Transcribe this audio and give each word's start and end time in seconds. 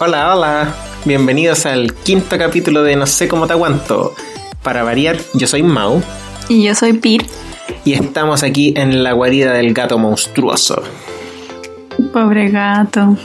Hola, 0.00 0.32
hola. 0.32 0.74
Bienvenidos 1.04 1.66
al 1.66 1.92
quinto 1.92 2.38
capítulo 2.38 2.84
de 2.84 2.94
No 2.94 3.04
sé 3.04 3.26
cómo 3.26 3.48
te 3.48 3.54
aguanto. 3.54 4.14
Para 4.62 4.84
variar, 4.84 5.16
yo 5.34 5.48
soy 5.48 5.64
Mau. 5.64 6.00
Y 6.48 6.62
yo 6.62 6.76
soy 6.76 6.92
Pir. 6.92 7.26
Y 7.84 7.94
estamos 7.94 8.44
aquí 8.44 8.72
en 8.76 9.02
la 9.02 9.10
guarida 9.10 9.52
del 9.54 9.74
gato 9.74 9.98
monstruoso. 9.98 10.84
Pobre 12.12 12.48
gato. 12.48 13.16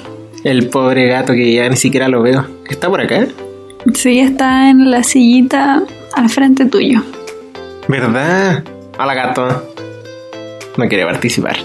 El 0.43 0.67
pobre 0.69 1.07
gato 1.09 1.33
que 1.33 1.53
ya 1.53 1.69
ni 1.69 1.75
siquiera 1.75 2.07
lo 2.07 2.23
veo. 2.23 2.47
¿Está 2.67 2.89
por 2.89 3.01
acá? 3.01 3.27
Sí, 3.93 4.19
está 4.19 4.71
en 4.71 4.89
la 4.89 5.03
sillita 5.03 5.83
al 6.15 6.29
frente 6.31 6.65
tuyo. 6.65 7.03
¿Verdad? 7.87 8.63
Hola 8.97 9.13
gato. 9.13 9.71
No 10.77 10.87
quiere 10.87 11.05
participar. 11.05 11.57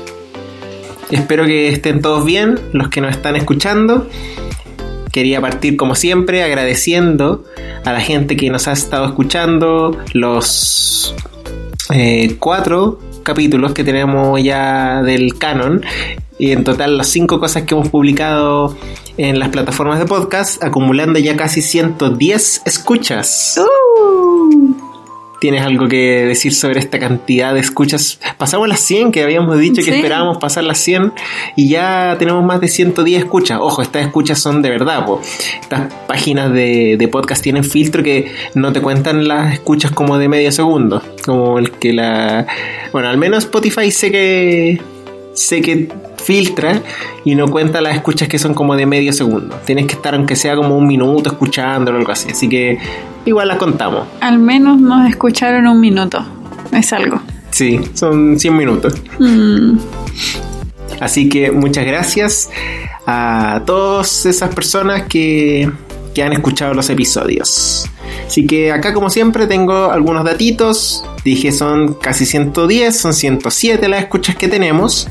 Espero 1.10 1.46
que 1.46 1.68
estén 1.68 2.02
todos 2.02 2.26
bien, 2.26 2.60
los 2.74 2.90
que 2.90 3.00
nos 3.00 3.12
están 3.12 3.36
escuchando. 3.36 4.06
Quería 5.12 5.40
partir 5.40 5.76
como 5.76 5.94
siempre 5.94 6.42
agradeciendo 6.42 7.44
a 7.84 7.92
la 7.92 8.00
gente 8.00 8.36
que 8.36 8.50
nos 8.50 8.68
ha 8.68 8.72
estado 8.72 9.06
escuchando 9.06 9.96
los 10.12 11.14
eh, 11.90 12.36
cuatro 12.38 12.98
capítulos 13.22 13.72
que 13.72 13.84
tenemos 13.84 14.42
ya 14.42 15.02
del 15.02 15.36
canon 15.38 15.82
y 16.38 16.52
en 16.52 16.64
total 16.64 16.96
las 16.96 17.08
cinco 17.08 17.40
cosas 17.40 17.64
que 17.64 17.74
hemos 17.74 17.88
publicado 17.88 18.76
en 19.16 19.38
las 19.38 19.48
plataformas 19.48 19.98
de 19.98 20.06
podcast, 20.06 20.62
acumulando 20.62 21.18
ya 21.18 21.36
casi 21.36 21.60
110 21.60 22.62
escuchas. 22.64 23.58
Uh. 23.58 23.87
¿Tienes 25.40 25.62
algo 25.62 25.86
que 25.86 26.24
decir 26.26 26.52
sobre 26.52 26.80
esta 26.80 26.98
cantidad 26.98 27.54
de 27.54 27.60
escuchas? 27.60 28.18
Pasamos 28.38 28.68
las 28.68 28.80
100, 28.80 29.12
que 29.12 29.22
habíamos 29.22 29.56
dicho 29.58 29.76
que 29.76 29.92
Sí. 29.92 29.98
esperábamos 29.98 30.38
pasar 30.38 30.64
las 30.64 30.78
100 30.78 31.12
y 31.54 31.68
ya 31.68 32.16
tenemos 32.18 32.44
más 32.44 32.60
de 32.60 32.66
110 32.66 33.20
escuchas. 33.22 33.58
Ojo, 33.60 33.80
estas 33.82 34.04
escuchas 34.04 34.40
son 34.40 34.62
de 34.62 34.70
verdad, 34.70 35.06
po. 35.06 35.20
Estas 35.60 35.92
páginas 36.08 36.52
de, 36.52 36.96
de 36.98 37.08
podcast 37.08 37.40
tienen 37.42 37.62
filtro 37.62 38.02
que 38.02 38.32
no 38.54 38.72
te 38.72 38.80
cuentan 38.80 39.28
las 39.28 39.52
escuchas 39.54 39.92
como 39.92 40.18
de 40.18 40.28
medio 40.28 40.50
segundo. 40.50 41.02
Como 41.24 41.58
el 41.60 41.70
que 41.70 41.92
la... 41.92 42.46
Bueno, 42.92 43.08
al 43.08 43.16
menos 43.18 43.44
Spotify 43.44 43.90
sé 43.92 44.10
que... 44.10 44.80
Sé 45.34 45.62
que 45.62 45.88
filtra 46.22 46.82
y 47.24 47.34
no 47.34 47.48
cuenta 47.48 47.80
las 47.80 47.94
escuchas 47.94 48.28
que 48.28 48.38
son 48.38 48.54
como 48.54 48.76
de 48.76 48.86
medio 48.86 49.12
segundo. 49.12 49.56
Tienes 49.64 49.86
que 49.86 49.94
estar 49.94 50.14
aunque 50.14 50.36
sea 50.36 50.56
como 50.56 50.76
un 50.76 50.86
minuto 50.86 51.30
escuchándolo 51.30 51.96
o 51.96 52.00
algo 52.00 52.12
así. 52.12 52.30
Así 52.30 52.48
que 52.48 52.78
igual 53.24 53.48
las 53.48 53.58
contamos. 53.58 54.06
Al 54.20 54.38
menos 54.38 54.80
nos 54.80 55.08
escucharon 55.08 55.66
un 55.66 55.80
minuto. 55.80 56.24
Es 56.72 56.92
algo. 56.92 57.20
Sí, 57.50 57.80
son 57.94 58.38
100 58.38 58.56
minutos. 58.56 58.94
Mm, 59.18 59.78
Así 61.00 61.28
que 61.28 61.50
muchas 61.50 61.86
gracias 61.86 62.50
a 63.06 63.62
todas 63.64 64.26
esas 64.26 64.54
personas 64.54 65.02
que, 65.04 65.70
que 66.14 66.22
han 66.22 66.32
escuchado 66.32 66.74
los 66.74 66.90
episodios. 66.90 67.88
Así 68.26 68.46
que 68.46 68.72
acá 68.72 68.92
como 68.94 69.10
siempre 69.10 69.46
tengo 69.46 69.90
algunos 69.90 70.24
datitos. 70.24 71.04
Dije 71.24 71.52
son 71.52 71.94
casi 71.94 72.26
110, 72.26 72.96
son 72.96 73.12
107 73.14 73.88
las 73.88 74.00
escuchas 74.00 74.36
que 74.36 74.48
tenemos. 74.48 75.08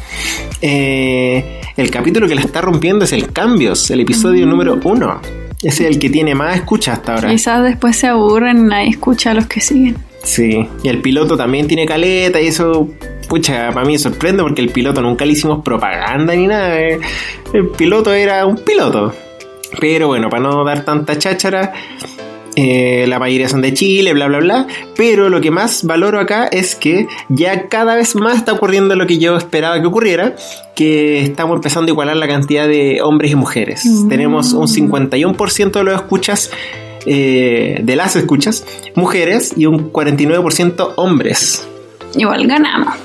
Eh, 0.62 1.62
el 1.76 1.92
capítulo 1.92 2.28
que 2.28 2.36
la 2.36 2.42
está 2.42 2.62
rompiendo 2.62 3.06
es 3.06 3.14
el 3.14 3.32
Cambios, 3.32 3.90
el 3.92 4.00
episodio 4.02 4.46
número 4.46 4.80
1. 4.84 5.22
Ese 5.64 5.84
es 5.86 5.90
el 5.90 6.00
que 6.00 6.10
tiene 6.10 6.36
más 6.36 6.56
escuchas 6.56 7.00
hasta 7.00 7.16
ahora. 7.16 7.30
Quizás 7.30 7.64
después 7.64 7.96
se 7.96 8.08
aburren 8.08 8.58
y 8.60 8.64
nadie 8.64 8.90
escucha 8.90 9.32
a 9.32 9.34
los 9.34 9.48
que 9.48 9.60
siguen. 9.62 9.98
Sí, 10.24 10.68
y 10.84 10.90
el 10.90 11.02
piloto 11.02 11.38
también 11.38 11.68
tiene 11.68 11.86
caleta 11.86 12.42
y 12.42 12.48
eso, 12.48 12.90
pucha, 13.30 13.72
para 13.72 13.86
mí 13.86 13.94
me 13.94 14.00
sorprende 14.00 14.44
porque 14.44 14.62
el 14.62 14.70
piloto 14.70 15.02
nunca 15.02 15.26
le 15.26 15.32
hicimos 15.34 15.64
propaganda 15.64 16.36
ni 16.36 16.48
nada. 16.48 16.80
eh. 16.80 17.00
El 17.54 17.70
piloto 17.70 18.14
era 18.14 18.46
un 18.46 18.58
piloto. 18.58 19.14
Pero 19.80 20.08
bueno, 20.08 20.30
para 20.30 20.44
no 20.44 20.64
dar 20.64 20.84
tanta 20.86 21.18
cháchara, 21.18 21.74
eh, 22.60 23.06
la 23.08 23.20
mayoría 23.20 23.48
son 23.48 23.62
de 23.62 23.72
Chile, 23.72 24.14
bla, 24.14 24.28
bla, 24.28 24.40
bla. 24.40 24.68
Pero 24.96 25.30
lo 25.30 25.42
que 25.42 25.52
más 25.52 25.84
valoro 25.84 26.20
acá 26.20 26.48
es 26.48 26.76
que 26.76 27.08
ya 27.30 27.70
cada 27.70 27.96
vez 27.96 28.16
más 28.16 28.36
está 28.36 28.54
ocurriendo 28.54 28.96
lo 28.96 29.06
que 29.06 29.20
yo 29.20 29.38
esperaba 29.38 29.80
que 29.80 29.86
ocurriera, 29.86 30.36
que 30.76 31.22
estamos 31.22 31.56
empezando 31.56 31.92
a 31.92 31.94
igualar 31.94 32.18
la 32.18 32.28
cantidad 32.28 32.68
de 32.68 33.00
hombres 33.04 33.32
y 33.32 33.36
mujeres. 33.36 33.86
Mm. 33.86 34.10
Tenemos 34.10 34.54
un 34.54 34.68
51% 34.68 35.72
de 35.72 35.84
los 35.84 35.94
escuchas, 35.94 36.50
eh, 37.06 37.80
de 37.84 37.96
las 37.96 38.16
escuchas, 38.16 38.66
mujeres 38.96 39.54
y 39.56 39.68
un 39.68 39.94
49% 39.94 40.94
hombres. 40.96 41.68
Igual 42.16 42.48
ganamos. 42.48 42.96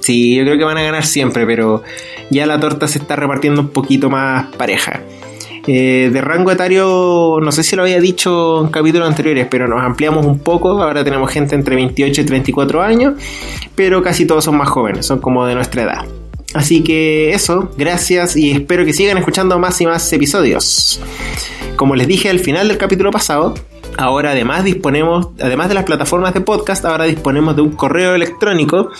Sí, 0.00 0.34
yo 0.34 0.44
creo 0.44 0.56
que 0.56 0.64
van 0.64 0.78
a 0.78 0.82
ganar 0.82 1.04
siempre, 1.04 1.44
pero 1.44 1.82
ya 2.30 2.46
la 2.46 2.58
torta 2.58 2.88
se 2.88 2.98
está 2.98 3.14
repartiendo 3.14 3.60
un 3.60 3.68
poquito 3.68 4.08
más 4.08 4.46
pareja. 4.56 5.02
Eh, 5.66 6.10
de 6.12 6.20
rango 6.20 6.50
etario, 6.50 7.38
no 7.40 7.52
sé 7.52 7.62
si 7.62 7.76
lo 7.76 7.82
había 7.82 8.00
dicho 8.00 8.64
en 8.64 8.70
capítulos 8.70 9.06
anteriores, 9.06 9.46
pero 9.48 9.68
nos 9.68 9.82
ampliamos 9.82 10.26
un 10.26 10.40
poco. 10.40 10.82
Ahora 10.82 11.04
tenemos 11.04 11.30
gente 11.30 11.54
entre 11.54 11.76
28 11.76 12.20
y 12.20 12.24
34 12.24 12.82
años, 12.82 13.14
pero 13.74 14.02
casi 14.02 14.26
todos 14.26 14.44
son 14.44 14.56
más 14.56 14.68
jóvenes, 14.68 15.06
son 15.06 15.20
como 15.20 15.46
de 15.46 15.54
nuestra 15.54 15.82
edad. 15.82 16.04
Así 16.54 16.82
que 16.82 17.32
eso, 17.32 17.70
gracias 17.78 18.36
y 18.36 18.50
espero 18.50 18.84
que 18.84 18.92
sigan 18.92 19.16
escuchando 19.16 19.58
más 19.58 19.80
y 19.80 19.86
más 19.86 20.12
episodios. 20.12 21.00
Como 21.76 21.94
les 21.94 22.06
dije 22.06 22.28
al 22.28 22.40
final 22.40 22.68
del 22.68 22.76
capítulo 22.76 23.10
pasado, 23.10 23.54
ahora 23.96 24.32
además 24.32 24.64
disponemos, 24.64 25.28
además 25.40 25.68
de 25.68 25.74
las 25.74 25.84
plataformas 25.84 26.34
de 26.34 26.40
podcast, 26.42 26.84
ahora 26.84 27.04
disponemos 27.04 27.56
de 27.56 27.62
un 27.62 27.70
correo 27.70 28.14
electrónico 28.14 28.90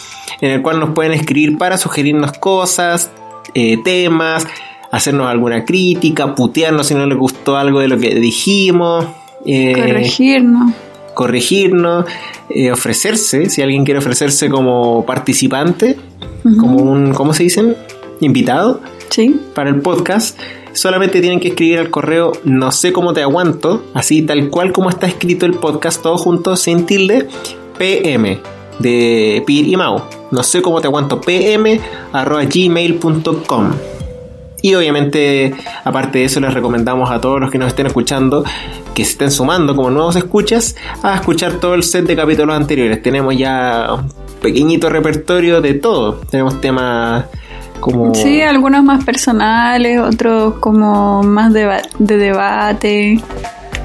en 0.40 0.52
el 0.52 0.62
cual 0.62 0.80
nos 0.80 0.90
pueden 0.90 1.12
escribir 1.12 1.58
para 1.58 1.76
sugerirnos 1.76 2.32
cosas, 2.38 3.10
eh, 3.54 3.76
temas, 3.84 4.46
hacernos 4.92 5.26
alguna 5.26 5.64
crítica, 5.64 6.34
putearnos 6.36 6.86
si 6.86 6.94
no 6.94 7.04
les 7.06 7.18
gustó 7.18 7.56
algo 7.56 7.80
de 7.80 7.88
lo 7.88 7.98
que 7.98 8.14
dijimos. 8.14 9.04
eh, 9.44 9.72
Corregirnos. 9.74 10.72
corregirnos, 11.14 12.06
eh, 12.48 12.70
ofrecerse, 12.70 13.50
si 13.50 13.60
alguien 13.60 13.84
quiere 13.84 13.98
ofrecerse 13.98 14.48
como 14.48 15.04
participante, 15.04 15.96
como 16.60 16.76
un, 16.78 17.12
¿cómo 17.12 17.34
se 17.34 17.42
dicen? 17.42 17.76
Invitado 18.20 18.80
Sí. 19.10 19.40
para 19.54 19.68
el 19.70 19.80
podcast, 19.80 20.38
solamente 20.72 21.20
tienen 21.20 21.40
que 21.40 21.48
escribir 21.48 21.78
al 21.80 21.90
correo 21.90 22.32
no 22.44 22.70
sé 22.72 22.92
cómo 22.92 23.12
te 23.12 23.20
aguanto, 23.22 23.84
así 23.94 24.22
tal 24.22 24.48
cual 24.48 24.72
como 24.72 24.88
está 24.90 25.06
escrito 25.06 25.44
el 25.44 25.54
podcast, 25.54 26.00
todo 26.02 26.16
junto, 26.18 26.56
sin 26.56 26.86
tilde, 26.86 27.26
pm, 27.78 28.38
de 28.78 29.42
Pir 29.46 29.68
y 29.68 29.76
Mau. 29.76 30.02
No 30.30 30.42
sé 30.42 30.62
cómo 30.62 30.80
te 30.80 30.86
aguanto, 30.86 31.20
pm, 31.20 31.80
arroba 32.12 32.44
gmail.com. 32.44 33.70
Y 34.62 34.74
obviamente, 34.74 35.54
aparte 35.84 36.20
de 36.20 36.24
eso, 36.26 36.38
les 36.40 36.54
recomendamos 36.54 37.10
a 37.10 37.20
todos 37.20 37.40
los 37.40 37.50
que 37.50 37.58
nos 37.58 37.68
estén 37.68 37.86
escuchando 37.86 38.44
que 38.94 39.04
se 39.04 39.12
estén 39.12 39.30
sumando 39.30 39.74
como 39.74 39.90
nuevos 39.90 40.14
escuchas 40.16 40.76
a 41.02 41.16
escuchar 41.16 41.54
todo 41.54 41.74
el 41.74 41.82
set 41.82 42.06
de 42.06 42.14
capítulos 42.14 42.54
anteriores. 42.56 43.02
Tenemos 43.02 43.36
ya 43.36 43.88
un 43.94 44.12
pequeñito 44.40 44.88
repertorio 44.88 45.60
de 45.60 45.74
todo. 45.74 46.14
Tenemos 46.30 46.60
temas 46.60 47.24
como... 47.80 48.14
Sí, 48.14 48.40
algunos 48.42 48.84
más 48.84 49.04
personales, 49.04 49.98
otros 50.00 50.54
como 50.60 51.22
más 51.24 51.52
deba- 51.52 51.82
de 51.98 52.16
debate. 52.16 53.20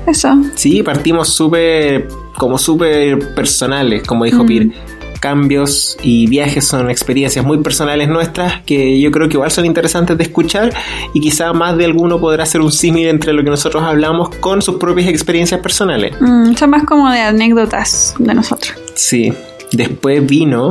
Eso. 0.05 0.29
Sí, 0.55 0.83
partimos 0.83 1.29
súper, 1.33 2.07
como 2.37 2.57
súper 2.57 3.33
personales, 3.33 4.03
como 4.03 4.25
dijo 4.25 4.43
Mm. 4.43 4.47
Pir. 4.47 4.73
Cambios 5.19 5.97
y 6.01 6.27
viajes 6.27 6.65
son 6.65 6.89
experiencias 6.89 7.43
muy 7.45 7.57
personales 7.59 8.07
nuestras 8.07 8.61
que 8.63 8.99
yo 8.99 9.11
creo 9.11 9.27
que 9.27 9.35
igual 9.35 9.51
son 9.51 9.65
interesantes 9.65 10.17
de 10.17 10.23
escuchar 10.23 10.73
y 11.13 11.19
quizá 11.19 11.53
más 11.53 11.77
de 11.77 11.85
alguno 11.85 12.19
podrá 12.19 12.43
hacer 12.43 12.61
un 12.61 12.71
símil 12.71 13.07
entre 13.07 13.33
lo 13.33 13.43
que 13.43 13.49
nosotros 13.49 13.83
hablamos 13.83 14.29
con 14.37 14.61
sus 14.61 14.75
propias 14.75 15.07
experiencias 15.07 15.61
personales. 15.61 16.15
Mm, 16.19 16.55
son 16.55 16.69
más 16.69 16.83
como 16.85 17.09
de 17.11 17.21
anécdotas 17.21 18.15
de 18.19 18.33
nosotros. 18.33 18.73
Sí, 18.95 19.33
después 19.71 20.25
vino 20.25 20.69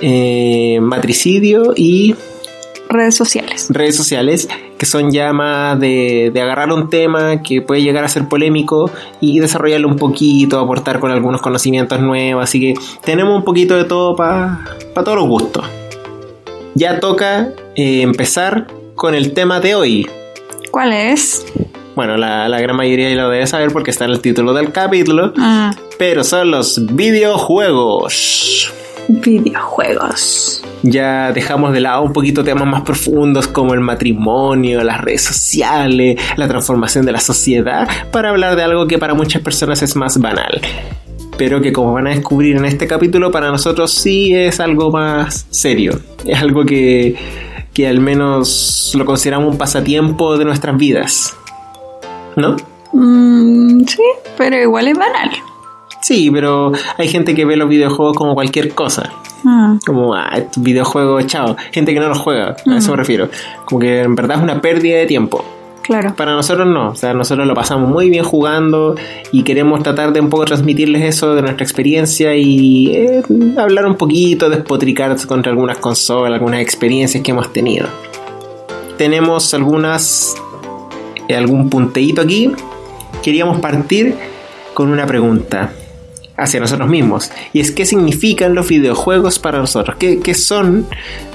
eh, 0.00 0.78
matricidio 0.80 1.72
y 1.76 2.14
Redes 2.90 3.16
sociales. 3.16 3.66
redes 3.68 3.96
sociales 3.96 4.48
que 4.78 4.86
son 4.86 5.10
ya 5.10 5.32
más 5.32 5.78
de, 5.78 6.30
de 6.32 6.40
agarrar 6.40 6.72
un 6.72 6.88
tema 6.88 7.42
que 7.42 7.60
puede 7.60 7.82
llegar 7.82 8.04
a 8.04 8.08
ser 8.08 8.28
polémico 8.28 8.90
y 9.20 9.40
desarrollarlo 9.40 9.88
un 9.88 9.96
poquito, 9.96 10.58
aportar 10.58 11.00
con 11.00 11.10
algunos 11.10 11.42
conocimientos 11.42 12.00
nuevos, 12.00 12.42
así 12.44 12.60
que 12.60 12.74
tenemos 13.04 13.36
un 13.36 13.44
poquito 13.44 13.76
de 13.76 13.84
todo 13.84 14.16
para 14.16 14.60
todos 14.94 15.16
los 15.16 15.26
gustos. 15.28 15.66
Ya 16.74 17.00
toca 17.00 17.48
eh, 17.74 18.02
empezar 18.02 18.68
con 18.94 19.14
el 19.14 19.32
tema 19.34 19.60
de 19.60 19.74
hoy. 19.74 20.08
¿Cuál 20.70 20.92
es? 20.92 21.44
Bueno, 21.96 22.16
la, 22.16 22.48
la 22.48 22.60
gran 22.60 22.76
mayoría 22.76 23.10
ya 23.10 23.16
lo 23.16 23.30
debe 23.30 23.46
saber 23.48 23.72
porque 23.72 23.90
está 23.90 24.04
en 24.04 24.12
el 24.12 24.20
título 24.20 24.54
del 24.54 24.70
capítulo, 24.70 25.32
Ah, 25.36 25.74
pero 25.98 26.22
son 26.22 26.52
los 26.52 26.86
videojuegos. 26.94 28.72
Videojuegos. 29.08 30.62
Ya 30.82 31.32
dejamos 31.32 31.72
de 31.72 31.80
lado 31.80 32.02
un 32.02 32.12
poquito 32.12 32.44
temas 32.44 32.66
más 32.66 32.82
profundos 32.82 33.48
como 33.48 33.74
el 33.74 33.80
matrimonio, 33.80 34.82
las 34.84 35.00
redes 35.00 35.22
sociales, 35.22 36.20
la 36.36 36.46
transformación 36.46 37.04
de 37.04 37.12
la 37.12 37.20
sociedad, 37.20 37.88
para 38.12 38.30
hablar 38.30 38.56
de 38.56 38.62
algo 38.62 38.86
que 38.86 38.98
para 38.98 39.14
muchas 39.14 39.42
personas 39.42 39.82
es 39.82 39.96
más 39.96 40.18
banal. 40.18 40.60
Pero 41.36 41.60
que 41.60 41.72
como 41.72 41.92
van 41.92 42.06
a 42.08 42.10
descubrir 42.10 42.56
en 42.56 42.64
este 42.64 42.86
capítulo, 42.86 43.30
para 43.30 43.50
nosotros 43.50 43.92
sí 43.92 44.34
es 44.34 44.60
algo 44.60 44.90
más 44.90 45.46
serio. 45.50 46.00
Es 46.24 46.40
algo 46.40 46.64
que, 46.64 47.16
que 47.72 47.86
al 47.86 48.00
menos 48.00 48.92
lo 48.94 49.04
consideramos 49.04 49.52
un 49.52 49.58
pasatiempo 49.58 50.36
de 50.36 50.44
nuestras 50.44 50.76
vidas. 50.76 51.36
¿no? 52.38 52.56
Mm, 52.92 53.84
sí, 53.84 54.02
pero 54.36 54.56
igual 54.56 54.88
es 54.88 54.96
banal. 54.96 55.30
Sí, 56.00 56.30
pero 56.30 56.72
hay 56.96 57.08
gente 57.08 57.34
que 57.34 57.44
ve 57.44 57.56
los 57.56 57.68
videojuegos 57.68 58.16
como 58.16 58.34
cualquier 58.34 58.74
cosa. 58.74 59.12
Ah, 59.44 59.76
Como, 59.86 60.14
ah, 60.14 60.30
estos 60.36 60.62
videojuegos, 60.62 61.26
chao. 61.26 61.56
Gente 61.72 61.94
que 61.94 62.00
no 62.00 62.08
los 62.08 62.18
juega, 62.18 62.56
a 62.66 62.76
eso 62.76 62.90
me 62.92 62.96
refiero. 62.96 63.28
Como 63.64 63.80
que 63.80 64.02
en 64.02 64.14
verdad 64.14 64.38
es 64.38 64.42
una 64.42 64.60
pérdida 64.60 64.98
de 64.98 65.06
tiempo. 65.06 65.44
claro. 65.82 66.14
Para 66.16 66.32
nosotros 66.34 66.66
no, 66.66 66.90
o 66.90 66.94
sea, 66.94 67.14
nosotros 67.14 67.46
lo 67.46 67.54
pasamos 67.54 67.88
muy 67.88 68.10
bien 68.10 68.24
jugando 68.24 68.94
y 69.32 69.42
queremos 69.42 69.82
tratar 69.82 70.12
de 70.12 70.20
un 70.20 70.28
poco 70.28 70.44
transmitirles 70.44 71.02
eso 71.02 71.34
de 71.34 71.42
nuestra 71.42 71.64
experiencia 71.64 72.34
y 72.34 72.88
eh, 72.94 73.22
hablar 73.56 73.86
un 73.86 73.94
poquito, 73.94 74.50
despotricar 74.50 75.16
contra 75.26 75.50
algunas 75.52 75.78
consolas, 75.78 76.34
algunas 76.34 76.60
experiencias 76.60 77.22
que 77.22 77.30
hemos 77.30 77.52
tenido. 77.52 77.86
Tenemos 78.96 79.54
algunas, 79.54 80.34
eh, 81.28 81.36
algún 81.36 81.70
punteíto 81.70 82.20
aquí. 82.22 82.50
Queríamos 83.22 83.60
partir 83.60 84.14
con 84.74 84.90
una 84.90 85.06
pregunta 85.06 85.72
hacia 86.38 86.60
nosotros 86.60 86.88
mismos 86.88 87.30
y 87.52 87.60
es 87.60 87.70
qué 87.72 87.84
significan 87.84 88.54
los 88.54 88.68
videojuegos 88.68 89.38
para 89.38 89.58
nosotros, 89.58 89.96
qué, 89.98 90.20
qué 90.20 90.34
son 90.34 90.86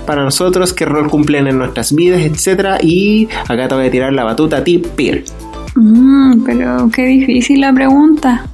para 0.06 0.24
nosotros, 0.24 0.74
qué 0.74 0.86
rol 0.86 1.10
cumplen 1.10 1.48
en 1.48 1.58
nuestras 1.58 1.94
vidas, 1.94 2.22
etcétera 2.22 2.78
Y 2.82 3.28
acá 3.48 3.68
te 3.68 3.76
voy 3.76 3.88
a 3.88 3.92
tirar 3.92 4.14
la 4.14 4.24
batuta 4.24 4.58
a 4.58 4.64
ti, 4.64 4.80
Peer. 4.80 5.24
Mm, 5.76 6.44
pero 6.44 6.90
qué 6.94 7.06
difícil 7.06 7.62
la 7.62 7.74
pregunta. 7.74 8.46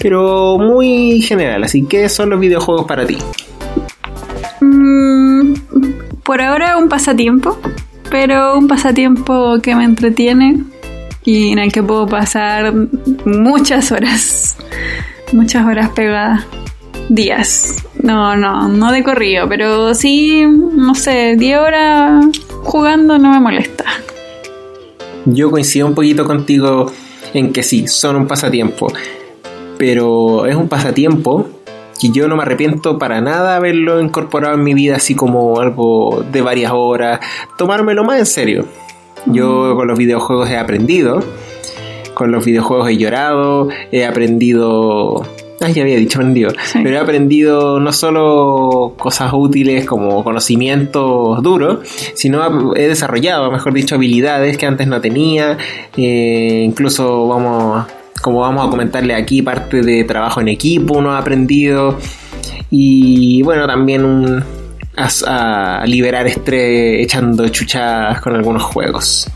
Pero 0.00 0.58
muy 0.58 1.20
general, 1.22 1.64
así 1.64 1.84
¿qué 1.84 2.08
son 2.08 2.30
los 2.30 2.40
videojuegos 2.40 2.86
para 2.86 3.06
ti? 3.06 3.18
Mm, 4.60 5.54
por 6.22 6.40
ahora 6.40 6.78
un 6.78 6.88
pasatiempo, 6.88 7.58
pero 8.10 8.58
un 8.58 8.66
pasatiempo 8.66 9.60
que 9.62 9.74
me 9.74 9.84
entretiene 9.84 10.64
y 11.24 11.52
en 11.52 11.58
el 11.58 11.72
que 11.72 11.82
puedo 11.82 12.06
pasar 12.06 12.72
muchas 13.24 13.92
horas, 13.92 14.56
muchas 15.32 15.66
horas 15.66 15.90
pegadas, 15.90 16.44
días. 17.08 17.76
No, 18.02 18.36
no, 18.36 18.68
no 18.68 18.92
de 18.92 19.02
corrido, 19.02 19.48
pero 19.48 19.94
sí, 19.94 20.44
no 20.46 20.94
sé, 20.94 21.36
10 21.36 21.58
horas 21.58 22.24
jugando 22.62 23.18
no 23.18 23.30
me 23.30 23.40
molesta. 23.40 23.84
Yo 25.24 25.50
coincido 25.50 25.86
un 25.86 25.94
poquito 25.94 26.26
contigo 26.26 26.90
en 27.32 27.52
que 27.52 27.62
sí, 27.62 27.86
son 27.86 28.16
un 28.16 28.26
pasatiempo, 28.26 28.92
pero 29.78 30.46
es 30.46 30.56
un 30.56 30.68
pasatiempo 30.68 31.48
que 32.00 32.10
yo 32.10 32.26
no 32.26 32.36
me 32.36 32.42
arrepiento 32.42 32.98
para 32.98 33.20
nada 33.20 33.54
haberlo 33.54 34.00
incorporado 34.00 34.54
en 34.54 34.64
mi 34.64 34.74
vida 34.74 34.96
así 34.96 35.14
como 35.14 35.60
algo 35.60 36.24
de 36.32 36.42
varias 36.42 36.72
horas, 36.74 37.20
tomármelo 37.56 38.02
más 38.02 38.18
en 38.18 38.26
serio. 38.26 38.64
Yo 39.26 39.76
con 39.76 39.86
los 39.86 39.96
videojuegos 39.96 40.50
he 40.50 40.58
aprendido, 40.58 41.22
con 42.14 42.30
los 42.32 42.44
videojuegos 42.44 42.88
he 42.90 42.96
llorado, 42.96 43.68
he 43.90 44.04
aprendido... 44.04 45.26
Ay, 45.60 45.74
ya 45.74 45.82
había 45.82 45.96
dicho 45.96 46.18
aprendido. 46.18 46.50
Sí. 46.64 46.80
Pero 46.82 46.96
he 46.96 46.98
aprendido 46.98 47.78
no 47.78 47.92
solo 47.92 48.94
cosas 48.98 49.30
útiles 49.32 49.86
como 49.86 50.24
conocimientos 50.24 51.40
duros, 51.40 51.86
sino 52.14 52.74
he 52.74 52.88
desarrollado, 52.88 53.48
mejor 53.52 53.72
dicho, 53.72 53.94
habilidades 53.94 54.58
que 54.58 54.66
antes 54.66 54.88
no 54.88 55.00
tenía. 55.00 55.56
Eh, 55.96 56.62
incluso 56.64 57.28
vamos, 57.28 57.86
como 58.20 58.40
vamos 58.40 58.66
a 58.66 58.70
comentarle 58.70 59.14
aquí, 59.14 59.40
parte 59.42 59.82
de 59.82 60.02
trabajo 60.02 60.40
en 60.40 60.48
equipo 60.48 60.94
uno 60.94 61.12
ha 61.12 61.18
aprendido. 61.18 61.96
Y 62.68 63.42
bueno, 63.42 63.64
también 63.64 64.04
un, 64.04 64.42
a, 64.96 65.80
a 65.80 65.86
liberar 65.86 66.26
estrés 66.26 67.04
echando 67.04 67.48
chuchadas 67.50 68.20
con 68.20 68.34
algunos 68.34 68.64
juegos. 68.64 69.28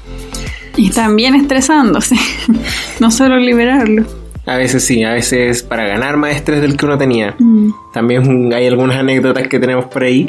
Y 0.76 0.90
también 0.90 1.34
estresándose, 1.34 2.16
no 3.00 3.10
solo 3.10 3.38
liberarlo. 3.38 4.04
A 4.46 4.56
veces 4.56 4.84
sí, 4.84 5.02
a 5.02 5.12
veces 5.12 5.64
para 5.64 5.88
ganar 5.88 6.16
más 6.16 6.36
estrés 6.36 6.60
del 6.60 6.76
que 6.76 6.86
uno 6.86 6.96
tenía. 6.96 7.34
Mm. 7.38 7.70
También 7.92 8.52
hay 8.54 8.66
algunas 8.66 8.96
anécdotas 8.96 9.48
que 9.48 9.58
tenemos 9.58 9.86
por 9.86 10.04
ahí. 10.04 10.28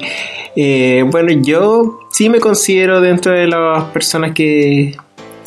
Eh, 0.55 1.03
bueno, 1.07 1.31
yo 1.43 1.99
sí 2.09 2.27
me 2.29 2.39
considero 2.39 2.99
dentro 2.99 3.31
de 3.33 3.45
las 3.47 3.83
personas 3.85 4.31
que, 4.31 4.95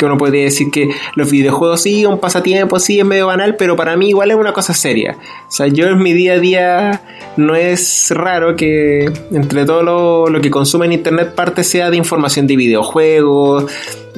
que 0.00 0.06
uno 0.06 0.16
podría 0.16 0.44
decir 0.44 0.70
que 0.70 0.88
los 1.14 1.30
videojuegos 1.30 1.82
sí, 1.82 2.06
un 2.06 2.18
pasatiempo, 2.18 2.80
sí, 2.80 2.98
es 2.98 3.04
medio 3.04 3.26
banal, 3.26 3.56
pero 3.56 3.76
para 3.76 3.96
mí 3.96 4.08
igual 4.08 4.30
es 4.30 4.36
una 4.36 4.54
cosa 4.54 4.72
seria. 4.72 5.18
O 5.46 5.50
sea, 5.50 5.66
yo 5.66 5.88
en 5.88 5.98
mi 5.98 6.14
día 6.14 6.32
a 6.32 6.38
día 6.38 7.02
no 7.36 7.54
es 7.54 8.10
raro 8.10 8.56
que 8.56 9.12
entre 9.30 9.66
todo 9.66 9.82
lo, 9.82 10.26
lo 10.28 10.40
que 10.40 10.50
consume 10.50 10.86
en 10.86 10.92
internet 10.92 11.34
parte 11.34 11.62
sea 11.64 11.90
de 11.90 11.98
información 11.98 12.46
de 12.46 12.56
videojuegos, 12.56 13.66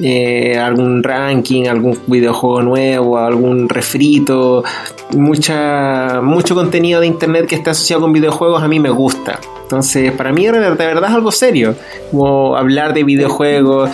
eh, 0.01 0.57
algún 0.57 1.03
ranking, 1.03 1.67
algún 1.67 1.99
videojuego 2.07 2.61
nuevo, 2.63 3.17
algún 3.17 3.67
refrito, 3.67 4.63
mucha, 5.11 6.21
mucho 6.21 6.55
contenido 6.55 7.01
de 7.01 7.07
internet 7.07 7.45
que 7.45 7.55
está 7.55 7.71
asociado 7.71 8.03
con 8.03 8.13
videojuegos 8.13 8.63
a 8.63 8.67
mí 8.67 8.79
me 8.79 8.89
gusta. 8.89 9.39
Entonces, 9.63 10.11
para 10.13 10.31
mí 10.31 10.45
de 10.45 10.51
verdad, 10.51 11.09
es 11.09 11.15
algo 11.15 11.31
serio, 11.31 11.75
como 12.11 12.55
hablar 12.55 12.93
de 12.93 13.03
videojuegos, 13.03 13.89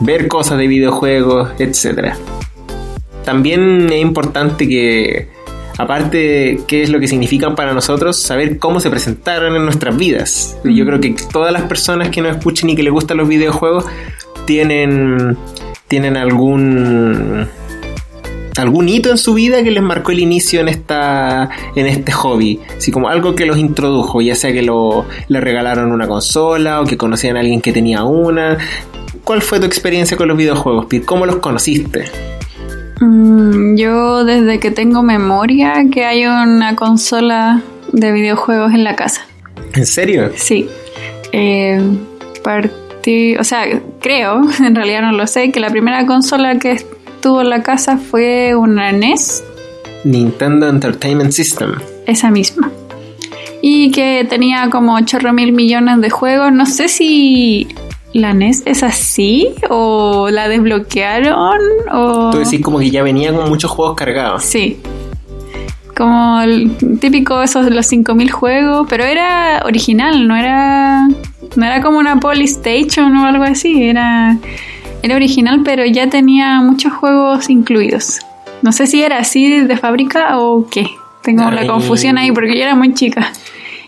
ver 0.00 0.28
cosas 0.28 0.58
de 0.58 0.66
videojuegos, 0.66 1.50
etc. 1.58 2.14
También 3.24 3.90
es 3.90 4.00
importante 4.00 4.68
que, 4.68 5.28
aparte 5.78 6.16
de 6.16 6.60
qué 6.66 6.82
es 6.82 6.90
lo 6.90 7.00
que 7.00 7.08
significan 7.08 7.54
para 7.54 7.72
nosotros, 7.72 8.16
saber 8.16 8.58
cómo 8.58 8.80
se 8.80 8.90
presentaron 8.90 9.56
en 9.56 9.64
nuestras 9.64 9.96
vidas. 9.96 10.58
Yo 10.64 10.84
creo 10.84 11.00
que 11.00 11.14
todas 11.32 11.52
las 11.52 11.62
personas 11.62 12.10
que 12.10 12.20
nos 12.20 12.36
escuchen 12.36 12.70
y 12.70 12.76
que 12.76 12.82
les 12.82 12.92
gustan 12.92 13.16
los 13.16 13.28
videojuegos 13.28 13.84
tienen, 14.46 15.36
tienen 15.88 16.16
algún 16.16 17.48
algún 18.56 18.88
hito 18.88 19.10
en 19.10 19.18
su 19.18 19.34
vida 19.34 19.62
que 19.64 19.70
les 19.70 19.82
marcó 19.82 20.12
el 20.12 20.20
inicio 20.20 20.60
en 20.60 20.68
esta 20.68 21.50
en 21.74 21.86
este 21.86 22.12
hobby, 22.12 22.60
así 22.76 22.92
como 22.92 23.08
algo 23.08 23.34
que 23.34 23.46
los 23.46 23.58
introdujo, 23.58 24.20
ya 24.20 24.34
sea 24.34 24.52
que 24.52 24.62
lo, 24.62 25.06
le 25.28 25.40
regalaron 25.40 25.92
una 25.92 26.06
consola 26.06 26.80
o 26.80 26.84
que 26.84 26.96
conocían 26.96 27.36
a 27.36 27.40
alguien 27.40 27.60
que 27.60 27.72
tenía 27.72 28.04
una. 28.04 28.58
¿Cuál 29.24 29.40
fue 29.40 29.58
tu 29.58 29.64
experiencia 29.66 30.16
con 30.16 30.28
los 30.28 30.36
videojuegos, 30.36 30.86
Pete? 30.86 31.06
¿Cómo 31.06 31.24
los 31.24 31.36
conociste? 31.36 32.04
Mm, 33.00 33.76
yo 33.76 34.24
desde 34.24 34.60
que 34.60 34.70
tengo 34.70 35.02
memoria 35.02 35.86
que 35.90 36.04
hay 36.04 36.26
una 36.26 36.76
consola 36.76 37.62
de 37.92 38.12
videojuegos 38.12 38.72
en 38.74 38.84
la 38.84 38.96
casa. 38.96 39.26
¿En 39.74 39.86
serio? 39.86 40.30
Sí. 40.36 40.68
Eh, 41.32 41.80
partí, 42.42 43.36
o 43.36 43.44
sea, 43.44 43.64
creo, 44.00 44.42
en 44.64 44.74
realidad 44.74 45.02
no 45.02 45.12
lo 45.12 45.26
sé, 45.26 45.50
que 45.50 45.58
la 45.58 45.70
primera 45.70 46.06
consola 46.06 46.58
que 46.58 46.72
estuvo 46.72 47.40
en 47.40 47.50
la 47.50 47.62
casa 47.62 47.96
fue 47.96 48.54
una 48.54 48.92
NES, 48.92 49.42
Nintendo 50.04 50.68
Entertainment 50.68 51.32
System. 51.32 51.76
esa 52.06 52.30
misma. 52.30 52.70
Y 53.62 53.90
que 53.92 54.26
tenía 54.28 54.68
como 54.68 54.94
8 54.94 55.18
mil 55.32 55.52
millones 55.52 56.02
de 56.02 56.10
juegos. 56.10 56.52
No 56.52 56.66
sé 56.66 56.88
si 56.88 57.66
la 58.14 58.32
NES 58.32 58.62
es 58.64 58.82
así 58.82 59.48
o 59.68 60.30
la 60.30 60.48
desbloquearon 60.48 61.58
o... 61.92 62.30
Tú 62.30 62.38
decís 62.38 62.60
como 62.60 62.78
que 62.78 62.90
ya 62.90 63.02
venía 63.02 63.32
con 63.34 63.48
muchos 63.48 63.70
juegos 63.70 63.96
cargados. 63.96 64.44
Sí. 64.44 64.78
Como 65.96 66.40
el 66.40 66.76
típico 67.00 67.42
esos 67.42 67.64
de 67.64 67.72
los 67.72 67.86
5000 67.86 68.30
juegos, 68.30 68.86
pero 68.88 69.04
era 69.04 69.62
original, 69.64 70.26
no 70.26 70.36
era 70.36 71.08
no 71.56 71.64
era 71.64 71.82
como 71.82 71.98
una 71.98 72.18
Polystation 72.18 73.16
o 73.16 73.26
algo 73.26 73.44
así, 73.44 73.82
era 73.82 74.38
era 75.02 75.16
original, 75.16 75.60
pero 75.64 75.84
ya 75.84 76.08
tenía 76.08 76.60
muchos 76.60 76.92
juegos 76.92 77.50
incluidos. 77.50 78.20
No 78.62 78.72
sé 78.72 78.86
si 78.86 79.02
era 79.02 79.18
así 79.18 79.60
de 79.60 79.76
fábrica 79.76 80.38
o 80.38 80.66
qué. 80.70 80.86
Tengo 81.22 81.50
la 81.50 81.66
confusión 81.66 82.16
ahí 82.16 82.32
porque 82.32 82.56
yo 82.56 82.64
era 82.64 82.74
muy 82.74 82.94
chica. 82.94 83.32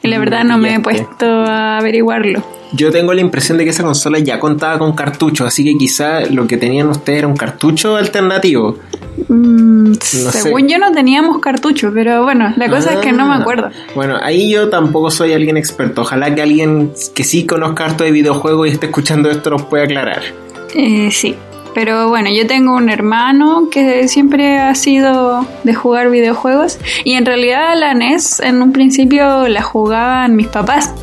La 0.07 0.19
verdad 0.19 0.45
no 0.45 0.59
me 0.59 0.75
he 0.75 0.81
puesto 0.81 1.27
a 1.27 1.79
averiguarlo. 1.79 2.43
Yo 2.73 2.91
tengo 2.91 3.15
la 3.15 3.21
impresión 3.21 3.59
de 3.59 3.65
que 3.65 3.71
esa 3.71 3.85
consola 3.85 4.19
ya 4.19 4.39
contaba 4.41 4.79
con 4.79 4.93
cartuchos, 4.95 5.47
así 5.47 5.65
que 5.65 5.79
quizá 5.79 6.21
lo 6.27 6.47
que 6.47 6.57
tenían 6.57 6.89
ustedes 6.89 7.21
era 7.21 7.29
un 7.29 7.37
cartucho 7.37 7.97
alternativo. 7.97 8.79
Mm, 9.29 9.95
según 10.01 10.69
yo 10.69 10.79
no 10.79 10.93
teníamos 10.93 11.39
cartucho, 11.39 11.91
pero 11.95 12.25
bueno, 12.25 12.53
la 12.57 12.69
cosa 12.69 12.95
es 12.95 12.99
que 12.99 13.13
no 13.13 13.27
me 13.27 13.35
Ah. 13.35 13.39
acuerdo. 13.39 13.71
Bueno, 13.95 14.19
ahí 14.23 14.51
yo 14.51 14.69
tampoco 14.69 15.11
soy 15.11 15.33
alguien 15.33 15.57
experto. 15.57 16.03
Ojalá 16.03 16.35
que 16.35 16.43
alguien 16.43 16.93
que 17.15 17.25
sí 17.25 17.47
conozca 17.47 17.85
harto 17.87 18.05
de 18.05 18.11
videojuegos 18.11 18.69
y 18.69 18.73
esté 18.73 18.87
escuchando 18.87 19.31
esto 19.31 19.51
nos 19.51 19.63
pueda 19.63 19.85
aclarar. 19.85 20.23
Eh, 20.75 21.09
sí, 21.13 21.35
pero 21.77 22.09
bueno, 22.09 22.31
yo 22.31 22.47
tengo 22.47 22.75
un 22.75 22.89
hermano 22.89 23.69
que 23.71 24.09
siempre 24.09 24.59
ha 24.59 24.75
sido 24.75 25.47
de 25.63 25.75
jugar 25.75 26.09
videojuegos 26.09 26.79
y 27.05 27.13
en 27.13 27.27
realidad 27.27 27.75
la 27.77 27.93
NES 27.93 28.41
en 28.41 28.63
un 28.63 28.73
principio 28.73 29.47
la 29.47 29.61
jugaban 29.61 30.35
mis 30.37 30.47
papás. 30.47 30.95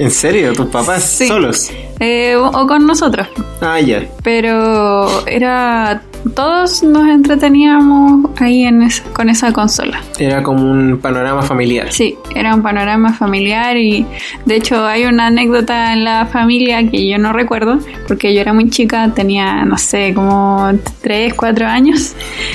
¿En 0.00 0.10
serio? 0.10 0.52
¿Tus 0.52 0.66
papás 0.66 1.04
Sí. 1.04 1.28
solos? 1.28 1.70
Eh, 2.00 2.36
o, 2.36 2.66
con 2.66 2.86
nosotros. 2.86 3.26
Ah, 3.60 3.80
ya. 3.80 4.02
Pero 4.22 5.26
era. 5.26 6.02
Todos 6.34 6.82
nos 6.82 7.06
entreteníamos 7.08 8.30
ahí 8.40 8.64
en 8.64 8.82
esa- 8.82 9.04
con 9.12 9.28
esa 9.30 9.52
consola. 9.52 10.00
Era 10.18 10.42
como 10.42 10.68
un 10.68 10.98
panorama 11.00 11.40
familiar. 11.42 11.92
Sí, 11.92 12.16
era 12.34 12.52
un 12.52 12.62
panorama 12.62 13.12
familiar 13.12 13.76
y 13.76 14.04
de 14.44 14.56
hecho 14.56 14.84
hay 14.84 15.04
una 15.04 15.28
anécdota 15.28 15.92
en 15.92 16.02
la 16.02 16.26
familia 16.26 16.90
que 16.90 17.08
yo 17.08 17.16
no 17.18 17.32
recuerdo 17.32 17.78
porque 18.08 18.34
yo 18.34 18.40
era 18.40 18.52
muy 18.52 18.68
chica, 18.70 19.12
tenía 19.14 19.64
no 19.64 19.78
sé, 19.78 20.12
como 20.14 20.68
3, 21.00 21.32
4 21.34 21.66
años. 21.68 22.14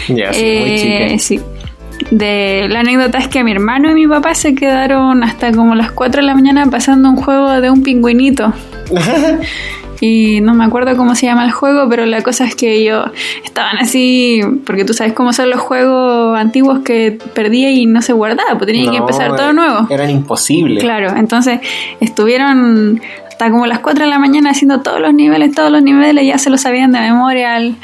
Ya, 0.09 0.33
sí, 0.33 0.43
muy 0.59 0.69
Eh, 0.71 1.07
chica. 1.07 1.19
sí. 1.19 1.39
De, 2.11 2.67
la 2.69 2.81
anécdota 2.81 3.17
es 3.17 3.27
que 3.27 3.43
mi 3.43 3.51
hermano 3.51 3.89
y 3.89 3.93
mi 3.93 4.07
papá 4.07 4.35
se 4.35 4.53
quedaron 4.53 5.23
hasta 5.23 5.51
como 5.51 5.75
las 5.75 5.91
4 5.91 6.21
de 6.21 6.27
la 6.27 6.35
mañana 6.35 6.65
pasando 6.69 7.09
un 7.09 7.15
juego 7.15 7.61
de 7.61 7.69
un 7.69 7.83
pingüinito. 7.83 8.53
Y 10.03 10.41
no 10.41 10.55
me 10.55 10.65
acuerdo 10.65 10.97
cómo 10.97 11.13
se 11.13 11.27
llama 11.27 11.45
el 11.45 11.51
juego, 11.51 11.87
pero 11.87 12.07
la 12.07 12.23
cosa 12.23 12.43
es 12.45 12.55
que 12.55 12.73
ellos 12.73 13.05
estaban 13.45 13.77
así, 13.77 14.41
porque 14.65 14.83
tú 14.83 14.95
sabes 14.95 15.13
cómo 15.13 15.31
son 15.31 15.51
los 15.51 15.59
juegos 15.59 16.35
antiguos 16.39 16.79
que 16.79 17.19
perdía 17.35 17.69
y 17.69 17.85
no 17.85 18.01
se 18.01 18.11
guardaba, 18.11 18.57
pues 18.57 18.65
tenía 18.65 18.89
que 18.89 18.97
No, 18.97 19.03
empezar 19.03 19.35
todo 19.35 19.53
nuevo. 19.53 19.85
Eran 19.91 20.09
imposibles. 20.09 20.83
Claro, 20.83 21.15
entonces 21.15 21.59
estuvieron 21.99 22.99
hasta 23.41 23.51
como 23.51 23.65
las 23.65 23.79
4 23.79 24.03
de 24.05 24.09
la 24.11 24.19
mañana 24.19 24.51
haciendo 24.51 24.81
todos 24.81 24.99
los 25.01 25.15
niveles, 25.15 25.55
todos 25.55 25.71
los 25.71 25.81
niveles, 25.81 26.27
ya 26.27 26.37
se 26.37 26.51
lo 26.51 26.59
sabían 26.59 26.91
de 26.91 26.99
memoria 26.99 27.57
el- 27.57 27.75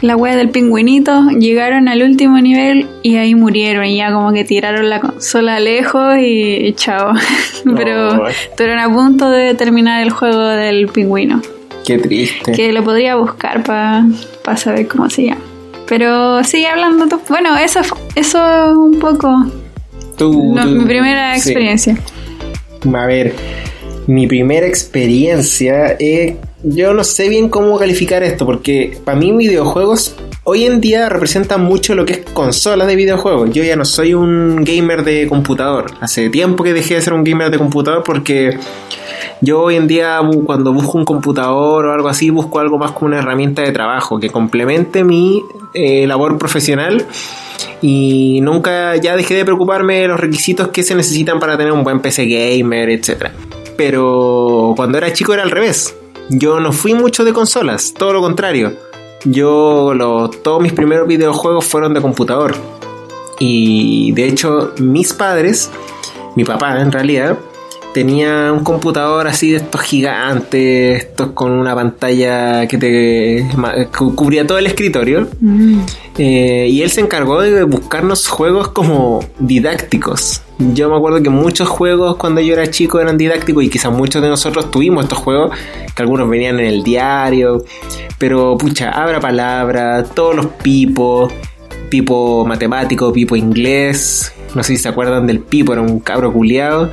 la 0.00 0.16
wea 0.16 0.34
del 0.34 0.48
pingüinito, 0.48 1.28
llegaron 1.28 1.88
al 1.88 2.02
último 2.02 2.38
nivel 2.40 2.86
y 3.02 3.16
ahí 3.16 3.34
murieron 3.34 3.84
y 3.84 3.96
ya 3.98 4.10
como 4.12 4.32
que 4.32 4.44
tiraron 4.44 4.88
la 4.88 5.00
consola 5.00 5.60
lejos 5.60 6.16
y, 6.16 6.66
y 6.68 6.72
chao. 6.72 7.12
Pero 7.76 8.26
estuvieron 8.28 8.78
a 8.78 8.88
punto 8.88 9.28
de 9.28 9.52
terminar 9.54 10.02
el 10.02 10.08
juego 10.10 10.40
del 10.48 10.88
pingüino, 10.88 11.42
Qué 11.86 11.98
triste. 11.98 12.52
que 12.52 12.72
lo 12.72 12.82
podría 12.82 13.16
buscar 13.16 13.62
para 13.62 14.06
saber 14.56 14.88
cómo 14.88 15.10
se 15.10 15.24
llama. 15.26 15.40
Pero 15.86 16.42
sigue 16.44 16.66
hablando 16.66 17.06
tú. 17.08 17.20
Bueno, 17.28 17.58
eso, 17.58 17.80
eso 18.14 18.70
es 18.70 18.74
un 18.74 18.98
poco 18.98 19.44
Tú- 20.16 20.54
no, 20.54 20.62
tú- 20.62 20.70
mi 20.70 20.84
primera 20.86 21.34
sí. 21.38 21.50
experiencia. 21.50 21.98
A 22.94 23.06
ver, 23.06 23.34
mi 24.06 24.26
primera 24.26 24.66
experiencia, 24.66 25.96
eh, 25.98 26.36
yo 26.62 26.92
no 26.94 27.04
sé 27.04 27.28
bien 27.28 27.48
cómo 27.48 27.78
calificar 27.78 28.22
esto, 28.22 28.46
porque 28.46 28.98
para 29.04 29.18
mí 29.18 29.32
videojuegos 29.32 30.16
hoy 30.44 30.64
en 30.64 30.80
día 30.80 31.08
representan 31.08 31.62
mucho 31.62 31.94
lo 31.94 32.04
que 32.04 32.12
es 32.14 32.18
consolas 32.32 32.86
de 32.86 32.96
videojuegos. 32.96 33.50
Yo 33.50 33.64
ya 33.64 33.76
no 33.76 33.84
soy 33.84 34.14
un 34.14 34.62
gamer 34.64 35.04
de 35.04 35.26
computador. 35.26 35.86
Hace 36.00 36.28
tiempo 36.30 36.62
que 36.64 36.72
dejé 36.72 36.94
de 36.94 37.00
ser 37.00 37.14
un 37.14 37.24
gamer 37.24 37.50
de 37.50 37.58
computador 37.58 38.02
porque 38.04 38.58
yo 39.40 39.62
hoy 39.62 39.76
en 39.76 39.86
día 39.86 40.20
cuando 40.44 40.72
busco 40.72 40.98
un 40.98 41.04
computador 41.04 41.86
o 41.86 41.92
algo 41.92 42.08
así, 42.08 42.30
busco 42.30 42.60
algo 42.60 42.78
más 42.78 42.92
como 42.92 43.08
una 43.08 43.18
herramienta 43.18 43.62
de 43.62 43.72
trabajo 43.72 44.20
que 44.20 44.30
complemente 44.30 45.02
mi 45.04 45.42
eh, 45.72 46.06
labor 46.06 46.38
profesional 46.38 47.06
y 47.80 48.40
nunca 48.42 48.96
ya 48.96 49.16
dejé 49.16 49.34
de 49.34 49.44
preocuparme 49.44 50.00
de 50.00 50.08
los 50.08 50.20
requisitos 50.20 50.68
que 50.68 50.82
se 50.82 50.94
necesitan 50.94 51.40
para 51.40 51.56
tener 51.56 51.72
un 51.72 51.84
buen 51.84 52.00
PC 52.00 52.26
gamer, 52.26 52.90
etc. 52.90 53.30
Pero 53.76 54.74
cuando 54.76 54.98
era 54.98 55.12
chico 55.12 55.34
era 55.34 55.42
al 55.42 55.50
revés. 55.50 55.94
Yo 56.30 56.60
no 56.60 56.72
fui 56.72 56.94
mucho 56.94 57.24
de 57.24 57.32
consolas, 57.32 57.92
todo 57.92 58.12
lo 58.12 58.20
contrario. 58.20 58.72
Yo 59.24 59.92
los, 59.94 60.42
todos 60.42 60.62
mis 60.62 60.72
primeros 60.72 61.06
videojuegos 61.06 61.64
fueron 61.64 61.94
de 61.94 62.00
computador. 62.00 62.54
Y 63.38 64.12
de 64.12 64.26
hecho 64.28 64.72
mis 64.78 65.12
padres, 65.12 65.70
mi 66.36 66.44
papá 66.44 66.80
en 66.80 66.92
realidad, 66.92 67.38
tenía 67.94 68.52
un 68.52 68.64
computador 68.64 69.26
así 69.26 69.52
de 69.52 69.58
estos 69.58 69.80
gigantes, 69.80 71.04
estos 71.04 71.28
con 71.28 71.52
una 71.52 71.74
pantalla 71.74 72.66
que 72.66 72.76
te 72.76 73.46
cubría 74.14 74.46
todo 74.46 74.58
el 74.58 74.66
escritorio. 74.66 75.28
Mm. 75.40 75.80
Eh, 76.16 76.68
y 76.70 76.82
él 76.82 76.90
se 76.90 77.00
encargó 77.00 77.40
de 77.40 77.64
buscarnos 77.64 78.28
juegos 78.28 78.68
como 78.68 79.20
didácticos. 79.40 80.42
Yo 80.58 80.88
me 80.88 80.96
acuerdo 80.96 81.20
que 81.22 81.30
muchos 81.30 81.68
juegos 81.68 82.16
cuando 82.16 82.40
yo 82.40 82.52
era 82.54 82.70
chico 82.70 83.00
eran 83.00 83.18
didácticos 83.18 83.64
y 83.64 83.68
quizás 83.68 83.92
muchos 83.92 84.22
de 84.22 84.28
nosotros 84.28 84.70
tuvimos 84.70 85.04
estos 85.04 85.18
juegos, 85.18 85.56
que 85.94 86.02
algunos 86.02 86.28
venían 86.28 86.60
en 86.60 86.66
el 86.66 86.84
diario, 86.84 87.64
pero 88.18 88.56
pucha, 88.56 88.90
abra 88.90 89.18
palabra, 89.18 90.04
todos 90.04 90.36
los 90.36 90.46
pipos, 90.46 91.32
pipo 91.90 92.44
matemático, 92.46 93.12
pipo 93.12 93.34
inglés, 93.34 94.32
no 94.54 94.62
sé 94.62 94.76
si 94.76 94.82
se 94.82 94.88
acuerdan 94.88 95.26
del 95.26 95.40
pipo, 95.40 95.72
era 95.72 95.82
un 95.82 95.98
cabro 95.98 96.32
culiado, 96.32 96.90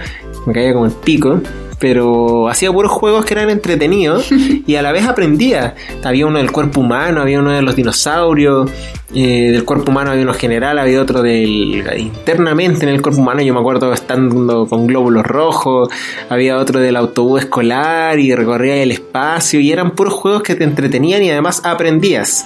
me 0.48 0.54
caía 0.54 0.74
como 0.74 0.86
el 0.86 0.92
pico. 0.92 1.42
Pero 1.81 2.47
hacía 2.47 2.71
puros 2.71 2.91
juegos 2.91 3.25
que 3.25 3.33
eran 3.33 3.50
entretenidos 3.50 4.29
y 4.67 4.75
a 4.75 4.81
la 4.81 4.93
vez 4.93 5.05
aprendía. 5.07 5.75
Había 6.03 6.27
uno 6.27 6.38
del 6.38 6.51
cuerpo 6.51 6.79
humano, 6.79 7.21
había 7.21 7.39
uno 7.39 7.51
de 7.51 7.61
los 7.61 7.75
dinosaurios, 7.75 8.71
eh, 9.13 9.51
del 9.51 9.65
cuerpo 9.65 9.91
humano 9.91 10.11
había 10.11 10.23
uno 10.23 10.33
general, 10.33 10.79
había 10.79 11.01
otro 11.01 11.21
del 11.21 11.83
internamente 11.97 12.85
en 12.85 12.93
el 12.93 13.01
cuerpo 13.01 13.19
humano. 13.19 13.41
Yo 13.41 13.53
me 13.53 13.59
acuerdo 13.59 13.91
estando 13.91 14.67
con 14.67 14.88
glóbulos 14.88 15.25
rojos, 15.25 15.89
había 16.29 16.57
otro 16.57 16.79
del 16.79 16.95
autobús 16.95 17.41
escolar 17.41 18.19
y 18.19 18.33
recorría 18.33 18.75
el 18.75 18.91
espacio. 18.91 19.59
Y 19.59 19.71
eran 19.71 19.91
puros 19.91 20.13
juegos 20.13 20.43
que 20.43 20.55
te 20.55 20.63
entretenían 20.63 21.23
y 21.23 21.31
además 21.31 21.61
aprendías. 21.65 22.45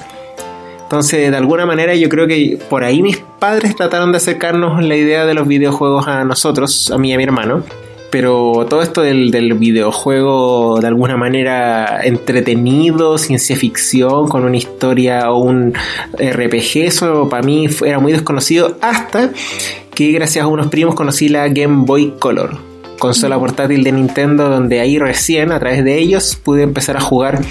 Entonces, 0.81 1.31
de 1.31 1.37
alguna 1.37 1.65
manera, 1.65 1.95
yo 1.95 2.09
creo 2.09 2.27
que 2.27 2.59
por 2.69 2.83
ahí 2.83 3.01
mis 3.01 3.17
padres 3.17 3.75
trataron 3.75 4.11
de 4.11 4.17
acercarnos 4.17 4.83
la 4.83 4.95
idea 4.95 5.25
de 5.25 5.33
los 5.33 5.47
videojuegos 5.47 6.07
a 6.07 6.23
nosotros, 6.23 6.91
a 6.91 6.97
mí 6.97 7.09
y 7.09 7.13
a 7.13 7.17
mi 7.17 7.23
hermano. 7.23 7.63
Pero 8.15 8.65
todo 8.69 8.81
esto 8.81 9.01
del, 9.01 9.29
del 9.29 9.55
videojuego, 9.55 10.79
de 10.79 10.87
alguna 10.87 11.17
manera 11.17 11.99
entretenido, 12.01 13.17
ciencia 13.17 13.57
ficción, 13.57 14.29
con 14.29 14.45
una 14.45 14.55
historia 14.55 15.29
o 15.29 15.39
un 15.39 15.73
RPG, 16.13 16.85
eso 16.85 17.27
para 17.27 17.43
mí 17.43 17.67
era 17.85 17.99
muy 17.99 18.13
desconocido 18.13 18.77
hasta 18.79 19.31
que 19.93 20.13
gracias 20.13 20.45
a 20.45 20.47
unos 20.47 20.67
primos 20.67 20.95
conocí 20.95 21.27
la 21.27 21.49
Game 21.49 21.83
Boy 21.85 22.13
Color, 22.17 22.57
consola 22.99 23.37
portátil 23.37 23.83
de 23.83 23.91
Nintendo, 23.91 24.47
donde 24.47 24.79
ahí 24.79 24.97
recién, 24.97 25.51
a 25.51 25.59
través 25.59 25.83
de 25.83 25.99
ellos, 25.99 26.39
pude 26.41 26.63
empezar 26.63 26.95
a 26.95 27.01
jugar 27.01 27.41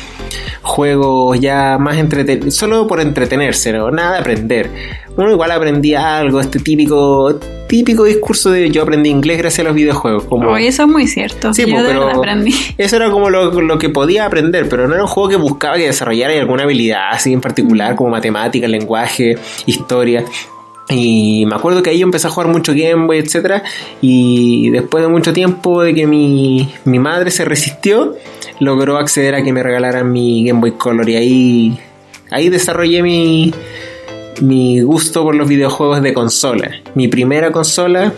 juegos 0.63 1.39
ya 1.41 1.77
más 1.79 1.99
entretenidos, 1.99 2.55
solo 2.55 2.87
por 2.87 3.03
entretenerse, 3.03 3.71
¿no? 3.75 3.91
nada 3.91 4.15
de 4.15 4.19
aprender. 4.21 4.71
Uno 5.17 5.31
igual 5.31 5.51
aprendía 5.53 6.19
algo, 6.19 6.41
este 6.41 6.59
típico 6.59 7.39
típico 7.69 8.05
discurso 8.05 8.51
de 8.51 8.71
yo 8.71 8.83
aprendí 8.83 9.11
inglés 9.11 9.39
gracias 9.39 9.61
a 9.61 9.69
los 9.69 9.75
videojuegos. 9.75 10.25
Como, 10.25 10.51
Oye, 10.51 10.69
eso 10.69 10.83
es 10.83 10.89
muy 10.89 11.07
cierto. 11.07 11.53
Sí, 11.55 11.63
Yo 11.63 11.75
pues, 11.75 11.83
de 11.83 11.89
pero 11.89 12.09
aprendí. 12.09 12.55
eso 12.79 12.97
era 12.97 13.11
como 13.11 13.31
lo, 13.31 13.51
lo 13.61 13.79
que 13.79 13.89
podía 13.89 14.27
aprender, 14.27 14.69
pero 14.69 14.87
no 14.87 14.95
era 14.95 15.03
un 15.03 15.09
juego 15.09 15.29
que 15.29 15.37
buscaba 15.37 15.77
que 15.77 15.87
desarrollara 15.87 16.39
alguna 16.39 16.65
habilidad 16.65 17.11
así 17.11 17.33
en 17.33 17.41
particular, 17.41 17.97
como 17.97 18.11
matemática, 18.11 18.69
lenguaje, 18.69 19.37
historia. 19.67 20.25
Y 20.89 21.47
me 21.47 21.55
acuerdo 21.57 21.83
que 21.83 21.91
ahí 21.91 21.99
yo 21.99 22.05
empecé 22.05 22.27
a 22.27 22.31
jugar 22.31 22.49
mucho 22.49 22.73
Game 22.73 23.07
Boy, 23.07 23.19
etcétera, 23.19 23.63
y 24.03 24.69
después 24.71 25.03
de 25.03 25.09
mucho 25.09 25.33
tiempo 25.33 25.83
de 25.83 25.95
que 25.95 26.07
mi, 26.07 26.69
mi 26.85 26.99
madre 26.99 27.31
se 27.31 27.45
resistió, 27.45 28.15
logró 28.61 28.99
acceder 28.99 29.35
a 29.35 29.43
que 29.43 29.53
me 29.53 29.63
regalaran 29.63 30.13
mi 30.13 30.45
Game 30.47 30.61
Boy 30.61 30.73
Color 30.73 31.09
y 31.09 31.17
ahí, 31.17 31.79
ahí 32.31 32.51
desarrollé 32.51 33.03
mi, 33.03 33.55
mi 34.41 34.81
gusto 34.81 35.23
por 35.23 35.35
los 35.35 35.49
videojuegos 35.49 36.03
de 36.03 36.15
consola. 36.15 36.71
Mi 36.95 37.09
primera 37.09 37.53
consola 37.53 38.13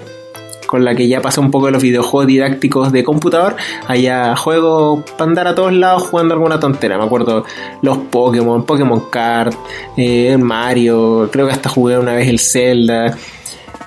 con 0.67 0.85
la 0.85 0.95
que 0.95 1.07
ya 1.07 1.23
pasé 1.23 1.41
un 1.41 1.51
poco 1.51 1.67
de 1.67 1.73
los 1.73 1.83
videojuegos 1.83 2.27
didácticos 2.27 2.91
de 2.91 3.05
computador, 3.05 3.55
allá 3.87 4.35
juego 4.37 5.05
para 5.17 5.31
andar 5.31 5.47
a 5.47 5.55
todos 5.55 5.73
lados 5.73 6.03
jugando 6.03 6.35
alguna 6.35 6.59
tontera. 6.59 6.99
Me 6.99 7.05
acuerdo 7.05 7.45
los 7.83 7.99
Pokémon, 7.99 8.65
Pokémon 8.65 9.05
Card, 9.11 9.55
eh, 9.97 10.37
Mario, 10.37 11.29
creo 11.33 11.47
que 11.47 11.53
hasta 11.53 11.69
jugué 11.69 11.99
una 11.99 12.15
vez 12.15 12.29
el 12.29 12.41
Zelda. 12.41 13.17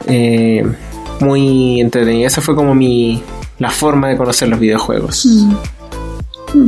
eh, 0.07 0.63
muy 1.19 1.81
entretenido. 1.81 2.27
Esa 2.27 2.41
fue 2.41 2.55
como 2.55 2.73
mi 2.73 3.21
la 3.59 3.69
forma 3.69 4.07
de 4.07 4.17
conocer 4.17 4.47
los 4.47 4.59
videojuegos. 4.59 5.27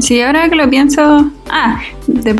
Sí, 0.02 0.22
ahora 0.22 0.50
que 0.50 0.56
lo 0.56 0.70
pienso. 0.70 1.32
Ah, 1.50 1.82
de 2.08 2.36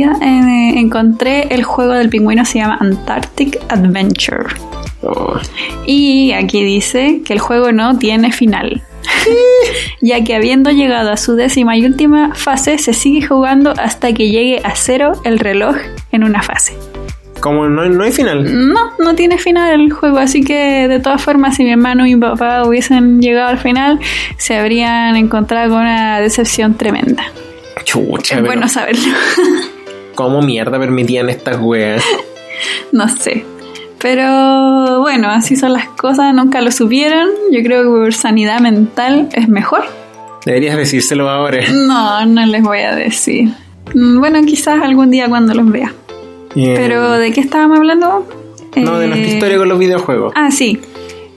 eh, 0.00 0.78
encontré 0.78 1.48
el 1.54 1.62
juego 1.64 1.92
del 1.92 2.08
pingüino, 2.08 2.44
se 2.44 2.58
llama 2.58 2.78
Antarctic 2.80 3.58
Adventure. 3.68 4.46
Oh, 5.02 5.34
Y 5.86 6.32
aquí 6.32 6.64
dice 6.64 7.22
que 7.24 7.32
el 7.32 7.40
juego 7.40 7.72
no 7.72 7.98
tiene 7.98 8.32
final. 8.32 8.82
ya 10.00 10.22
que 10.22 10.34
habiendo 10.36 10.70
llegado 10.70 11.10
a 11.10 11.16
su 11.16 11.34
décima 11.34 11.76
y 11.76 11.84
última 11.84 12.34
fase, 12.34 12.78
se 12.78 12.92
sigue 12.92 13.26
jugando 13.26 13.72
hasta 13.76 14.12
que 14.12 14.30
llegue 14.30 14.60
a 14.64 14.74
cero 14.76 15.12
el 15.24 15.38
reloj 15.38 15.76
en 16.12 16.24
una 16.24 16.42
fase. 16.42 16.74
como 17.40 17.68
no, 17.68 17.88
no 17.88 18.04
hay 18.04 18.12
final. 18.12 18.72
No, 18.72 18.92
no 19.00 19.14
tiene 19.16 19.38
final 19.38 19.80
el 19.80 19.92
juego, 19.92 20.18
así 20.18 20.44
que 20.44 20.86
de 20.86 21.00
todas 21.00 21.20
formas, 21.22 21.56
si 21.56 21.64
mi 21.64 21.72
hermano 21.72 22.06
y 22.06 22.14
mi 22.14 22.20
papá 22.20 22.64
hubiesen 22.64 23.20
llegado 23.20 23.48
al 23.48 23.58
final, 23.58 23.98
se 24.36 24.56
habrían 24.56 25.16
encontrado 25.16 25.70
con 25.70 25.80
una 25.80 26.20
decepción 26.20 26.74
tremenda. 26.74 27.24
Chucha, 27.84 28.36
Es 28.36 28.44
bueno 28.44 28.68
saberlo. 28.68 29.02
¿cómo 30.14 30.42
mierda 30.42 30.78
permitían 30.78 31.28
estas 31.30 31.58
weas? 31.60 32.02
no 32.92 33.08
sé. 33.08 33.44
Pero 34.00 35.00
bueno, 35.00 35.28
así 35.28 35.54
son 35.56 35.72
las 35.74 35.88
cosas, 35.88 36.34
nunca 36.34 36.60
lo 36.60 36.72
supieron. 36.72 37.28
Yo 37.52 37.62
creo 37.62 37.82
que 37.84 37.88
por 37.88 38.12
sanidad 38.14 38.60
mental 38.60 39.28
es 39.32 39.48
mejor. 39.48 39.84
Deberías 40.44 40.76
decírselo 40.76 41.28
ahora. 41.30 41.60
No, 41.72 42.26
no 42.26 42.44
les 42.46 42.62
voy 42.62 42.80
a 42.80 42.94
decir. 42.96 43.50
Mm, 43.94 44.18
Bueno, 44.18 44.40
quizás 44.44 44.82
algún 44.82 45.10
día 45.10 45.28
cuando 45.28 45.54
los 45.54 45.70
vea. 45.70 45.92
Eh, 46.56 46.74
Pero 46.76 47.12
¿de 47.12 47.32
qué 47.32 47.40
estábamos 47.40 47.78
hablando? 47.78 48.26
No, 48.76 48.98
de 48.98 49.06
nuestra 49.06 49.28
Eh, 49.30 49.34
historia 49.34 49.58
con 49.58 49.68
los 49.68 49.78
videojuegos. 49.78 50.32
Ah, 50.36 50.50
sí. 50.50 50.80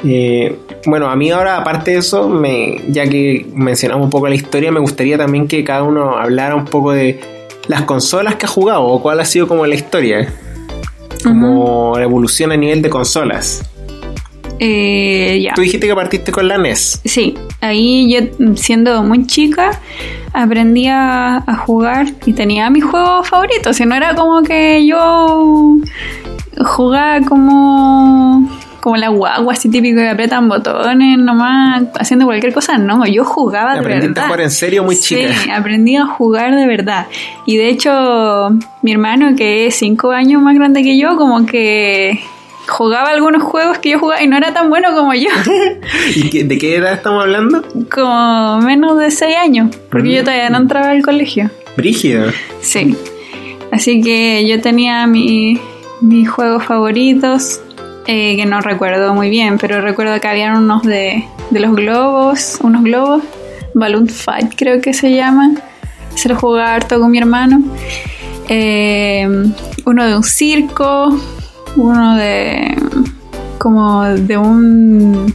Eh, 0.04 0.58
bueno, 0.88 1.08
a 1.10 1.16
mí 1.16 1.32
ahora, 1.32 1.58
aparte 1.58 1.92
de 1.92 1.98
eso, 1.98 2.28
me, 2.30 2.82
ya 2.90 3.08
que 3.08 3.46
mencionamos 3.54 4.06
un 4.06 4.10
poco 4.10 4.28
la 4.28 4.36
historia, 4.36 4.72
me 4.72 4.80
gustaría 4.80 5.18
también 5.18 5.48
que 5.48 5.64
cada 5.64 5.84
uno 5.84 6.18
hablara 6.18 6.56
un 6.56 6.66
poco 6.66 6.92
de 6.92 7.20
las 7.68 7.84
consolas 7.84 8.36
que 8.36 8.46
ha 8.46 8.50
jugado 8.50 8.84
o 8.84 9.02
cuál 9.02 9.20
ha 9.20 9.26
sido 9.26 9.48
como 9.48 9.66
la 9.66 9.76
historia, 9.76 10.34
como 11.24 11.94
la 11.98 12.04
evolución 12.04 12.52
a 12.52 12.58
nivel 12.58 12.82
de 12.82 12.90
consolas. 12.90 13.64
Eh. 14.60 15.50
Tú 15.54 15.62
dijiste 15.62 15.88
que 15.88 15.96
partiste 15.96 16.32
con 16.32 16.48
la 16.48 16.58
NES. 16.58 17.02
Sí, 17.04 17.36
ahí 17.62 18.12
yo 18.12 18.56
siendo 18.56 19.04
muy 19.04 19.28
chica 19.28 19.82
aprendí 20.32 20.88
a, 20.88 21.38
a 21.38 21.56
jugar 21.58 22.08
y 22.26 22.34
tenía 22.34 22.70
mis 22.70 22.84
juegos 22.84 23.28
favoritos. 23.28 23.80
Y 23.80 23.86
no 23.86 23.96
era 23.96 24.16
como 24.16 24.44
que 24.44 24.86
yo 24.86 25.78
jugaba 26.64 27.22
como, 27.22 28.50
como 28.86 28.98
la 28.98 29.08
guagua, 29.10 29.54
así 29.54 29.68
típico 29.70 29.98
que 30.00 30.08
apretan 30.10 30.48
botones 30.48 31.18
nomás, 31.18 31.86
haciendo 32.00 32.26
cualquier 32.28 32.54
cosa. 32.54 32.78
No, 32.78 33.04
yo 33.08 33.24
jugaba 33.26 33.74
de 33.74 33.80
Aprendiste 33.80 34.10
verdad. 34.10 34.24
a 34.26 34.28
jugar 34.28 34.42
en 34.42 34.52
serio 34.52 34.84
muy 34.84 34.96
chica. 34.96 35.34
Sí, 35.34 35.50
aprendí 35.50 35.96
a 35.96 36.06
jugar 36.06 36.56
de 36.56 36.68
verdad. 36.68 37.08
Y 37.48 37.58
de 37.58 37.70
hecho, 37.70 38.52
mi 38.84 38.92
hermano, 38.92 39.36
que 39.36 39.66
es 39.66 39.76
cinco 39.76 40.12
años 40.12 40.40
más 40.40 40.54
grande 40.54 40.84
que 40.84 41.00
yo, 41.00 41.18
como 41.18 41.48
que 41.48 42.20
jugaba 42.68 43.10
algunos 43.10 43.42
juegos 43.42 43.80
que 43.80 43.90
yo 43.90 43.98
jugaba 44.00 44.22
y 44.22 44.28
no 44.28 44.38
era 44.38 44.54
tan 44.54 44.70
bueno 44.70 44.94
como 44.94 45.16
yo. 45.16 45.30
¿Y 46.16 46.44
de 46.44 46.58
qué 46.60 46.76
edad 46.76 46.94
estamos 46.94 47.24
hablando? 47.24 47.64
como 47.92 48.60
menos 48.62 49.00
de 49.00 49.10
6 49.10 49.36
años, 49.36 49.76
porque 49.90 50.14
yo 50.14 50.22
todavía 50.24 50.50
no 50.52 50.58
entraba 50.60 50.92
al 50.92 51.02
colegio. 51.02 51.50
Brígido. 51.76 52.32
Sí. 52.62 52.96
Así 53.72 54.00
que 54.02 54.48
yo 54.48 54.62
tenía 54.62 55.08
mi- 55.08 55.60
mis 56.02 56.30
juegos 56.30 56.64
favoritos, 56.66 57.62
eh, 58.08 58.36
que 58.36 58.46
no 58.46 58.62
recuerdo 58.62 59.14
muy 59.14 59.30
bien, 59.30 59.58
pero 59.58 59.82
recuerdo 59.82 60.20
que 60.20 60.28
habían 60.28 60.58
unos 60.58 60.84
de, 60.84 61.26
de 61.50 61.60
los 61.60 61.76
globos, 61.76 62.60
unos 62.62 62.84
globos, 62.84 63.24
Balloon 63.74 64.08
Fight 64.08 64.54
creo 64.56 64.82
que 64.82 64.94
se 64.94 65.14
llama. 65.14 65.52
Se 66.16 66.30
lo 66.30 66.36
jugaba 66.36 66.74
harto 66.74 67.00
con 67.00 67.12
mi 67.12 67.18
hermano. 67.18 67.62
Eh, 68.48 69.28
uno 69.86 70.08
de 70.08 70.16
un 70.16 70.24
circo, 70.24 71.10
uno 71.76 72.16
de 72.16 72.76
como 73.58 74.04
de 74.04 74.38
un 74.38 75.34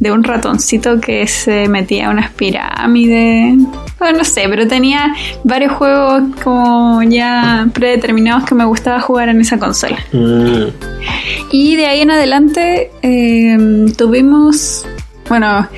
de 0.00 0.10
un 0.10 0.24
ratoncito 0.24 1.00
que 1.00 1.26
se 1.26 1.68
metía 1.68 2.08
a 2.08 2.10
unas 2.10 2.30
pirámides. 2.30 3.58
Bueno, 3.98 4.18
no 4.18 4.24
sé, 4.24 4.46
pero 4.48 4.66
tenía 4.66 5.14
varios 5.44 5.72
juegos 5.72 6.22
como 6.42 7.02
ya 7.02 7.68
predeterminados 7.72 8.44
que 8.44 8.54
me 8.54 8.64
gustaba 8.64 9.00
jugar 9.00 9.28
en 9.28 9.40
esa 9.40 9.58
consola. 9.58 9.98
Mm. 10.12 10.68
Y 11.50 11.76
de 11.76 11.86
ahí 11.86 12.00
en 12.00 12.10
adelante 12.10 12.90
eh, 13.02 13.86
tuvimos. 13.96 14.86
Bueno, 15.28 15.68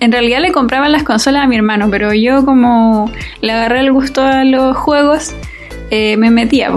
en 0.00 0.12
realidad 0.12 0.40
le 0.40 0.52
compraban 0.52 0.92
las 0.92 1.02
consolas 1.02 1.44
a 1.44 1.46
mi 1.46 1.56
hermano, 1.56 1.88
pero 1.90 2.12
yo 2.12 2.44
como 2.44 3.10
le 3.40 3.52
agarré 3.52 3.80
el 3.80 3.90
gusto 3.90 4.20
a 4.20 4.44
los 4.44 4.76
juegos, 4.76 5.34
eh, 5.90 6.18
me 6.18 6.30
metía. 6.30 6.70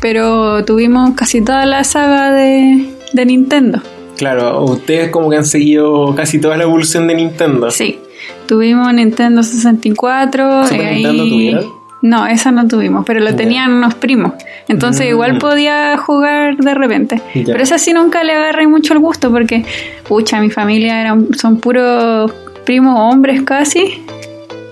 Pero 0.00 0.64
tuvimos 0.64 1.14
casi 1.14 1.40
toda 1.40 1.64
la 1.64 1.84
saga 1.84 2.32
de, 2.32 2.97
de 3.12 3.24
Nintendo. 3.26 3.80
Claro, 4.16 4.64
ustedes 4.64 5.10
como 5.10 5.30
que 5.30 5.36
han 5.36 5.44
seguido 5.44 6.14
casi 6.14 6.40
toda 6.40 6.56
la 6.56 6.64
evolución 6.64 7.06
de 7.06 7.14
Nintendo. 7.14 7.70
Sí, 7.70 7.98
tuvimos 8.46 8.92
Nintendo 8.92 9.42
64. 9.42 10.66
¿Super 10.66 10.86
ahí- 10.86 10.94
Nintendo 10.96 11.28
tuvieron? 11.28 11.78
No, 12.00 12.26
esa 12.28 12.52
no 12.52 12.66
tuvimos, 12.68 13.04
pero 13.04 13.18
lo 13.20 13.34
tenían 13.34 13.72
unos 13.72 13.94
primos. 13.94 14.32
Entonces 14.68 15.06
Mm. 15.06 15.10
igual 15.10 15.38
podía 15.38 15.96
jugar 15.98 16.56
de 16.56 16.74
repente. 16.74 17.20
Pero 17.34 17.60
esa 17.60 17.76
sí 17.78 17.92
nunca 17.92 18.22
le 18.22 18.32
agarré 18.34 18.68
mucho 18.68 18.92
el 18.94 19.00
gusto 19.00 19.30
porque, 19.32 19.64
pucha, 20.08 20.40
mi 20.40 20.48
familia 20.50 21.00
eran, 21.00 21.28
son 21.36 21.58
puros 21.58 22.32
primos 22.64 22.94
hombres 23.00 23.42
casi. 23.42 24.04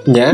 ¿Ya? 0.07 0.33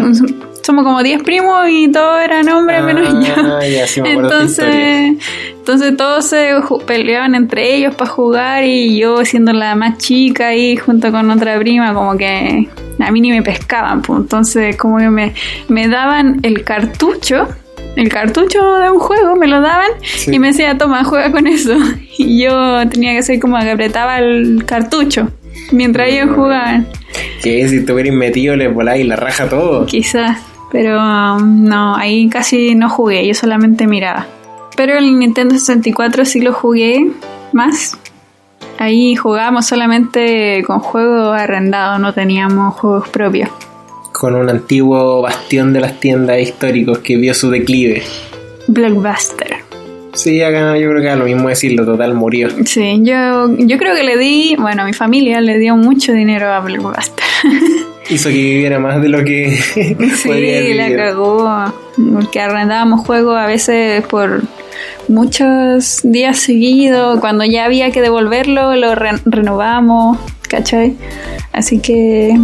Somos 0.63 0.85
como 0.85 1.03
10 1.03 1.23
primos 1.25 1.69
y 1.69 1.91
todos 1.91 2.21
eran 2.23 2.49
hombres 2.49 2.83
menos 2.85 3.09
yo. 3.27 3.35
Ah, 3.37 3.67
ya, 3.67 3.87
sí 3.87 4.01
me. 4.01 4.13
Entonces, 4.13 5.17
entonces 5.57 5.97
todos 5.97 6.25
se 6.27 6.51
peleaban 6.87 7.35
entre 7.35 7.75
ellos 7.75 7.95
para 7.97 8.11
jugar 8.11 8.65
y 8.65 8.97
yo 8.99 9.25
siendo 9.25 9.53
la 9.53 9.75
más 9.75 9.99
chica 9.99 10.49
ahí 10.49 10.77
junto 10.77 11.11
con 11.11 11.31
otra 11.31 11.59
prima 11.59 11.93
como 11.93 12.17
que 12.17 12.69
a 13.01 13.11
mí 13.11 13.21
ni 13.21 13.31
me 13.33 13.43
pescaban. 13.43 14.03
pues. 14.03 14.21
Entonces 14.21 14.77
como 14.77 14.99
que 14.99 15.11
me, 15.11 15.35
me 15.69 15.89
daban 15.89 16.39
el 16.45 16.63
cartucho, 16.63 17.49
el 17.97 18.09
cartucho 18.09 18.77
de 18.79 18.91
un 18.91 18.99
juego, 19.01 19.35
me 19.35 19.49
lo 19.49 19.61
daban 19.61 19.91
Sí. 20.03 20.33
y 20.35 20.39
me 20.39 20.49
decía, 20.49 20.79
toma, 20.79 21.03
juega 21.05 21.31
con 21.33 21.47
eso. 21.49 21.75
Y 22.19 22.45
yo 22.45 22.89
tenía 22.89 23.13
que 23.13 23.19
hacer 23.19 23.41
como 23.41 23.59
que 23.59 23.71
apretaba 23.71 24.19
el 24.19 24.63
cartucho 24.65 25.29
mientras 25.73 26.09
ellos 26.11 26.31
jugaban. 26.37 26.87
Que 27.43 27.67
si 27.69 27.85
te 27.85 27.93
hubieras 27.93 28.15
metido 28.15 28.55
le 28.55 28.69
voláis 28.69 29.05
la 29.07 29.17
raja 29.17 29.49
todo. 29.49 29.87
Quizás, 29.87 30.39
pero 30.73 30.99
um, 30.99 31.65
no, 31.65 31.95
ahí 31.95 32.31
casi 32.31 32.75
no 32.75 32.89
jugué, 32.89 33.27
yo 33.27 33.35
solamente 33.35 33.87
miraba. 33.87 34.27
Pero 34.75 34.97
el 34.97 35.19
Nintendo 35.19 35.55
64 35.55 36.25
sí 36.25 36.41
lo 36.41 36.55
jugué 36.55 37.11
más. 37.53 37.99
Ahí 38.79 39.15
jugábamos 39.15 39.67
solamente 39.67 40.65
con 40.67 40.81
juegos 40.81 41.39
arrendados, 41.39 42.01
no 42.01 42.15
teníamos 42.15 42.75
juegos 42.75 43.09
propios. 43.11 43.51
Con 44.13 44.35
un 44.35 44.49
antiguo 44.49 45.21
bastión 45.21 45.75
de 45.75 45.81
las 45.81 46.01
tiendas 46.01 46.41
históricos 46.41 46.99
que 47.01 47.17
vio 47.17 47.35
su 47.35 47.51
declive. 47.51 48.03
Blockbuster. 48.67 49.57
Sí, 50.15 50.43
acá 50.43 50.77
yo 50.79 50.89
creo 50.89 51.03
que 51.03 51.11
es 51.11 51.19
lo 51.19 51.25
mismo 51.27 51.49
decirlo, 51.49 51.85
total 51.85 52.15
murió. 52.15 52.49
Sí, 52.65 53.01
yo, 53.03 53.55
yo 53.59 53.79
creo 53.79 53.95
que 53.95 54.05
le 54.05 54.17
di, 54.17 54.57
bueno, 54.59 54.85
mi 54.87 54.93
familia 54.95 55.41
le 55.43 55.59
dio 55.59 55.77
mucho 55.77 56.13
dinero 56.13 56.51
a 56.51 56.61
Blockbuster. 56.61 57.25
Hizo 58.11 58.29
que 58.29 58.35
viviera 58.35 58.79
más 58.79 59.01
de 59.01 59.09
lo 59.09 59.25
que 59.25 59.51
Sí, 60.23 60.75
la 60.75 60.95
cagó. 60.97 61.73
Porque 62.13 62.41
arrendábamos 62.41 63.07
juegos 63.07 63.37
a 63.37 63.47
veces 63.47 64.05
por 64.07 64.43
muchos 65.09 66.01
días 66.03 66.39
seguidos. 66.39 67.21
Cuando 67.21 67.45
ya 67.45 67.65
había 67.65 67.91
que 67.91 68.01
devolverlo, 68.01 68.75
lo 68.77 68.95
re- 68.95 69.21
renovamos, 69.25 70.19
¿cachai? 70.49 70.95
Así 71.53 71.79
que. 71.79 72.39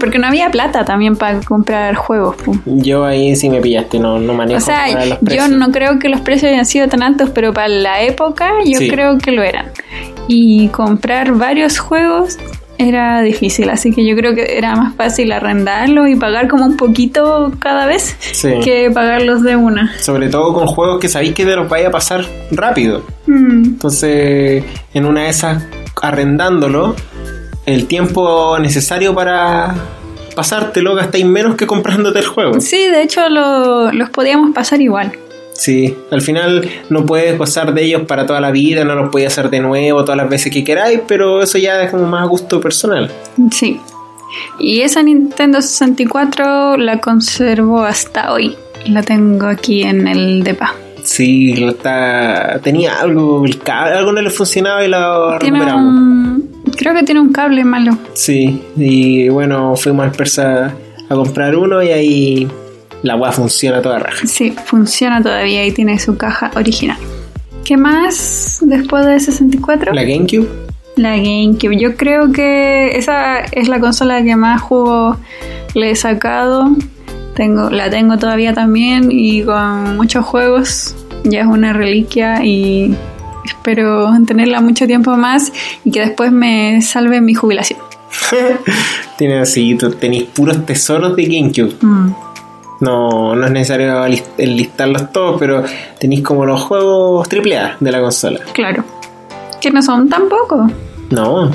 Porque 0.00 0.18
no 0.18 0.26
había 0.26 0.50
plata 0.50 0.86
también 0.86 1.16
para 1.16 1.40
comprar 1.40 1.94
juegos. 1.96 2.36
Yo 2.64 3.04
ahí 3.04 3.36
sí 3.36 3.50
me 3.50 3.60
pillaste, 3.60 3.98
no, 3.98 4.18
no 4.18 4.32
manejo 4.32 4.56
O 4.56 4.60
sea, 4.64 4.86
para 4.90 5.04
los 5.04 5.20
yo 5.20 5.24
precios. 5.26 5.50
no 5.50 5.70
creo 5.70 5.98
que 5.98 6.08
los 6.08 6.22
precios 6.22 6.50
hayan 6.50 6.64
sido 6.64 6.88
tan 6.88 7.02
altos, 7.02 7.28
pero 7.30 7.52
para 7.52 7.68
la 7.68 8.00
época 8.02 8.52
yo 8.64 8.78
Sí. 8.78 8.88
creo 8.88 9.18
que 9.18 9.32
lo 9.32 9.42
eran. 9.42 9.66
Y 10.28 10.68
comprar 10.68 11.32
varios 11.32 11.78
juegos 11.78 12.38
era 12.88 13.20
difícil, 13.22 13.70
así 13.70 13.92
que 13.92 14.06
yo 14.06 14.14
creo 14.16 14.34
que 14.34 14.56
era 14.58 14.74
más 14.76 14.94
fácil 14.96 15.32
arrendarlo 15.32 16.06
y 16.06 16.16
pagar 16.16 16.48
como 16.48 16.64
un 16.66 16.76
poquito 16.76 17.52
cada 17.58 17.86
vez 17.86 18.16
Sí. 18.32 18.52
que 18.62 18.90
pagarlos 18.92 19.42
de 19.42 19.56
una. 19.56 19.92
Sobre 20.00 20.28
todo 20.28 20.52
con 20.54 20.66
juegos 20.66 21.00
que 21.00 21.08
sabéis 21.08 21.34
que 21.34 21.44
te 21.44 21.54
los 21.56 21.68
vaya 21.68 21.88
a 21.88 21.90
pasar 21.90 22.24
rápido. 22.50 23.04
Mm, 23.26 23.64
Entonces, 23.64 24.64
en 24.94 25.04
una 25.06 25.22
de 25.22 25.28
esas, 25.30 25.62
arrendándolo, 26.00 26.94
el 27.66 27.86
tiempo 27.86 28.58
necesario 28.58 29.14
para 29.14 29.74
pasártelo 30.34 30.94
gastáis 30.94 31.24
menos 31.26 31.56
que 31.56 31.66
comprándote 31.66 32.18
el 32.20 32.26
juego. 32.26 32.60
Sí, 32.60 32.86
de 32.88 33.02
hecho 33.02 33.28
lo- 33.28 33.92
los 33.92 34.10
podíamos 34.10 34.54
pasar 34.54 34.80
igual. 34.80 35.12
Sí, 35.52 35.94
al 36.10 36.22
final 36.22 36.68
no 36.88 37.04
puedes 37.06 37.36
gozar 37.38 37.72
de 37.74 37.84
ellos 37.84 38.02
para 38.02 38.26
toda 38.26 38.40
la 38.40 38.50
vida, 38.50 38.84
no 38.84 38.94
los 38.94 39.10
puedes 39.10 39.28
hacer 39.28 39.50
de 39.50 39.60
nuevo 39.60 40.02
todas 40.04 40.16
las 40.16 40.28
veces 40.28 40.52
que 40.52 40.64
queráis, 40.64 41.00
pero 41.06 41.42
eso 41.42 41.58
ya 41.58 41.82
es 41.82 41.90
como 41.90 42.06
más 42.06 42.22
a 42.22 42.26
gusto 42.26 42.60
personal. 42.60 43.10
Sí. 43.50 43.78
Y 44.58 44.80
esa 44.80 45.02
Nintendo 45.02 45.60
64 45.60 46.78
la 46.78 47.00
conservo 47.00 47.82
hasta 47.82 48.32
hoy. 48.32 48.56
La 48.86 49.02
tengo 49.02 49.46
aquí 49.46 49.82
en 49.82 50.08
el 50.08 50.42
depa. 50.42 50.74
Sí, 51.02 51.54
lo 51.56 51.70
está, 51.70 52.58
tenía 52.62 53.00
algo, 53.00 53.44
el 53.44 53.58
cable, 53.58 53.94
algo 53.98 54.12
no 54.12 54.22
le 54.22 54.30
funcionaba 54.30 54.84
y 54.84 54.88
lo 54.88 55.36
Tiene 55.38 55.58
recuperamos. 55.58 55.94
un, 55.94 56.50
creo 56.76 56.94
que 56.94 57.02
tiene 57.02 57.20
un 57.20 57.32
cable 57.32 57.64
malo. 57.64 57.98
Sí, 58.14 58.62
y 58.76 59.28
bueno, 59.28 59.74
fuimos 59.76 60.06
al 60.06 60.12
Persa 60.12 60.72
a 61.08 61.14
comprar 61.14 61.56
uno 61.56 61.82
y 61.82 61.88
ahí 61.88 62.48
la 63.02 63.16
weá 63.16 63.32
funciona 63.32 63.82
toda 63.82 63.98
raja. 63.98 64.26
Sí, 64.26 64.54
funciona 64.64 65.22
todavía 65.22 65.66
y 65.66 65.72
tiene 65.72 65.98
su 65.98 66.16
caja 66.16 66.50
original. 66.54 66.98
¿Qué 67.64 67.76
más 67.76 68.58
después 68.62 69.06
de 69.06 69.20
64? 69.20 69.92
La 69.92 70.02
GameCube, 70.02 70.48
La 70.96 71.16
GameCube. 71.16 71.78
Yo 71.78 71.96
creo 71.96 72.32
que 72.32 72.96
esa 72.96 73.40
es 73.40 73.68
la 73.68 73.80
consola 73.80 74.22
que 74.22 74.36
más 74.36 74.60
juego 74.60 75.16
le 75.74 75.90
he 75.90 75.96
sacado. 75.96 76.70
Tengo, 77.34 77.70
la 77.70 77.88
tengo 77.88 78.18
todavía 78.18 78.52
también 78.52 79.08
y 79.10 79.42
con 79.42 79.96
muchos 79.96 80.24
juegos. 80.24 80.94
Ya 81.24 81.40
es 81.40 81.46
una 81.46 81.72
reliquia 81.72 82.44
y 82.44 82.94
espero 83.44 84.12
tenerla 84.26 84.60
mucho 84.60 84.86
tiempo 84.86 85.16
más 85.16 85.52
y 85.84 85.90
que 85.90 86.00
después 86.00 86.32
me 86.32 86.82
salve 86.82 87.20
mi 87.20 87.34
jubilación. 87.34 87.78
Tiene 89.16 89.38
así, 89.38 89.76
tenéis 89.98 90.24
puros 90.24 90.66
tesoros 90.66 91.16
de 91.16 91.24
GameCube. 91.24 91.74
Mm, 91.80 92.14
No, 92.82 93.34
no 93.34 93.46
es 93.46 93.52
necesario 93.52 94.06
lis- 94.08 94.24
enlistarlos 94.38 95.10
todos, 95.12 95.36
pero 95.38 95.64
tenéis 95.98 96.22
como 96.22 96.44
los 96.44 96.60
juegos 96.60 97.26
AAA 97.28 97.76
de 97.80 97.92
la 97.92 98.00
consola. 98.00 98.40
claro. 98.52 98.84
Que 99.60 99.70
no 99.70 99.80
son 99.80 100.08
tan 100.08 100.28
pocos. 100.28 100.70
No. 101.10 101.50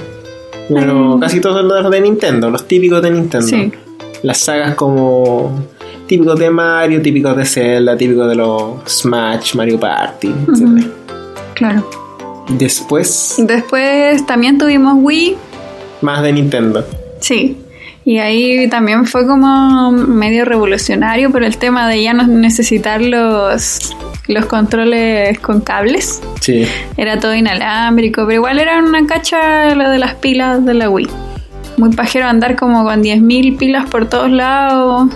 Bueno, 0.69 1.17
Mm. 1.17 1.19
casi 1.19 1.41
todos 1.41 1.57
son 1.57 1.67
los 1.67 1.91
de 1.91 1.99
Nintendo, 2.01 2.49
los 2.49 2.65
típicos 2.67 3.01
de 3.01 3.11
Nintendo. 3.11 3.45
Sí. 3.47 3.71
Las 4.23 4.37
sagas 4.37 4.75
como 4.75 5.51
típicos 6.07 6.39
de 6.39 6.49
Mario, 6.49 7.01
típicos 7.01 7.35
de 7.35 7.45
Zelda, 7.45 7.97
típicos 7.97 8.29
de 8.29 8.35
los 8.35 8.75
Smash, 8.87 9.55
Mario 9.55 9.77
Party, 9.79 10.27
etc. 10.29 10.87
Claro. 11.53 11.89
Después, 12.49 13.35
Después 13.39 14.25
también 14.25 14.57
tuvimos 14.57 14.95
Wii. 15.01 15.35
más 16.01 16.21
de 16.23 16.31
Nintendo. 16.31 16.85
Sí. 17.19 17.57
Y 18.09 18.19
ahí 18.19 18.69
también 18.69 19.05
fue 19.05 19.27
como 19.27 19.91
medio 19.91 20.45
revolucionario 20.45 21.29
por 21.29 21.43
el 21.43 21.57
tema 21.57 21.89
de 21.89 22.01
ya 22.03 22.13
no 22.13 22.25
necesitar 22.25 23.01
los, 23.01 23.93
los 24.29 24.45
controles 24.45 25.37
con 25.39 25.59
cables. 25.59 26.21
Sí. 26.39 26.65
Era 26.95 27.19
todo 27.19 27.35
inalámbrico, 27.35 28.21
pero 28.25 28.35
igual 28.35 28.59
era 28.59 28.79
una 28.79 29.05
cacha 29.05 29.75
lo 29.75 29.89
de 29.89 29.97
las 29.99 30.15
pilas 30.15 30.63
de 30.65 30.73
la 30.73 30.89
Wii. 30.89 31.09
Muy 31.75 31.89
pajero 31.93 32.27
andar 32.27 32.55
como 32.55 32.85
con 32.85 33.03
10.000 33.03 33.57
pilas 33.57 33.89
por 33.89 34.07
todos 34.07 34.31
lados, 34.31 35.09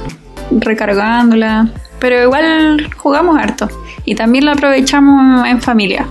recargándola. 0.51 1.69
Pero 1.99 2.21
igual 2.23 2.89
jugamos 2.97 3.37
harto. 3.39 3.69
Y 4.03 4.15
también 4.15 4.43
lo 4.43 4.51
aprovechamos 4.51 5.47
en 5.47 5.61
familia. 5.61 6.07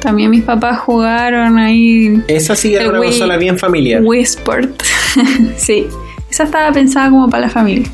También 0.00 0.30
mis 0.30 0.42
papás 0.44 0.78
jugaron 0.80 1.58
ahí 1.58 2.22
Esa 2.28 2.54
sí 2.54 2.74
era 2.74 2.88
una 2.88 3.00
Wii- 3.00 3.06
consola 3.10 3.36
bien 3.38 3.58
familiar. 3.58 4.02
Wii 4.04 4.22
Sport. 4.22 4.82
sí, 5.56 5.86
esa 6.32 6.44
estaba 6.44 6.72
pensada 6.72 7.10
como 7.10 7.28
para 7.28 7.42
la 7.42 7.50
familia. 7.50 7.86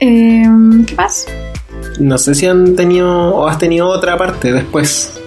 Eh, 0.00 0.44
¿Qué 0.86 0.94
más? 0.96 1.26
No 1.98 2.18
sé 2.18 2.34
si 2.34 2.46
han 2.46 2.76
tenido 2.76 3.34
o 3.34 3.48
has 3.48 3.56
tenido 3.58 3.88
otra 3.88 4.18
parte 4.18 4.52
después. 4.52 5.18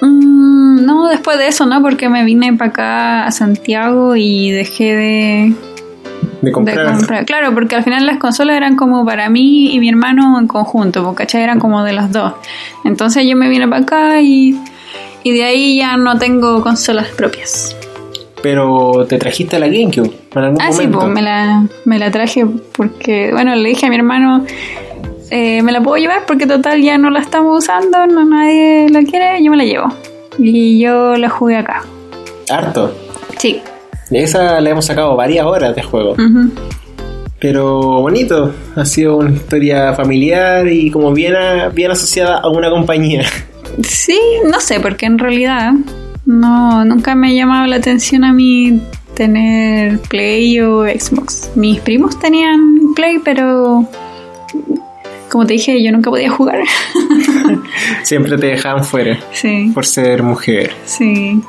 Mm, 0.00 0.84
no, 0.84 1.08
después 1.08 1.38
de 1.38 1.46
eso, 1.46 1.64
¿no? 1.64 1.80
Porque 1.80 2.08
me 2.08 2.24
vine 2.24 2.54
para 2.54 2.70
acá 2.70 3.24
a 3.24 3.30
Santiago 3.30 4.16
y 4.16 4.50
dejé 4.50 4.84
de, 4.96 5.54
De 6.40 6.48
de 6.48 6.52
comprar. 6.52 6.96
comprar. 6.96 7.24
Claro, 7.24 7.54
porque 7.54 7.76
al 7.76 7.84
final 7.84 8.04
las 8.04 8.18
consolas 8.18 8.56
eran 8.56 8.74
como 8.74 9.04
para 9.04 9.28
mí 9.30 9.72
y 9.72 9.78
mi 9.78 9.88
hermano 9.88 10.40
en 10.40 10.48
conjunto, 10.48 11.04
porque 11.04 11.22
¿cachai? 11.22 11.42
eran 11.42 11.60
como 11.60 11.84
de 11.84 11.92
los 11.92 12.10
dos. 12.10 12.32
Entonces 12.84 13.24
yo 13.28 13.36
me 13.36 13.48
vine 13.48 13.68
para 13.68 13.82
acá 13.82 14.20
y, 14.20 14.58
y 15.22 15.30
de 15.32 15.44
ahí 15.44 15.76
ya 15.78 15.96
no 15.96 16.18
tengo 16.18 16.62
consolas 16.64 17.06
propias. 17.10 17.76
Pero 18.42 19.06
te 19.08 19.18
trajiste 19.18 19.58
la 19.58 19.68
GameCube 19.68 20.10
en 20.34 20.42
algún 20.42 20.60
Ah, 20.60 20.72
sí, 20.72 20.86
pues 20.88 21.06
me 21.06 21.22
la, 21.22 21.64
me 21.84 21.98
la 21.98 22.10
traje 22.10 22.44
porque, 22.76 23.30
bueno, 23.32 23.54
le 23.54 23.68
dije 23.68 23.86
a 23.86 23.88
mi 23.88 23.96
hermano, 23.96 24.44
eh, 25.30 25.62
me 25.62 25.70
la 25.72 25.80
puedo 25.80 25.96
llevar 25.96 26.24
porque 26.26 26.46
total 26.46 26.82
ya 26.82 26.98
no 26.98 27.10
la 27.10 27.20
estamos 27.20 27.58
usando, 27.64 28.06
no 28.06 28.24
nadie 28.24 28.88
la 28.90 29.02
quiere, 29.04 29.42
yo 29.44 29.50
me 29.50 29.56
la 29.56 29.64
llevo. 29.64 29.86
Y 30.38 30.80
yo 30.80 31.14
la 31.16 31.28
jugué 31.28 31.56
acá. 31.58 31.84
Harto. 32.50 32.92
Sí. 33.38 33.60
De 34.10 34.22
esa 34.22 34.60
le 34.60 34.70
hemos 34.70 34.84
sacado 34.86 35.14
varias 35.16 35.46
horas 35.46 35.74
de 35.76 35.82
juego. 35.82 36.16
Pero 37.38 37.78
bonito. 38.02 38.52
Ha 38.76 38.84
sido 38.84 39.16
una 39.16 39.30
historia 39.30 39.92
familiar 39.94 40.66
y 40.68 40.90
como 40.90 41.12
bien, 41.12 41.34
a- 41.36 41.68
bien 41.68 41.90
asociada 41.90 42.38
a 42.38 42.48
una 42.48 42.70
compañía. 42.70 43.22
Sí, 43.82 44.18
no 44.50 44.60
sé, 44.60 44.80
porque 44.80 45.06
en 45.06 45.18
realidad 45.18 45.72
no, 46.24 46.84
nunca 46.84 47.14
me 47.14 47.28
ha 47.28 47.32
llamado 47.32 47.66
la 47.66 47.76
atención 47.76 48.24
a 48.24 48.32
mí 48.32 48.80
tener 49.14 49.98
Play 50.00 50.60
o 50.60 50.84
Xbox. 50.84 51.50
Mis 51.54 51.80
primos 51.80 52.18
tenían 52.18 52.94
Play, 52.94 53.18
pero 53.24 53.86
como 55.30 55.46
te 55.46 55.54
dije, 55.54 55.82
yo 55.82 55.90
nunca 55.92 56.10
podía 56.10 56.30
jugar. 56.30 56.60
Siempre 58.02 58.36
te 58.36 58.46
dejaban 58.46 58.84
fuera 58.84 59.18
sí, 59.32 59.70
por 59.74 59.86
ser 59.86 60.22
mujer. 60.22 60.72
sí. 60.84 61.40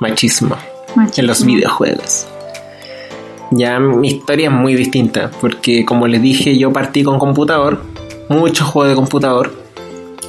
Machismo. 0.00 0.56
machismo. 0.94 1.22
en 1.22 1.26
los 1.26 1.44
videojuegos. 1.44 2.28
Ya 3.50 3.80
mi 3.80 4.08
historia 4.08 4.48
es 4.48 4.52
muy 4.52 4.74
distinta, 4.74 5.30
porque 5.40 5.84
como 5.84 6.06
les 6.06 6.22
dije, 6.22 6.56
yo 6.56 6.72
partí 6.72 7.02
con 7.02 7.18
computador, 7.18 7.82
muchos 8.28 8.68
juegos 8.68 8.90
de 8.90 8.94
computador, 8.94 9.52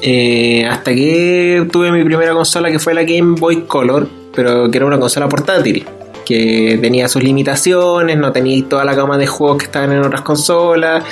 eh, 0.01 0.65
hasta 0.65 0.93
que 0.93 1.67
tuve 1.71 1.91
mi 1.91 2.03
primera 2.03 2.33
consola 2.33 2.71
que 2.71 2.79
fue 2.79 2.93
la 2.93 3.03
Game 3.03 3.35
Boy 3.39 3.63
Color, 3.63 4.07
pero 4.33 4.69
que 4.71 4.77
era 4.77 4.85
una 4.85 4.99
consola 4.99 5.27
portátil, 5.27 5.85
que 6.25 6.77
tenía 6.81 7.07
sus 7.07 7.23
limitaciones, 7.23 8.17
no 8.17 8.31
tenía 8.31 8.63
toda 8.67 8.85
la 8.85 8.93
gama 8.93 9.17
de 9.17 9.27
juegos 9.27 9.57
que 9.57 9.65
estaban 9.65 9.91
en 9.91 9.99
otras 9.99 10.21
consolas, 10.21 11.03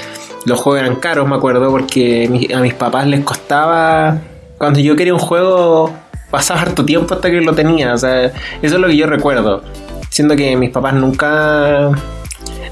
los 0.45 0.60
juegos 0.60 0.82
eran 0.82 0.95
caros, 0.95 1.28
me 1.28 1.36
acuerdo, 1.36 1.69
porque 1.69 2.50
a 2.54 2.60
mis 2.60 2.73
papás 2.73 3.08
les 3.08 3.21
costaba, 3.21 4.19
cuando 4.58 4.80
yo 4.80 4.95
quería 4.95 5.13
un 5.13 5.19
juego, 5.19 5.93
pasaba 6.32 6.62
harto 6.62 6.86
tiempo 6.86 7.13
hasta 7.13 7.30
que 7.30 7.41
lo 7.41 7.54
tenía, 7.54 7.93
o 7.93 7.97
sea, 7.97 8.26
eso 8.26 8.34
es 8.62 8.71
lo 8.73 8.88
que 8.88 8.95
yo 8.95 9.08
recuerdo, 9.08 9.63
siendo 10.10 10.36
que 10.36 10.56
mis 10.56 10.69
papás 10.69 10.93
nunca 10.93 11.91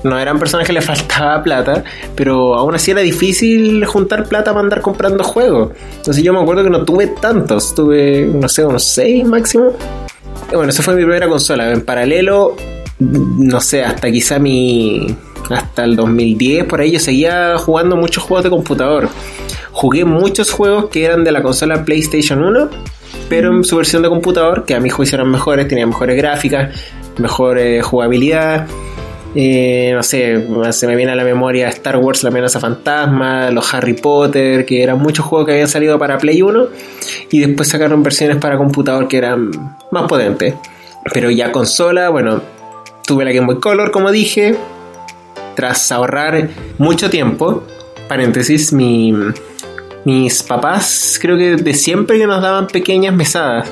no 0.05 0.19
eran 0.19 0.37
personas 0.37 0.67
que 0.67 0.73
les 0.73 0.85
faltaba 0.85 1.41
plata, 1.41 1.83
pero 2.15 2.55
aún 2.55 2.75
así 2.75 2.91
era 2.91 3.01
difícil 3.01 3.83
juntar 3.85 4.25
plata 4.27 4.51
para 4.51 4.63
andar 4.63 4.81
comprando 4.81 5.23
juegos. 5.23 5.71
Entonces 5.97 6.23
yo 6.23 6.31
me 6.31 6.39
acuerdo 6.39 6.63
que 6.63 6.69
no 6.69 6.85
tuve 6.85 7.07
tantos, 7.07 7.73
tuve, 7.73 8.21
no 8.25 8.47
sé, 8.47 8.63
unos 8.63 8.83
6 8.83 9.25
máximo. 9.25 9.73
Bueno, 10.53 10.69
esa 10.69 10.83
fue 10.83 10.93
mi 10.93 11.01
primera 11.01 11.27
consola. 11.27 11.71
En 11.71 11.81
paralelo, 11.81 12.55
no 12.99 13.59
sé, 13.59 13.83
hasta 13.83 14.11
quizá 14.11 14.37
mi... 14.39 15.15
Hasta 15.49 15.83
el 15.83 15.95
2010, 15.95 16.65
por 16.65 16.81
ahí 16.81 16.91
yo 16.91 16.99
seguía 16.99 17.55
jugando 17.59 17.95
muchos 17.95 18.23
juegos 18.23 18.43
de 18.43 18.49
computador. 18.49 19.09
Jugué 19.71 20.03
muchos 20.03 20.51
juegos 20.51 20.89
que 20.89 21.05
eran 21.05 21.23
de 21.23 21.31
la 21.31 21.43
consola 21.43 21.85
PlayStation 21.85 22.43
1, 22.43 22.69
pero 23.29 23.55
en 23.55 23.63
su 23.63 23.77
versión 23.77 24.01
de 24.01 24.09
computador, 24.09 24.65
que 24.65 24.73
a 24.73 24.79
mi 24.79 24.89
juicio 24.89 25.17
eran 25.17 25.29
mejores, 25.29 25.67
tenían 25.67 25.89
mejores 25.89 26.17
gráficas, 26.17 26.75
mejor 27.19 27.59
eh, 27.59 27.81
jugabilidad. 27.83 28.67
Eh, 29.37 29.91
no 29.93 30.01
sé, 30.01 30.47
se 30.71 30.87
me 30.87 30.95
viene 30.95 31.11
a 31.11 31.15
la 31.15 31.25
memoria 31.25 31.67
Star 31.67 31.97
Wars, 31.97 32.23
la 32.23 32.29
amenaza 32.29 32.59
fantasma, 32.61 33.51
los 33.51 33.73
Harry 33.73 33.93
Potter, 33.93 34.65
que 34.65 34.81
eran 34.81 34.99
muchos 34.99 35.25
juegos 35.25 35.47
que 35.47 35.51
habían 35.53 35.67
salido 35.67 35.99
para 35.99 36.17
Play 36.17 36.41
1 36.41 36.67
y 37.31 37.39
después 37.39 37.67
sacaron 37.67 38.01
versiones 38.01 38.37
para 38.37 38.57
computador 38.57 39.09
que 39.09 39.17
eran 39.17 39.51
más 39.91 40.03
potentes. 40.07 40.53
Pero 41.13 41.29
ya 41.29 41.51
consola, 41.51 42.09
bueno, 42.09 42.41
tuve 43.05 43.25
la 43.25 43.33
Game 43.33 43.45
Boy 43.45 43.59
Color, 43.59 43.91
como 43.91 44.09
dije, 44.11 44.55
tras 45.55 45.91
ahorrar 45.91 46.49
mucho 46.77 47.09
tiempo. 47.09 47.63
Paréntesis, 48.07 48.71
mi, 48.71 49.13
mis 50.05 50.43
papás 50.43 51.19
creo 51.21 51.37
que 51.37 51.57
de 51.57 51.73
siempre 51.73 52.17
que 52.17 52.25
nos 52.25 52.41
daban 52.41 52.67
pequeñas 52.67 53.13
mesadas. 53.13 53.69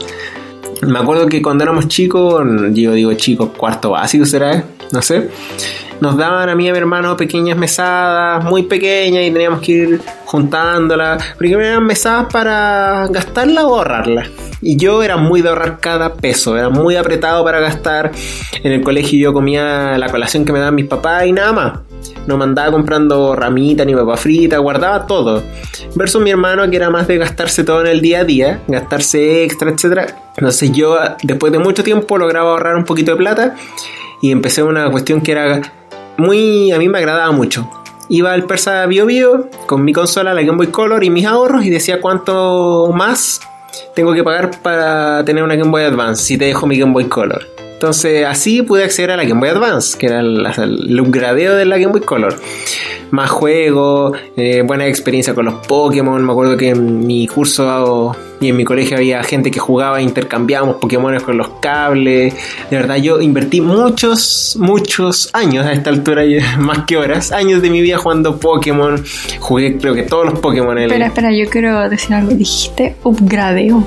Me 0.81 0.99
acuerdo 0.99 1.27
que 1.27 1.41
cuando 1.41 1.63
éramos 1.63 1.87
chicos, 1.87 2.43
yo 2.71 2.93
digo 2.93 3.13
chicos, 3.13 3.49
cuarto 3.55 3.91
básico 3.91 4.25
será, 4.25 4.63
no 4.91 5.01
sé, 5.01 5.29
nos 6.01 6.17
daban 6.17 6.49
a 6.49 6.55
mí 6.55 6.65
y 6.65 6.69
a 6.69 6.73
mi 6.73 6.77
hermano 6.77 7.15
pequeñas 7.15 7.57
mesadas, 7.57 8.43
muy 8.43 8.63
pequeñas, 8.63 9.23
y 9.25 9.31
teníamos 9.31 9.61
que 9.61 9.71
ir 9.71 10.01
juntándolas, 10.25 11.23
porque 11.37 11.53
eran 11.53 11.85
mesadas 11.85 12.27
para 12.31 13.07
gastarla 13.09 13.65
o 13.65 13.75
ahorrarla. 13.75 14.25
Y 14.61 14.77
yo 14.77 15.03
era 15.03 15.17
muy 15.17 15.41
de 15.41 15.49
ahorrar 15.49 15.79
cada 15.79 16.15
peso, 16.15 16.57
era 16.57 16.69
muy 16.69 16.95
apretado 16.95 17.43
para 17.43 17.59
gastar. 17.59 18.11
En 18.63 18.71
el 18.71 18.81
colegio 18.81 19.19
yo 19.19 19.33
comía 19.33 19.97
la 19.97 20.09
colación 20.09 20.45
que 20.45 20.53
me 20.53 20.59
daban 20.59 20.75
mis 20.75 20.87
papás 20.87 21.25
y 21.25 21.31
nada 21.31 21.53
más. 21.53 21.73
No 22.27 22.37
me 22.37 22.45
andaba 22.45 22.71
comprando 22.71 23.35
ramita 23.35 23.83
ni 23.85 23.93
papa 23.93 24.17
frita, 24.17 24.57
guardaba 24.57 25.05
todo. 25.05 25.43
Versus 25.95 26.21
mi 26.21 26.31
hermano 26.31 26.69
que 26.69 26.77
era 26.77 26.89
más 26.89 27.07
de 27.07 27.17
gastarse 27.17 27.63
todo 27.63 27.81
en 27.81 27.87
el 27.87 28.01
día 28.01 28.19
a 28.19 28.23
día, 28.23 28.61
gastarse 28.67 29.43
extra, 29.43 29.69
etcétera. 29.71 30.31
Entonces 30.37 30.71
yo 30.71 30.97
después 31.21 31.51
de 31.51 31.59
mucho 31.59 31.83
tiempo 31.83 32.17
lograba 32.17 32.51
ahorrar 32.51 32.75
un 32.75 32.85
poquito 32.85 33.11
de 33.11 33.17
plata 33.17 33.55
y 34.21 34.31
empecé 34.31 34.63
una 34.63 34.89
cuestión 34.89 35.21
que 35.21 35.33
era 35.33 35.61
muy 36.17 36.71
a 36.71 36.77
mí 36.77 36.87
me 36.87 36.97
agradaba 36.97 37.31
mucho. 37.31 37.69
Iba 38.09 38.33
al 38.33 38.45
Persa 38.45 38.85
Bio 38.85 39.05
Bio 39.05 39.49
con 39.65 39.83
mi 39.83 39.93
consola, 39.93 40.33
la 40.33 40.41
Game 40.41 40.57
Boy 40.57 40.67
Color 40.67 41.03
y 41.03 41.09
mis 41.09 41.25
ahorros 41.25 41.65
y 41.65 41.69
decía 41.69 42.01
cuánto 42.01 42.91
más 42.93 43.41
tengo 43.95 44.13
que 44.13 44.23
pagar 44.23 44.61
para 44.61 45.23
tener 45.25 45.43
una 45.43 45.55
Game 45.55 45.71
Boy 45.71 45.83
Advance 45.83 46.23
si 46.23 46.37
te 46.37 46.45
dejo 46.45 46.67
mi 46.67 46.77
Game 46.77 46.93
Boy 46.93 47.05
Color. 47.05 47.52
Entonces 47.83 48.25
así 48.25 48.61
pude 48.61 48.85
acceder 48.85 49.11
a 49.11 49.17
la 49.17 49.25
Game 49.25 49.41
Boy 49.41 49.49
Advance, 49.49 49.97
que 49.97 50.05
era 50.05 50.21
el, 50.21 50.47
el 50.57 51.01
upgradeo 51.01 51.53
de 51.57 51.65
la 51.65 51.77
Game 51.77 51.91
Boy 51.91 51.99
Color. 51.99 52.33
Más 53.11 53.29
juegos, 53.29 54.17
eh, 54.37 54.61
buena 54.65 54.87
experiencia 54.87 55.33
con 55.33 55.43
los 55.43 55.55
Pokémon. 55.67 56.23
Me 56.25 56.31
acuerdo 56.31 56.55
que 56.55 56.69
en 56.69 57.05
mi 57.05 57.27
curso 57.27 58.15
y 58.39 58.47
en 58.47 58.55
mi 58.55 58.63
colegio 58.63 58.95
había 58.95 59.21
gente 59.23 59.51
que 59.51 59.59
jugaba, 59.59 60.01
intercambiábamos 60.01 60.77
Pokémon 60.77 61.19
con 61.19 61.37
los 61.37 61.49
cables. 61.59 62.33
De 62.71 62.77
verdad, 62.77 62.95
yo 62.95 63.19
invertí 63.19 63.59
muchos, 63.59 64.55
muchos 64.57 65.29
años 65.33 65.65
a 65.65 65.73
esta 65.73 65.89
altura, 65.89 66.23
más 66.59 66.85
que 66.87 66.95
horas, 66.95 67.33
años 67.33 67.61
de 67.61 67.69
mi 67.69 67.81
vida 67.81 67.97
jugando 67.97 68.39
Pokémon. 68.39 69.03
Jugué 69.41 69.77
creo 69.77 69.93
que 69.93 70.03
todos 70.03 70.23
los 70.27 70.39
Pokémon. 70.39 70.77
en 70.77 70.85
el- 70.85 70.91
Espera, 70.91 71.07
espera, 71.07 71.31
yo 71.33 71.49
quiero 71.49 71.89
decir 71.89 72.15
algo. 72.15 72.33
Dijiste 72.33 72.95
upgradeo. 73.03 73.83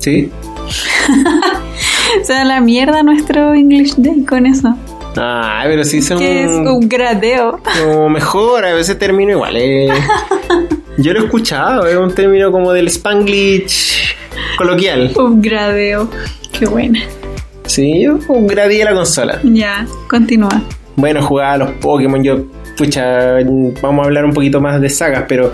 ¿Sí? 0.00 0.28
O 2.22 2.24
sea, 2.24 2.44
la 2.44 2.60
mierda 2.60 3.02
nuestro 3.02 3.54
English 3.54 3.94
Day 3.96 4.24
con 4.24 4.46
eso. 4.46 4.74
Ah, 5.16 5.62
pero 5.64 5.84
sí 5.84 6.02
son. 6.02 6.18
Que 6.18 6.44
es 6.44 6.48
un 6.48 6.88
gradeo. 6.88 7.60
Como 7.82 8.08
mejor, 8.08 8.64
a 8.64 8.72
veces 8.74 8.98
termino 8.98 9.32
igual. 9.32 9.56
eh. 9.56 9.88
Yo 10.98 11.12
lo 11.12 11.20
he 11.20 11.24
escuchado, 11.24 11.86
es 11.86 11.96
un 11.96 12.14
término 12.14 12.52
como 12.52 12.72
del 12.72 12.88
Spanglish 12.88 14.14
coloquial. 14.58 15.12
Un 15.16 15.40
gradeo. 15.40 16.08
Qué 16.52 16.66
buena. 16.66 17.00
Sí, 17.64 18.02
yo 18.02 18.18
upgradeé 18.28 18.84
la 18.84 18.92
consola. 18.92 19.38
Ya, 19.44 19.86
continúa. 20.08 20.60
Bueno, 20.96 21.22
jugaba 21.22 21.52
a 21.52 21.56
los 21.58 21.70
Pokémon, 21.72 22.22
yo, 22.22 22.38
pucha, 22.76 23.34
vamos 23.82 24.02
a 24.04 24.06
hablar 24.06 24.24
un 24.24 24.32
poquito 24.32 24.60
más 24.60 24.80
de 24.80 24.88
sagas, 24.90 25.24
pero 25.28 25.52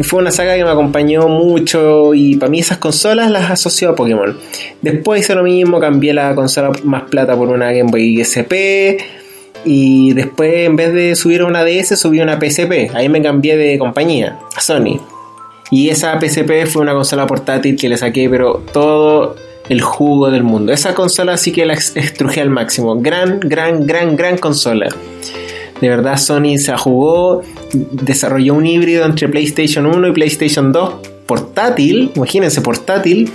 fue 0.00 0.20
una 0.20 0.30
saga 0.30 0.56
que 0.56 0.64
me 0.64 0.70
acompañó 0.70 1.28
mucho 1.28 2.14
y 2.14 2.36
para 2.36 2.50
mí 2.50 2.60
esas 2.60 2.78
consolas 2.78 3.30
las 3.30 3.50
asocio 3.50 3.90
a 3.90 3.94
Pokémon. 3.94 4.36
Después 4.82 5.20
hice 5.20 5.34
lo 5.34 5.42
mismo, 5.42 5.78
cambié 5.80 6.12
la 6.14 6.34
consola 6.34 6.72
más 6.84 7.04
plata 7.04 7.36
por 7.36 7.48
una 7.48 7.70
Game 7.72 7.90
Boy 7.90 8.20
SP 8.20 8.98
y 9.64 10.12
después 10.12 10.66
en 10.66 10.76
vez 10.76 10.92
de 10.92 11.14
subir 11.16 11.42
a 11.42 11.46
una 11.46 11.64
DS 11.64 11.98
subí 11.98 12.20
una 12.20 12.38
PSP. 12.40 12.90
Ahí 12.94 13.08
me 13.08 13.22
cambié 13.22 13.56
de 13.56 13.78
compañía, 13.78 14.38
a 14.56 14.60
Sony. 14.60 15.00
Y 15.70 15.88
esa 15.88 16.18
PSP 16.20 16.66
fue 16.66 16.82
una 16.82 16.92
consola 16.92 17.26
portátil 17.26 17.76
que 17.76 17.88
le 17.88 17.96
saqué, 17.96 18.28
pero 18.28 18.62
todo 18.72 19.36
el 19.68 19.80
jugo 19.80 20.30
del 20.30 20.42
mundo. 20.42 20.72
Esa 20.72 20.94
consola 20.94 21.36
sí 21.38 21.50
que 21.52 21.64
la 21.64 21.72
ex- 21.72 21.96
extruje 21.96 22.40
al 22.42 22.50
máximo. 22.50 23.00
Gran, 23.00 23.40
gran, 23.40 23.86
gran, 23.86 24.14
gran 24.14 24.36
consola. 24.38 24.88
De 25.84 25.90
verdad, 25.90 26.16
Sony 26.16 26.56
se 26.56 26.74
jugó, 26.78 27.42
desarrolló 27.74 28.54
un 28.54 28.66
híbrido 28.66 29.04
entre 29.04 29.28
PlayStation 29.28 29.84
1 29.84 30.08
y 30.08 30.12
PlayStation 30.12 30.72
2 30.72 30.94
portátil, 31.26 32.10
imagínense, 32.16 32.62
portátil, 32.62 33.30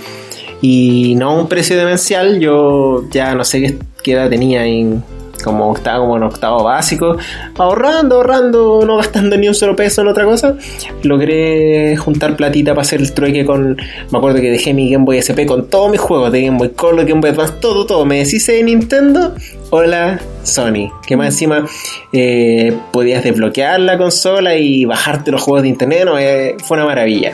y 0.60 1.14
no 1.14 1.38
un 1.38 1.46
precio 1.46 1.76
demencial. 1.76 2.40
Yo 2.40 3.08
ya 3.08 3.36
no 3.36 3.44
sé 3.44 3.78
qué 4.02 4.14
edad 4.14 4.28
tenía, 4.28 4.66
en, 4.66 5.04
como 5.42 5.74
estaba 5.74 5.98
como 6.00 6.16
en 6.16 6.22
octavo 6.24 6.64
básico, 6.64 7.16
ahorrando, 7.56 8.16
ahorrando, 8.16 8.82
no 8.86 8.96
gastando 8.96 9.36
ni 9.36 9.48
un 9.48 9.54
solo 9.54 9.76
peso 9.76 10.02
en 10.02 10.08
otra 10.08 10.24
cosa. 10.24 10.56
Logré 11.02 11.96
juntar 11.96 12.36
platita 12.36 12.72
para 12.72 12.82
hacer 12.82 13.00
el 13.00 13.12
trueque 13.12 13.44
con. 13.44 13.76
Me 14.10 14.18
acuerdo 14.18 14.40
que 14.40 14.50
dejé 14.50 14.74
mi 14.74 14.90
Game 14.90 15.04
Boy 15.04 15.18
SP 15.22 15.46
con 15.46 15.68
todos 15.68 15.90
mis 15.90 16.00
juegos 16.00 16.32
de 16.32 16.42
Game 16.42 16.58
Boy 16.58 16.70
Color, 16.70 17.06
Game 17.06 17.20
Boy 17.20 17.30
Advance, 17.30 17.54
todo, 17.60 17.86
todo. 17.86 18.04
Me 18.04 18.18
deshice 18.18 18.52
de 18.52 18.62
Nintendo. 18.64 19.34
Hola, 19.70 20.20
Sony. 20.42 20.90
Que 21.06 21.16
más 21.16 21.28
encima 21.28 21.64
eh, 22.12 22.76
podías 22.92 23.22
desbloquear 23.22 23.80
la 23.80 23.96
consola 23.98 24.56
y 24.56 24.84
bajarte 24.84 25.30
los 25.30 25.42
juegos 25.42 25.62
de 25.62 25.68
internet. 25.68 26.02
No, 26.04 26.18
Eh, 26.18 26.56
fue 26.64 26.76
una 26.76 26.86
maravilla. 26.86 27.32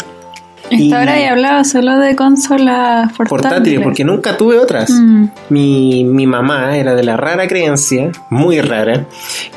Hasta 0.70 0.98
ahora 0.98 1.20
he 1.20 1.28
hablado 1.28 1.64
solo 1.64 1.98
de 1.98 2.16
consolas 2.16 3.12
portátiles. 3.12 3.28
Portátiles, 3.28 3.80
porque 3.82 4.04
nunca 4.04 4.36
tuve 4.36 4.58
otras. 4.58 4.90
Mm. 4.90 5.26
Mi, 5.50 6.04
mi 6.04 6.26
mamá 6.26 6.76
era 6.76 6.94
de 6.94 7.04
la 7.04 7.16
rara 7.16 7.46
creencia, 7.46 8.10
muy 8.30 8.60
rara, 8.60 9.06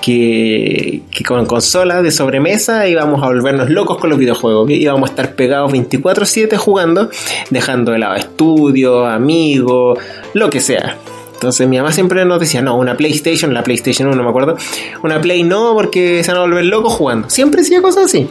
que, 0.01 1.01
que 1.11 1.23
con 1.23 1.45
consolas 1.45 2.03
de 2.03 2.11
sobremesa 2.11 2.87
íbamos 2.87 3.23
a 3.23 3.27
volvernos 3.27 3.69
locos 3.69 3.97
con 3.97 4.09
los 4.09 4.19
videojuegos, 4.19 4.67
que 4.67 4.75
íbamos 4.75 5.09
a 5.09 5.11
estar 5.11 5.35
pegados 5.35 5.71
24/7 5.71 6.57
jugando, 6.57 7.09
dejando 7.49 7.91
de 7.91 7.99
lado 7.99 8.15
estudios, 8.15 9.07
amigos, 9.07 9.97
lo 10.33 10.49
que 10.49 10.59
sea. 10.59 10.95
Entonces 11.39 11.69
mi 11.69 11.77
mamá 11.77 11.93
siempre 11.93 12.25
nos 12.25 12.37
decía, 12.37 12.61
no, 12.61 12.75
una 12.75 12.97
PlayStation, 12.97 13.53
la 13.53 13.63
PlayStation 13.63 14.09
1, 14.09 14.23
me 14.23 14.29
acuerdo, 14.29 14.57
una 15.03 15.21
Play 15.21 15.43
no, 15.43 15.73
porque 15.73 16.21
se 16.21 16.31
van 16.33 16.39
a 16.39 16.41
volver 16.41 16.65
locos 16.65 16.91
jugando. 16.91 17.29
Siempre 17.29 17.61
decía 17.61 17.81
cosas 17.81 18.07
así. 18.07 18.27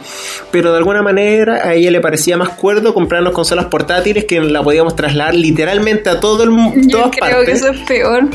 Pero 0.51 0.71
de 0.71 0.77
alguna 0.77 1.01
manera 1.01 1.67
a 1.67 1.73
ella 1.73 1.89
le 1.89 2.01
parecía 2.01 2.37
más 2.37 2.49
cuerdo 2.49 2.93
comprarnos 2.93 3.33
consolas 3.33 3.65
portátiles 3.65 4.25
que 4.25 4.39
la 4.41 4.61
podíamos 4.61 4.95
trasladar 4.95 5.33
literalmente 5.33 6.07
a 6.11 6.19
todo 6.19 6.43
el 6.43 6.51
mundo, 6.51 6.87
Yo 6.87 7.09
creo 7.09 7.43
que 7.43 7.51
eso 7.51 7.69
es 7.69 7.79
peor. 7.79 8.27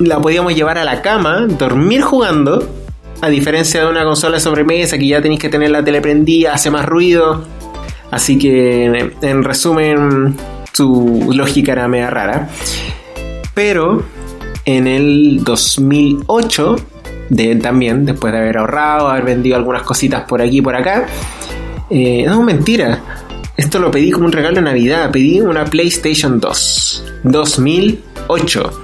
la 0.00 0.20
podíamos 0.20 0.54
llevar 0.54 0.76
a 0.76 0.84
la 0.84 1.00
cama, 1.00 1.46
dormir 1.46 2.02
jugando, 2.02 2.68
a 3.22 3.28
diferencia 3.30 3.84
de 3.84 3.86
una 3.88 4.04
consola 4.04 4.34
de 4.36 4.40
sobremesa 4.40 4.98
que 4.98 5.06
ya 5.06 5.22
tenéis 5.22 5.40
que 5.40 5.48
tener 5.48 5.70
la 5.70 5.82
tele 5.82 6.02
prendida, 6.02 6.52
hace 6.52 6.70
más 6.70 6.84
ruido. 6.84 7.42
Así 8.10 8.38
que, 8.38 9.12
en 9.22 9.44
resumen, 9.44 10.36
su 10.74 11.30
lógica 11.34 11.72
era 11.72 11.88
media 11.88 12.10
rara. 12.10 12.50
Pero 13.54 14.02
en 14.64 14.86
el 14.86 15.44
2008, 15.44 16.76
de, 17.30 17.56
también, 17.56 18.04
después 18.04 18.32
de 18.32 18.38
haber 18.40 18.58
ahorrado, 18.58 19.08
haber 19.08 19.24
vendido 19.24 19.56
algunas 19.56 19.82
cositas 19.82 20.24
por 20.24 20.42
aquí 20.42 20.58
y 20.58 20.62
por 20.62 20.74
acá, 20.74 21.06
eh, 21.90 22.24
no, 22.26 22.42
mentira. 22.42 23.02
Esto 23.56 23.78
lo 23.78 23.90
pedí 23.90 24.10
como 24.10 24.26
un 24.26 24.32
regalo 24.32 24.56
de 24.56 24.62
Navidad. 24.62 25.10
Pedí 25.12 25.40
una 25.40 25.64
PlayStation 25.64 26.40
2. 26.40 27.04
2008. 27.22 28.80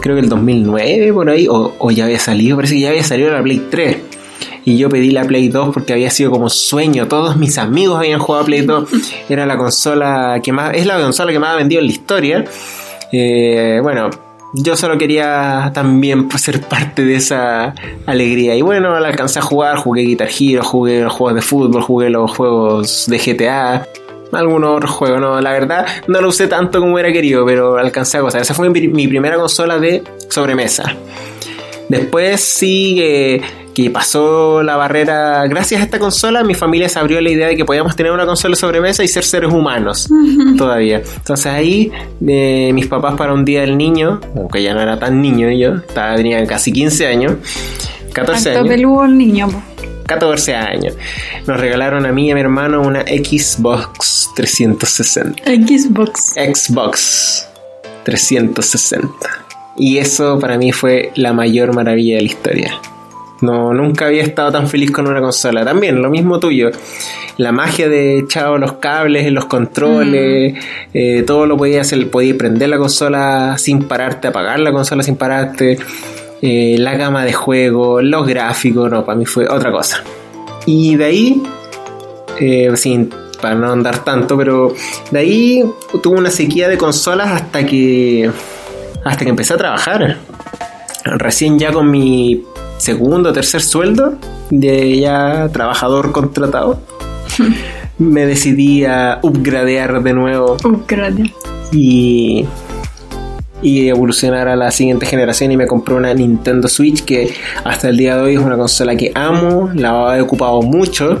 Creo 0.00 0.16
que 0.16 0.20
el 0.20 0.28
2009 0.28 1.12
por 1.12 1.28
ahí. 1.28 1.46
O, 1.48 1.90
ya 1.90 2.04
había 2.04 2.18
salido. 2.18 2.56
Parece 2.56 2.74
que 2.74 2.80
ya 2.80 2.90
había 2.90 3.02
salido 3.02 3.32
la 3.32 3.42
Play 3.42 3.66
3. 3.70 3.96
Y 4.64 4.78
yo 4.78 4.88
pedí 4.88 5.10
la 5.10 5.24
Play 5.24 5.48
2 5.48 5.70
porque 5.74 5.92
había 5.92 6.10
sido 6.10 6.30
como 6.30 6.48
sueño. 6.48 7.08
Todos 7.08 7.36
mis 7.36 7.58
amigos 7.58 7.98
habían 7.98 8.20
jugado 8.20 8.44
a 8.44 8.46
Play 8.46 8.60
2. 8.60 8.88
Era 9.28 9.44
la 9.44 9.56
consola 9.56 10.40
que 10.42 10.52
más. 10.52 10.74
Es 10.76 10.86
la 10.86 11.00
consola 11.00 11.32
que 11.32 11.40
más 11.40 11.54
ha 11.54 11.56
vendido 11.56 11.80
en 11.80 11.86
la 11.86 11.92
historia. 11.92 12.44
Eh, 13.12 13.80
bueno, 13.82 14.10
yo 14.54 14.76
solo 14.76 14.98
quería 14.98 15.70
también 15.74 16.28
ser 16.36 16.60
parte 16.62 17.04
de 17.04 17.16
esa 17.16 17.74
alegría. 18.06 18.54
Y 18.54 18.62
bueno, 18.62 18.98
la 18.98 19.08
alcancé 19.08 19.38
a 19.38 19.42
jugar, 19.42 19.76
jugué 19.76 20.02
Guitar 20.02 20.28
Hero, 20.28 20.62
jugué 20.64 21.00
los 21.00 21.12
juegos 21.12 21.34
de 21.34 21.42
fútbol, 21.42 21.82
jugué 21.82 22.10
los 22.10 22.30
juegos 22.30 23.06
de 23.08 23.18
GTA, 23.18 23.86
algunos 24.32 24.76
otros 24.76 24.90
juegos, 24.90 25.20
no, 25.20 25.40
la 25.40 25.52
verdad 25.52 25.86
no 26.06 26.20
lo 26.22 26.28
usé 26.28 26.48
tanto 26.48 26.80
como 26.80 26.94
hubiera 26.94 27.12
querido, 27.12 27.44
pero 27.44 27.76
alcancé 27.76 28.18
a 28.18 28.22
gozar. 28.22 28.40
Esa 28.40 28.54
fue 28.54 28.68
mi, 28.70 29.08
primera 29.08 29.36
consola 29.36 29.78
de 29.78 30.02
sobremesa. 30.28 30.96
Después 31.88 32.40
sí 32.40 33.42
que 33.74 33.90
pasó 33.90 34.62
la 34.62 34.76
barrera, 34.76 35.46
gracias 35.46 35.80
a 35.80 35.84
esta 35.84 35.98
consola 35.98 36.44
mi 36.44 36.54
familia 36.54 36.88
se 36.88 36.98
abrió 36.98 37.20
la 37.20 37.30
idea 37.30 37.48
de 37.48 37.56
que 37.56 37.64
podíamos 37.64 37.96
tener 37.96 38.12
una 38.12 38.26
consola 38.26 38.52
de 38.54 38.60
sobremesa 38.60 39.02
y 39.02 39.08
ser 39.08 39.24
seres 39.24 39.50
humanos 39.52 40.08
todavía. 40.58 41.02
Entonces 41.16 41.46
ahí 41.46 41.90
eh, 42.26 42.70
mis 42.74 42.86
papás 42.86 43.14
para 43.16 43.32
un 43.32 43.44
día 43.44 43.62
del 43.62 43.78
niño, 43.78 44.20
aunque 44.36 44.62
ya 44.62 44.74
no 44.74 44.80
era 44.80 44.98
tan 44.98 45.22
niño 45.22 45.50
yo, 45.50 45.76
estaba, 45.76 46.16
tenía 46.16 46.44
casi 46.46 46.72
15 46.72 47.06
años, 47.06 47.34
14 48.12 48.50
Harto 48.50 48.60
años. 48.60 48.74
peludo 48.74 49.04
el 49.04 49.16
niño. 49.16 49.48
po. 49.48 49.62
14 50.06 50.54
años. 50.54 50.94
Nos 51.46 51.58
regalaron 51.58 52.04
a 52.04 52.12
mí 52.12 52.26
y 52.26 52.30
a 52.32 52.34
mi 52.34 52.40
hermano 52.42 52.82
una 52.82 53.00
Xbox 53.02 54.28
360. 54.36 55.42
Xbox. 55.44 56.34
Xbox 56.34 57.46
360. 58.04 59.08
Y 59.78 59.98
eso 59.98 60.38
para 60.38 60.58
mí 60.58 60.72
fue 60.72 61.12
la 61.14 61.32
mayor 61.32 61.74
maravilla 61.74 62.16
de 62.16 62.20
la 62.22 62.26
historia. 62.26 62.80
No, 63.42 63.74
nunca 63.74 64.06
había 64.06 64.22
estado 64.22 64.50
tan 64.52 64.68
feliz 64.68 64.90
con 64.90 65.06
una 65.06 65.20
consola. 65.20 65.64
También, 65.64 66.00
lo 66.00 66.08
mismo 66.08 66.38
tuyo. 66.40 66.70
La 67.36 67.52
magia 67.52 67.88
de 67.88 68.18
echado 68.18 68.56
los 68.56 68.74
cables, 68.74 69.30
los 69.32 69.46
controles, 69.46 70.54
eh, 70.94 71.22
todo 71.26 71.46
lo 71.46 71.56
podías 71.56 71.86
hacer. 71.86 72.08
Podías 72.08 72.36
prender 72.36 72.68
la 72.68 72.78
consola 72.78 73.56
sin 73.58 73.84
pararte, 73.84 74.28
apagar 74.28 74.60
la 74.60 74.72
consola 74.72 75.02
sin 75.02 75.16
pararte. 75.16 75.78
eh, 76.42 76.76
la 76.78 76.96
gama 76.96 77.24
de 77.24 77.32
juegos, 77.32 78.02
los 78.02 78.26
gráficos, 78.26 78.90
no, 78.90 79.04
para 79.04 79.16
mí 79.16 79.24
fue 79.24 79.48
otra 79.48 79.70
cosa. 79.70 80.02
Y 80.66 80.96
de 80.96 81.04
ahí, 81.04 81.42
eh, 82.40 82.70
sin, 82.76 83.10
para 83.40 83.54
no 83.54 83.70
andar 83.70 84.02
tanto, 84.04 84.36
pero 84.36 84.74
de 85.10 85.18
ahí 85.18 85.64
tuve 86.02 86.18
una 86.18 86.30
sequía 86.30 86.68
de 86.68 86.76
consolas 86.76 87.30
hasta 87.30 87.64
que 87.64 88.30
hasta 89.04 89.24
que 89.24 89.30
empecé 89.30 89.54
a 89.54 89.56
trabajar. 89.56 90.18
Recién 91.04 91.58
ya 91.58 91.72
con 91.72 91.90
mi 91.90 92.44
segundo 92.82 93.30
o 93.30 93.32
tercer 93.32 93.62
sueldo 93.62 94.14
de 94.50 94.98
ya 94.98 95.48
trabajador 95.52 96.10
contratado, 96.10 96.80
me 97.98 98.26
decidí 98.26 98.84
a 98.84 99.20
upgradear 99.22 100.02
de 100.02 100.12
nuevo 100.12 100.56
Ucrania. 100.64 101.32
y, 101.70 102.44
y 103.62 103.88
evolucionar 103.88 104.48
a 104.48 104.56
la 104.56 104.72
siguiente 104.72 105.06
generación 105.06 105.52
y 105.52 105.56
me 105.56 105.68
compré 105.68 105.94
una 105.94 106.12
Nintendo 106.12 106.66
Switch 106.66 107.04
que 107.04 107.32
hasta 107.62 107.88
el 107.88 107.96
día 107.96 108.16
de 108.16 108.22
hoy 108.22 108.34
es 108.34 108.40
una 108.40 108.56
consola 108.56 108.96
que 108.96 109.12
amo, 109.14 109.70
la 109.74 110.18
he 110.18 110.20
ocupado 110.20 110.60
mucho. 110.62 111.20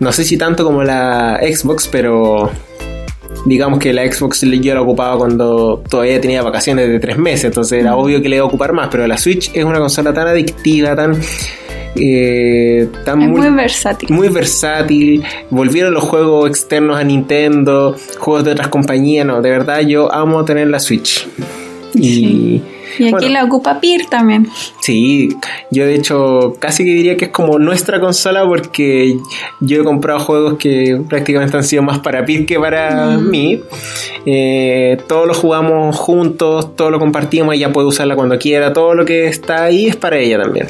No 0.00 0.12
sé 0.12 0.24
si 0.24 0.36
tanto 0.36 0.64
como 0.64 0.84
la 0.84 1.40
Xbox, 1.40 1.88
pero 1.88 2.50
digamos 3.44 3.78
que 3.78 3.92
la 3.92 4.10
Xbox 4.10 4.40
yo 4.42 4.74
la 4.74 4.80
ocupaba 4.82 5.18
cuando 5.18 5.82
todavía 5.88 6.20
tenía 6.20 6.42
vacaciones 6.42 6.88
de 6.88 6.98
tres 7.00 7.18
meses, 7.18 7.44
entonces 7.44 7.80
era 7.80 7.96
obvio 7.96 8.20
que 8.22 8.28
le 8.28 8.36
iba 8.36 8.44
a 8.44 8.48
ocupar 8.48 8.72
más, 8.72 8.88
pero 8.90 9.06
la 9.06 9.18
Switch 9.18 9.50
es 9.54 9.64
una 9.64 9.78
consola 9.78 10.12
tan 10.14 10.26
adictiva, 10.28 10.94
tan... 10.96 11.16
eh, 11.96 12.88
tan 13.04 13.22
Es 13.22 13.28
mul- 13.28 13.38
muy 13.38 13.50
versátil. 13.50 14.10
muy 14.10 14.28
versátil. 14.28 15.22
Volvieron 15.50 15.94
los 15.94 16.02
juegos 16.04 16.48
externos 16.50 16.96
a 16.98 17.04
Nintendo, 17.04 17.96
juegos 18.18 18.44
de 18.44 18.52
otras 18.52 18.68
compañías. 18.68 19.24
No, 19.26 19.40
de 19.40 19.50
verdad 19.50 19.80
yo 19.80 20.12
amo 20.12 20.44
tener 20.44 20.68
la 20.68 20.80
Switch. 20.80 21.26
Y, 21.94 22.60
Y 22.98 23.04
aquí 23.04 23.10
Bueno. 23.12 23.28
la 23.28 23.44
ocupa 23.44 23.80
PIR 23.80 24.06
también. 24.06 24.48
Sí, 24.80 25.36
yo 25.70 25.86
de 25.86 25.94
hecho 25.94 26.54
casi 26.58 26.84
que 26.84 26.90
diría 26.94 27.16
que 27.16 27.26
es 27.26 27.30
como 27.30 27.58
nuestra 27.58 28.00
consola 28.00 28.44
porque 28.46 29.16
yo 29.60 29.80
he 29.80 29.84
comprado 29.84 30.20
juegos 30.20 30.54
que 30.58 31.00
prácticamente 31.08 31.56
han 31.56 31.64
sido 31.64 31.82
más 31.82 31.98
para 32.00 32.24
Pit 32.24 32.46
que 32.46 32.58
para 32.58 33.16
mí. 33.18 33.60
Eh, 34.26 34.98
todos 35.08 35.26
lo 35.26 35.34
jugamos 35.34 35.96
juntos, 35.96 36.76
todo 36.76 36.90
lo 36.90 36.98
compartimos, 36.98 37.54
ella 37.54 37.72
puede 37.72 37.86
usarla 37.88 38.16
cuando 38.16 38.38
quiera, 38.38 38.72
todo 38.72 38.94
lo 38.94 39.04
que 39.04 39.26
está 39.26 39.64
ahí 39.64 39.86
es 39.86 39.96
para 39.96 40.18
ella 40.18 40.40
también. 40.42 40.66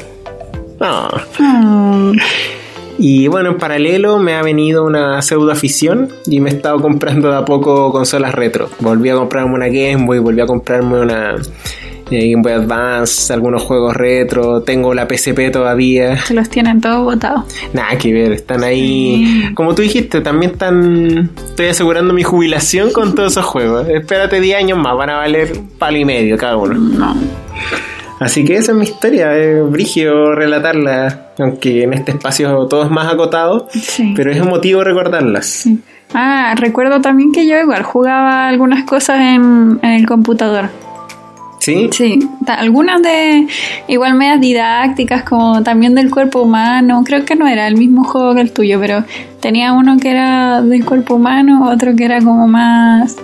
Ah. 0.80 1.22
Mm, 1.38 2.12
Y 2.98 3.26
bueno, 3.26 3.50
en 3.50 3.58
paralelo 3.58 4.18
me 4.18 4.34
ha 4.34 4.42
venido 4.42 4.84
una 4.84 5.20
pseudo 5.20 5.50
afición 5.50 6.10
y 6.26 6.38
me 6.40 6.50
he 6.50 6.52
estado 6.54 6.80
comprando 6.80 7.28
de 7.28 7.36
a 7.38 7.44
poco 7.44 7.90
consolas 7.90 8.32
retro. 8.34 8.68
Volví 8.78 9.08
a 9.08 9.14
comprarme 9.16 9.52
una 9.54 9.66
Game 9.66 10.06
Boy, 10.06 10.20
volví 10.20 10.40
a 10.40 10.46
comprarme 10.46 11.00
una 11.00 11.34
Game 12.20 12.42
Boy 12.42 12.52
Advance, 12.52 13.32
algunos 13.32 13.62
juegos 13.62 13.94
retro, 13.96 14.62
tengo 14.62 14.94
la 14.94 15.06
PSP 15.08 15.50
todavía. 15.52 16.16
se 16.24 16.34
los 16.34 16.48
tienen 16.48 16.80
todos 16.80 17.04
botados. 17.04 17.44
Nada 17.72 17.96
que 17.98 18.12
ver, 18.12 18.32
están 18.32 18.62
ahí. 18.64 19.24
Sí. 19.48 19.54
Como 19.54 19.74
tú 19.74 19.82
dijiste, 19.82 20.20
también 20.20 20.52
están. 20.52 21.30
Estoy 21.48 21.66
asegurando 21.66 22.12
mi 22.14 22.22
jubilación 22.22 22.90
con 22.92 23.14
todos 23.14 23.32
esos 23.32 23.44
juegos. 23.44 23.88
Espérate 23.88 24.40
10 24.40 24.56
años 24.58 24.78
más, 24.78 24.96
van 24.96 25.10
a 25.10 25.16
valer 25.18 25.52
palo 25.78 25.96
y 25.98 26.04
medio 26.04 26.36
cada 26.36 26.56
uno. 26.56 26.74
No. 26.74 27.14
Así 28.20 28.44
que 28.44 28.54
esa 28.54 28.72
es 28.72 28.78
mi 28.78 28.84
historia, 28.84 29.36
es 29.36 29.68
brigio 29.70 30.34
relatarla, 30.34 31.32
aunque 31.38 31.82
en 31.82 31.92
este 31.94 32.12
espacio 32.12 32.66
todo 32.66 32.84
es 32.84 32.90
más 32.90 33.12
acotado, 33.12 33.66
Sí. 33.72 34.14
pero 34.16 34.30
es 34.30 34.36
emotivo 34.38 34.84
recordarlas. 34.84 35.46
Sí. 35.46 35.80
Ah, 36.14 36.54
recuerdo 36.56 37.00
también 37.00 37.32
que 37.32 37.46
yo 37.46 37.58
igual 37.58 37.82
jugaba 37.82 38.46
algunas 38.48 38.84
cosas 38.84 39.18
en, 39.18 39.80
en 39.82 39.90
el 39.90 40.06
computador. 40.06 40.68
¿Sí? 41.64 42.18
Algunas 42.46 43.02
de 43.02 43.46
igual 43.88 44.14
medias 44.14 44.40
didácticas, 44.40 45.22
como 45.22 45.62
también 45.62 45.94
del 45.94 46.10
cuerpo 46.10 46.42
humano. 46.42 47.02
Creo 47.04 47.24
que 47.24 47.36
no 47.36 47.46
era 47.46 47.66
el 47.66 47.76
mismo 47.76 48.04
juego 48.04 48.34
que 48.34 48.42
el 48.42 48.52
tuyo, 48.52 48.78
pero 48.80 49.04
tenía 49.40 49.72
uno 49.72 49.96
que 49.96 50.10
era 50.10 50.60
del 50.60 50.84
cuerpo 50.84 51.14
humano, 51.14 51.70
otro 51.70 51.96
que 51.96 52.04
era 52.04 52.20
como 52.20 52.46
más. 52.46 53.16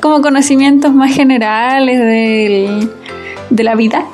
como 0.00 0.20
conocimientos 0.20 0.94
más 0.94 1.14
generales 1.14 1.98
del, 1.98 2.90
de 3.50 3.64
la 3.64 3.74
vida. 3.74 4.04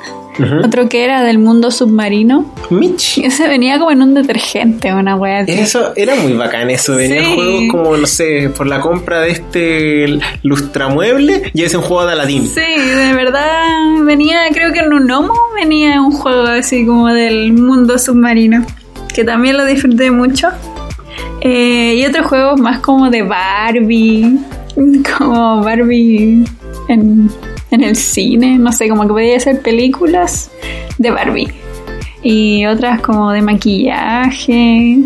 Otro 0.63 0.87
que 0.87 1.03
era 1.03 1.23
del 1.23 1.39
mundo 1.39 1.71
submarino. 1.71 2.53
Mitch. 2.69 3.17
Y 3.17 3.25
ese 3.25 3.47
venía 3.47 3.79
como 3.79 3.91
en 3.91 4.01
un 4.01 4.13
detergente, 4.13 4.93
una 4.93 5.15
wea 5.15 5.39
así. 5.39 5.51
Eso 5.51 5.93
era 5.95 6.15
muy 6.15 6.33
bacán 6.33 6.69
eso, 6.69 6.95
venía 6.95 7.23
Sí. 7.23 7.31
juegos 7.35 7.61
como, 7.71 7.97
no 7.97 8.07
sé, 8.07 8.51
por 8.55 8.67
la 8.67 8.79
compra 8.81 9.21
de 9.21 9.31
este 9.31 10.19
lustramueble 10.43 11.51
y 11.53 11.63
es 11.63 11.73
un 11.73 11.81
juego 11.81 12.05
de 12.05 12.13
Aladdin. 12.13 12.47
Sí, 12.47 12.61
de 12.61 13.13
verdad 13.13 13.43
venía, 14.03 14.39
creo 14.53 14.71
que 14.73 14.79
en 14.79 14.93
un 14.93 15.05
gnomo 15.07 15.33
venía 15.55 16.01
un 16.01 16.11
juego 16.11 16.43
así 16.43 16.85
como 16.85 17.07
del 17.07 17.53
mundo 17.53 17.97
submarino, 17.97 18.65
que 19.13 19.23
también 19.23 19.57
lo 19.57 19.65
disfruté 19.65 20.11
mucho. 20.11 20.49
Eh, 21.41 21.95
y 21.97 22.05
otros 22.05 22.25
juegos 22.27 22.59
más 22.59 22.79
como 22.79 23.09
de 23.09 23.21
Barbie, 23.23 24.37
como 25.17 25.61
Barbie 25.63 26.43
en, 26.89 27.29
en 27.71 27.83
el 27.83 27.95
cine, 27.95 28.57
no 28.57 28.71
sé, 28.71 28.89
como 28.89 29.03
que 29.03 29.09
podía 29.09 29.37
hacer 29.37 29.61
películas 29.61 30.51
de 30.97 31.11
Barbie. 31.11 31.47
Y 32.23 32.65
otras 32.65 33.01
como 33.01 33.31
de 33.31 33.41
maquillaje, 33.41 34.97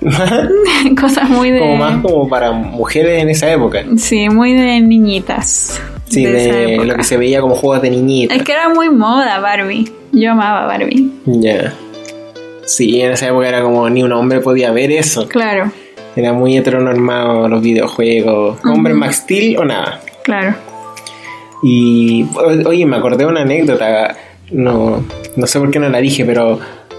cosas 1.00 1.28
muy 1.28 1.50
de... 1.50 1.60
como 1.60 1.76
más 1.76 2.02
como 2.02 2.28
para 2.28 2.52
mujeres 2.52 3.22
en 3.22 3.30
esa 3.30 3.50
época. 3.52 3.84
Sí, 3.96 4.28
muy 4.28 4.52
de 4.54 4.80
niñitas. 4.80 5.80
Sí, 6.06 6.24
de 6.24 6.78
lo 6.84 6.94
que 6.94 7.04
se 7.04 7.16
veía 7.16 7.40
como 7.40 7.54
juegos 7.54 7.82
de 7.82 7.90
niñita. 7.90 8.34
Es 8.34 8.42
que 8.42 8.52
era 8.52 8.68
muy 8.70 8.88
moda 8.90 9.40
Barbie. 9.40 9.90
Yo 10.12 10.32
amaba 10.32 10.66
Barbie. 10.66 11.10
Ya. 11.26 11.74
Sí, 12.64 13.00
en 13.00 13.12
esa 13.12 13.28
época 13.28 13.48
era 13.48 13.62
como 13.62 13.88
ni 13.90 14.02
un 14.02 14.12
hombre 14.12 14.40
podía 14.40 14.70
ver 14.70 14.90
eso. 14.92 15.26
Claro, 15.28 15.70
Era 16.16 16.32
muy 16.32 16.56
heteronormado 16.56 17.48
los 17.48 17.60
videojuegos. 17.62 18.58
Hombre 18.64 18.94
Max 18.94 19.16
Steel 19.16 19.58
o 19.58 19.64
nada. 19.64 20.00
claro. 20.22 20.54
Y 21.62 22.26
oye, 22.66 22.86
me 22.86 22.96
acordé 22.96 23.18
de 23.18 23.26
una 23.26 23.42
anécdota. 23.42 24.16
No, 24.50 25.02
no 25.36 25.46
sé 25.46 25.58
por 25.58 25.70
qué 25.70 25.78
no 25.78 25.88
la 25.88 25.98
dije, 25.98 26.24
pero 26.24 26.58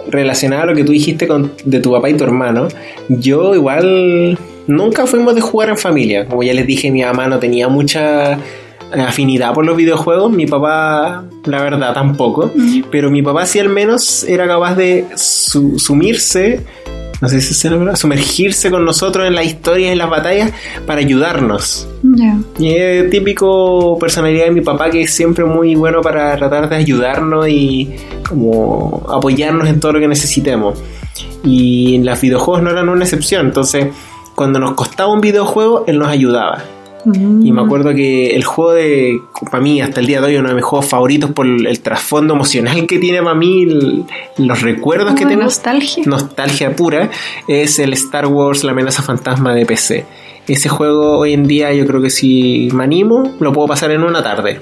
relacionada 0.10 0.64
a 0.64 0.66
lo 0.66 0.76
que 0.76 0.84
tú 0.84 0.92
dijiste 0.92 1.28
con, 1.28 1.52
de 1.66 1.80
tu 1.80 1.92
papá 1.92 2.10
y 2.10 2.16
tu 2.16 2.24
hermano, 2.24 2.68
yo 3.10 3.54
igual 3.56 4.38
nunca 4.68 5.06
fuimos 5.08 5.36
de 5.36 5.42
jugar 5.42 5.70
en 5.70 5.78
familia. 5.78 6.26
Como 6.28 6.44
ya 6.44 6.54
les 6.54 6.66
dije, 6.68 6.92
mi 6.92 7.02
mamá 7.04 7.28
no 7.28 7.40
tenía 7.40 7.68
mucha 7.68 8.40
afinidad 8.92 9.54
por 9.54 9.66
los 9.66 9.78
videojuegos, 9.78 10.32
mi 10.32 10.48
papá, 10.48 11.24
la 11.46 11.62
verdad, 11.62 11.94
tampoco. 11.94 12.52
Pero 12.92 13.12
mi 13.12 13.22
papá 13.22 13.46
sí 13.46 13.60
al 13.60 13.70
menos 13.70 14.24
era 14.24 14.48
capaz 14.48 14.76
de 14.76 15.06
su- 15.16 15.78
sumirse, 15.78 16.62
no 17.22 17.28
sé 17.28 17.42
si 17.42 17.54
es 17.54 17.64
palabra, 17.64 17.96
sumergirse 17.96 18.72
con 18.72 18.86
nosotros 18.86 19.28
en 19.28 19.36
las 19.36 19.46
historias, 19.46 19.92
en 19.92 19.98
las 19.98 20.10
batallas, 20.10 20.52
para 20.86 21.02
ayudarnos. 21.02 21.88
Y 22.58 22.70
es 22.70 23.10
típico 23.10 23.98
personalidad 24.00 24.46
de 24.46 24.52
mi 24.52 24.62
papá 24.62 24.90
que 24.90 25.02
es 25.02 25.14
siempre 25.14 25.44
muy 25.44 25.76
bueno 25.76 26.02
para 26.02 26.36
tratar 26.38 26.70
de 26.70 26.76
ayudarnos 26.76 27.48
y 27.50 27.94
como 28.28 29.06
apoyarnos 29.10 29.68
en 29.68 29.80
todo 29.80 29.94
lo 29.94 30.00
que 30.00 30.08
necesitemos. 30.08 30.80
Y 31.44 31.96
en 31.96 32.06
los 32.06 32.20
videojuegos 32.22 32.64
no 32.64 32.70
eran 32.70 32.90
una 32.90 33.04
excepción, 33.04 33.48
entonces 33.48 33.88
cuando 34.36 34.60
nos 34.60 34.74
costaba 34.74 35.12
un 35.12 35.20
videojuego, 35.20 35.84
él 35.88 36.00
nos 36.00 36.08
ayudaba. 36.08 36.64
Mm. 37.10 37.46
Y 37.46 37.52
me 37.52 37.62
acuerdo 37.62 37.94
que 37.94 38.36
el 38.36 38.44
juego 38.44 38.72
de, 38.74 39.20
para 39.50 39.62
mí, 39.64 39.82
hasta 39.82 40.00
el 40.00 40.06
día 40.08 40.22
de 40.22 40.28
hoy, 40.28 40.36
uno 40.38 40.50
de 40.50 40.56
mis 40.56 40.64
juegos 40.64 40.88
favoritos 40.88 41.32
por 41.32 41.46
el 41.48 41.80
trasfondo 41.82 42.34
emocional 42.34 42.86
que 42.88 43.00
tiene 43.00 43.22
para 43.22 43.36
mí, 43.36 43.64
el- 43.64 44.04
los 44.38 44.62
recuerdos 44.62 45.16
que 45.16 45.26
tengo 45.26 45.44
nostalgia. 45.44 46.04
nostalgia 46.06 46.76
pura 46.76 47.10
es 47.48 47.80
el 47.80 47.94
Star 47.94 48.28
Wars 48.28 48.64
La 48.64 48.72
amenaza 48.72 49.02
fantasma 49.02 49.54
de 49.54 49.66
PC. 49.66 50.06
Ese 50.48 50.68
juego 50.70 51.20
hoy 51.20 51.34
en 51.34 51.46
día 51.46 51.72
yo 51.74 51.86
creo 51.86 52.02
que 52.02 52.10
si 52.10 52.70
me 52.74 52.84
animo 52.84 53.36
lo 53.40 53.54
puedo 53.54 53.68
pasar 53.68 53.92
en 53.92 54.04
una 54.04 54.24
tarde. 54.24 54.60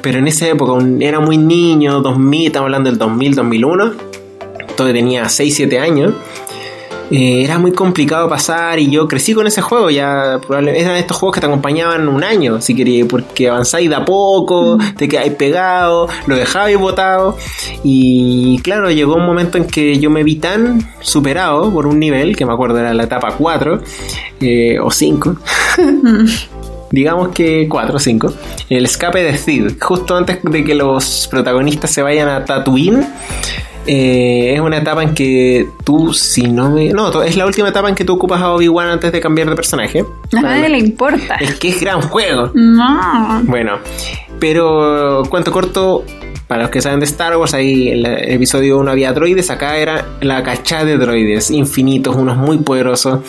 Pero 0.00 0.18
en 0.18 0.28
esa 0.28 0.46
época 0.48 0.72
era 1.00 1.18
muy 1.18 1.36
niño, 1.38 2.00
2000, 2.00 2.46
estamos 2.46 2.66
hablando 2.66 2.88
del 2.90 2.98
2000, 2.98 3.34
2001. 3.34 3.92
Todavía 4.76 5.00
tenía 5.02 5.28
6, 5.28 5.54
7 5.56 5.78
años. 5.80 6.12
Eh, 7.10 7.44
era 7.44 7.58
muy 7.58 7.72
complicado 7.72 8.28
pasar 8.28 8.78
y 8.78 8.90
yo 8.90 9.06
crecí 9.06 9.32
con 9.32 9.46
ese 9.46 9.62
juego. 9.62 9.90
Ya 9.90 10.38
probablemente 10.40 10.84
eran 10.84 10.96
estos 10.96 11.16
juegos 11.16 11.34
que 11.34 11.40
te 11.40 11.46
acompañaban 11.46 12.08
un 12.08 12.24
año, 12.24 12.60
si 12.60 12.74
querías, 12.74 13.06
porque 13.08 13.48
avanzáis 13.48 13.88
de 13.88 13.96
a 13.96 14.04
poco, 14.04 14.78
te 14.96 15.08
quedáis 15.08 15.32
pegado, 15.34 16.08
lo 16.26 16.36
dejabais 16.36 16.78
botado. 16.78 17.36
Y 17.84 18.58
claro, 18.62 18.90
llegó 18.90 19.16
un 19.16 19.26
momento 19.26 19.58
en 19.58 19.66
que 19.66 19.98
yo 19.98 20.10
me 20.10 20.24
vi 20.24 20.36
tan 20.36 20.80
superado 21.00 21.72
por 21.72 21.86
un 21.86 21.98
nivel, 21.98 22.36
que 22.36 22.44
me 22.44 22.52
acuerdo 22.52 22.78
era 22.78 22.92
la 22.94 23.04
etapa 23.04 23.34
4 23.36 23.80
eh, 24.40 24.78
o 24.80 24.90
5. 24.90 25.36
Mm. 25.78 26.26
Digamos 26.90 27.28
que 27.28 27.68
4 27.68 27.96
o 27.96 27.98
5. 27.98 28.32
El 28.70 28.86
escape 28.86 29.22
de 29.22 29.36
Cid, 29.36 29.72
justo 29.80 30.16
antes 30.16 30.38
de 30.42 30.64
que 30.64 30.74
los 30.74 31.28
protagonistas 31.30 31.90
se 31.90 32.00
vayan 32.00 32.28
a 32.28 32.44
Tatooine. 32.44 33.06
Eh, 33.86 34.54
es 34.54 34.60
una 34.60 34.78
etapa 34.78 35.02
en 35.02 35.14
que 35.14 35.68
tú, 35.84 36.12
si 36.12 36.42
no 36.42 36.70
me. 36.70 36.90
No, 36.90 37.22
es 37.22 37.36
la 37.36 37.46
última 37.46 37.68
etapa 37.68 37.88
en 37.88 37.94
que 37.94 38.04
tú 38.04 38.14
ocupas 38.14 38.40
a 38.40 38.52
Obi-Wan 38.52 38.88
antes 38.88 39.12
de 39.12 39.20
cambiar 39.20 39.48
de 39.48 39.56
personaje. 39.56 40.04
A 40.36 40.40
nadie 40.40 40.68
le 40.68 40.78
importa. 40.78 41.36
Es 41.36 41.54
que 41.54 41.68
es 41.68 41.80
gran 41.80 42.02
juego. 42.02 42.50
No. 42.54 43.42
Bueno, 43.44 43.78
pero 44.40 45.22
cuento 45.28 45.52
corto, 45.52 46.04
para 46.46 46.62
los 46.62 46.70
que 46.70 46.80
saben 46.80 47.00
de 47.00 47.06
Star 47.06 47.36
Wars, 47.36 47.54
ahí 47.54 47.88
en 47.88 48.06
el 48.06 48.32
episodio 48.32 48.78
1 48.78 48.90
había 48.90 49.12
droides, 49.12 49.50
acá 49.50 49.76
era 49.78 50.06
la 50.20 50.42
cachada 50.42 50.84
de 50.84 50.96
droides, 50.96 51.50
infinitos, 51.50 52.14
unos 52.14 52.36
muy 52.36 52.58
poderosos, 52.58 53.20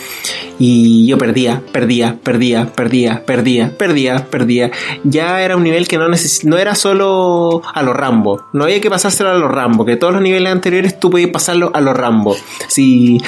y 0.60 1.08
yo 1.08 1.18
perdía, 1.18 1.62
perdía, 1.72 2.18
perdía, 2.22 2.72
perdía, 2.76 3.24
perdía, 3.26 3.72
perdía, 3.78 4.26
perdía. 4.30 4.72
Ya 5.04 5.42
era 5.42 5.56
un 5.56 5.64
nivel 5.64 5.88
que 5.88 5.98
no, 5.98 6.08
neces 6.08 6.46
no 6.46 6.58
era 6.58 6.76
solo 6.76 7.62
a 7.74 7.82
los 7.82 7.96
Rambo, 7.96 8.46
no 8.54 8.66
había 8.66 8.82
que 8.82 8.90
pasárselo 8.90 9.30
a 9.30 9.34
los 9.34 9.52
Rambo, 9.52 9.86
que 9.86 9.96
todos 9.96 10.14
los 10.14 10.22
niveles 10.22 10.52
anteriores 10.52 11.00
tú 11.00 11.10
podías 11.10 11.32
pasarlo 11.32 11.72
a 11.74 11.82
los 11.82 11.98
Rambo. 11.98 12.36
Si 12.68 13.20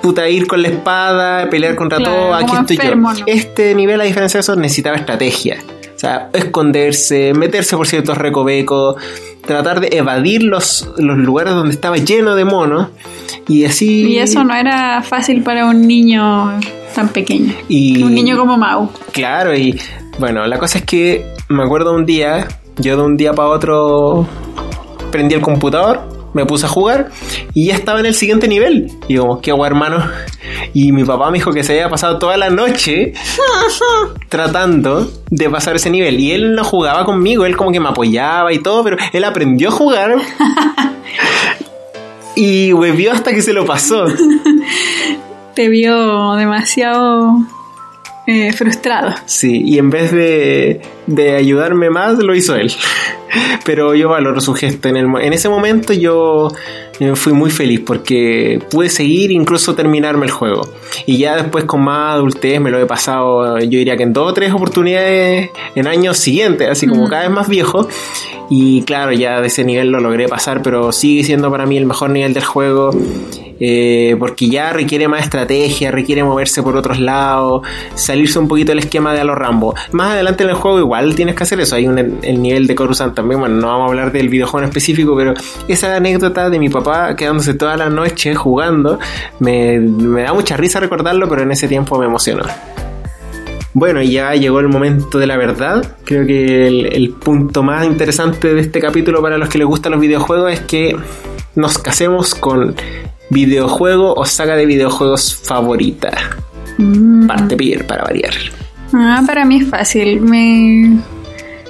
puta 0.00 0.28
ir 0.28 0.46
con 0.46 0.62
la 0.62 0.68
espada, 0.68 1.48
pelear 1.50 1.74
contra 1.76 1.98
Claro, 1.98 2.12
todo, 2.12 2.34
aquí 2.34 2.52
estoy 2.60 2.76
enfermo, 2.76 3.12
yo. 3.14 3.20
¿no? 3.20 3.24
Este 3.26 3.74
nivel, 3.74 4.00
a 4.00 4.04
diferencia 4.04 4.38
de 4.38 4.42
eso, 4.42 4.56
necesitaba 4.56 4.96
estrategia. 4.96 5.58
O 5.94 5.98
sea, 5.98 6.28
esconderse, 6.34 7.32
meterse 7.34 7.76
por 7.76 7.86
ciertos 7.86 8.18
recovecos, 8.18 8.96
tratar 9.46 9.80
de 9.80 9.88
evadir 9.96 10.42
los, 10.42 10.88
los 10.98 11.18
lugares 11.18 11.54
donde 11.54 11.74
estaba 11.74 11.96
lleno 11.96 12.34
de 12.34 12.44
monos. 12.44 12.88
Y 13.48 13.64
así. 13.64 14.06
Y 14.08 14.18
eso 14.18 14.42
no 14.44 14.54
era 14.54 15.02
fácil 15.02 15.42
para 15.42 15.66
un 15.66 15.82
niño 15.86 16.58
tan 16.94 17.08
pequeño. 17.08 17.52
Y- 17.68 18.02
Un 18.02 18.14
niño 18.14 18.36
como 18.38 18.56
Mau. 18.56 18.90
Claro, 19.12 19.54
y 19.56 19.78
bueno, 20.18 20.46
la 20.46 20.58
cosa 20.58 20.78
es 20.78 20.84
que 20.84 21.26
me 21.48 21.62
acuerdo 21.62 21.92
un 21.94 22.06
día, 22.06 22.48
yo 22.78 22.96
de 22.96 23.02
un 23.02 23.16
día 23.16 23.32
para 23.34 23.48
otro 23.48 24.26
prendí 25.10 25.34
el 25.34 25.40
computador 25.42 26.00
me 26.34 26.44
puse 26.44 26.66
a 26.66 26.68
jugar 26.68 27.10
y 27.54 27.68
ya 27.68 27.74
estaba 27.74 28.00
en 28.00 28.06
el 28.06 28.14
siguiente 28.14 28.46
nivel. 28.46 28.90
Y 29.08 29.16
como, 29.16 29.40
¿qué 29.40 29.52
hago, 29.52 29.64
hermano? 29.64 30.04
Y 30.74 30.92
mi 30.92 31.04
papá 31.04 31.30
me 31.30 31.38
dijo 31.38 31.52
que 31.52 31.64
se 31.64 31.72
había 31.72 31.88
pasado 31.88 32.18
toda 32.18 32.36
la 32.36 32.50
noche 32.50 33.14
tratando 34.28 35.10
de 35.30 35.48
pasar 35.48 35.76
ese 35.76 35.88
nivel. 35.88 36.20
Y 36.20 36.32
él 36.32 36.54
no 36.54 36.64
jugaba 36.64 37.04
conmigo, 37.04 37.46
él 37.46 37.56
como 37.56 37.72
que 37.72 37.80
me 37.80 37.88
apoyaba 37.88 38.52
y 38.52 38.58
todo, 38.58 38.84
pero 38.84 38.98
él 39.12 39.24
aprendió 39.24 39.68
a 39.68 39.72
jugar. 39.72 40.16
y 42.36 42.72
vio 42.72 43.12
hasta 43.12 43.32
que 43.32 43.40
se 43.40 43.52
lo 43.52 43.64
pasó. 43.64 44.06
Te 45.54 45.68
vio 45.68 46.34
demasiado 46.34 47.38
eh, 48.26 48.52
frustrado. 48.52 49.14
Sí, 49.26 49.62
y 49.64 49.78
en 49.78 49.90
vez 49.90 50.10
de, 50.10 50.82
de, 51.06 51.36
ayudarme 51.36 51.90
más, 51.90 52.18
lo 52.18 52.34
hizo 52.34 52.56
él. 52.56 52.72
Pero 53.64 53.94
yo 53.94 54.08
valoro 54.08 54.40
su 54.40 54.54
gesto. 54.54 54.88
En, 54.88 54.96
el, 54.96 55.06
en 55.20 55.32
ese 55.32 55.48
momento 55.48 55.92
yo 55.92 56.48
eh, 57.00 57.12
fui 57.16 57.32
muy 57.32 57.50
feliz 57.50 57.80
porque 57.84 58.60
pude 58.70 58.88
seguir 58.88 59.30
incluso 59.30 59.74
terminarme 59.74 60.26
el 60.26 60.32
juego. 60.32 60.68
Y 61.06 61.18
ya 61.18 61.36
después 61.36 61.64
con 61.64 61.82
más 61.82 62.14
adultez 62.14 62.60
me 62.60 62.70
lo 62.70 62.78
he 62.78 62.86
pasado, 62.86 63.58
yo 63.58 63.78
diría 63.78 63.96
que 63.96 64.04
en 64.04 64.12
dos 64.12 64.30
o 64.30 64.34
tres 64.34 64.52
oportunidades 64.52 65.50
en 65.74 65.86
años 65.86 66.18
siguientes, 66.18 66.68
así 66.68 66.86
como 66.86 67.08
cada 67.08 67.22
vez 67.22 67.30
más 67.30 67.48
viejo. 67.48 67.88
Y 68.50 68.82
claro, 68.82 69.12
ya 69.12 69.40
de 69.40 69.46
ese 69.46 69.64
nivel 69.64 69.88
lo 69.88 70.00
logré 70.00 70.28
pasar, 70.28 70.62
pero 70.62 70.92
sigue 70.92 71.24
siendo 71.24 71.50
para 71.50 71.66
mí 71.66 71.76
el 71.76 71.86
mejor 71.86 72.10
nivel 72.10 72.34
del 72.34 72.44
juego. 72.44 72.90
Eh, 73.60 74.16
porque 74.18 74.48
ya 74.48 74.72
requiere 74.72 75.08
más 75.08 75.22
estrategia, 75.22 75.90
requiere 75.90 76.24
moverse 76.24 76.62
por 76.62 76.76
otros 76.76 76.98
lados, 76.98 77.62
salirse 77.94 78.38
un 78.38 78.48
poquito 78.48 78.72
del 78.72 78.80
esquema 78.80 79.12
de 79.12 79.20
a 79.20 79.24
Rambo. 79.24 79.74
Más 79.92 80.12
adelante 80.12 80.44
en 80.44 80.50
el 80.50 80.56
juego 80.56 80.78
igual 80.78 81.14
tienes 81.14 81.34
que 81.34 81.44
hacer 81.44 81.60
eso, 81.60 81.76
hay 81.76 81.86
un, 81.86 81.98
el 81.98 82.42
nivel 82.42 82.66
de 82.66 82.74
Coruscant 82.74 83.14
también, 83.14 83.40
bueno, 83.40 83.56
no 83.56 83.68
vamos 83.68 83.86
a 83.86 83.88
hablar 83.90 84.12
del 84.12 84.28
videojuego 84.28 84.64
en 84.64 84.68
específico, 84.68 85.16
pero 85.16 85.34
esa 85.68 85.94
anécdota 85.96 86.50
de 86.50 86.58
mi 86.58 86.68
papá 86.68 87.16
quedándose 87.16 87.54
toda 87.54 87.76
la 87.76 87.88
noche 87.88 88.34
jugando, 88.34 88.98
me, 89.38 89.78
da 89.80 90.32
mucha 90.32 90.56
risa 90.56 90.80
recordarlo, 90.80 91.28
pero 91.28 91.42
en 91.42 91.52
ese 91.52 91.68
tiempo 91.68 91.98
me 91.98 92.06
emocionó. 92.06 92.44
Bueno, 93.72 94.00
ya 94.02 94.34
llegó 94.34 94.60
el 94.60 94.68
momento 94.68 95.18
de 95.18 95.26
la 95.26 95.36
verdad. 95.36 95.96
Creo 96.04 96.24
que 96.26 96.68
el, 96.68 97.10
punto 97.10 97.64
más 97.64 97.84
interesante 97.84 98.54
de 98.54 98.60
este 98.60 98.78
capítulo 98.78 99.20
para 99.20 99.36
los 99.36 99.48
que 99.48 99.58
les 99.58 99.66
gustan 99.66 99.92
los 99.92 100.00
videojuegos 100.00 100.52
es 100.52 100.60
que 100.60 100.96
nos 101.56 101.78
casemos 101.78 102.36
con 102.36 102.76
videojuego 103.30 104.14
o 104.14 104.24
saga 104.24 104.56
de 104.56 104.66
videojuegos 104.66 105.34
favorita. 105.34 106.10
Mm. 106.78 107.26
Parte 107.26 107.56
Pierre, 107.56 107.84
para 107.84 108.04
variar. 108.04 108.34
Ah, 108.92 109.22
para 109.26 109.44
mí 109.44 109.58
es 109.58 109.68
fácil. 109.68 110.20
Me... 110.20 110.98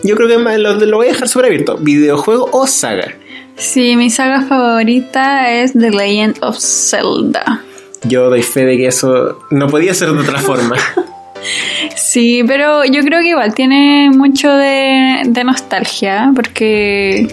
Yo 0.02 0.16
creo 0.16 0.28
que 0.28 0.58
lo, 0.58 0.74
lo 0.74 0.96
voy 0.96 1.08
a 1.08 1.12
dejar 1.12 1.28
sobre 1.28 1.48
abierto. 1.48 1.76
¿Videojuego 1.78 2.48
o 2.52 2.66
saga? 2.66 3.14
Sí, 3.56 3.96
mi 3.96 4.10
saga 4.10 4.42
favorita 4.42 5.52
es 5.52 5.72
The 5.72 5.90
Legend 5.90 6.38
of 6.42 6.58
Zelda. 6.58 7.62
Yo 8.02 8.28
doy 8.28 8.42
fe 8.42 8.64
de 8.64 8.76
que 8.76 8.88
eso 8.88 9.38
no 9.50 9.68
podía 9.68 9.94
ser 9.94 10.10
de 10.12 10.20
otra 10.20 10.38
forma. 10.38 10.76
Sí, 11.96 12.42
pero 12.46 12.84
yo 12.84 13.02
creo 13.02 13.20
que 13.20 13.30
igual 13.30 13.54
tiene 13.54 14.10
mucho 14.10 14.50
de, 14.50 15.22
de 15.26 15.44
nostalgia, 15.44 16.32
porque 16.34 17.28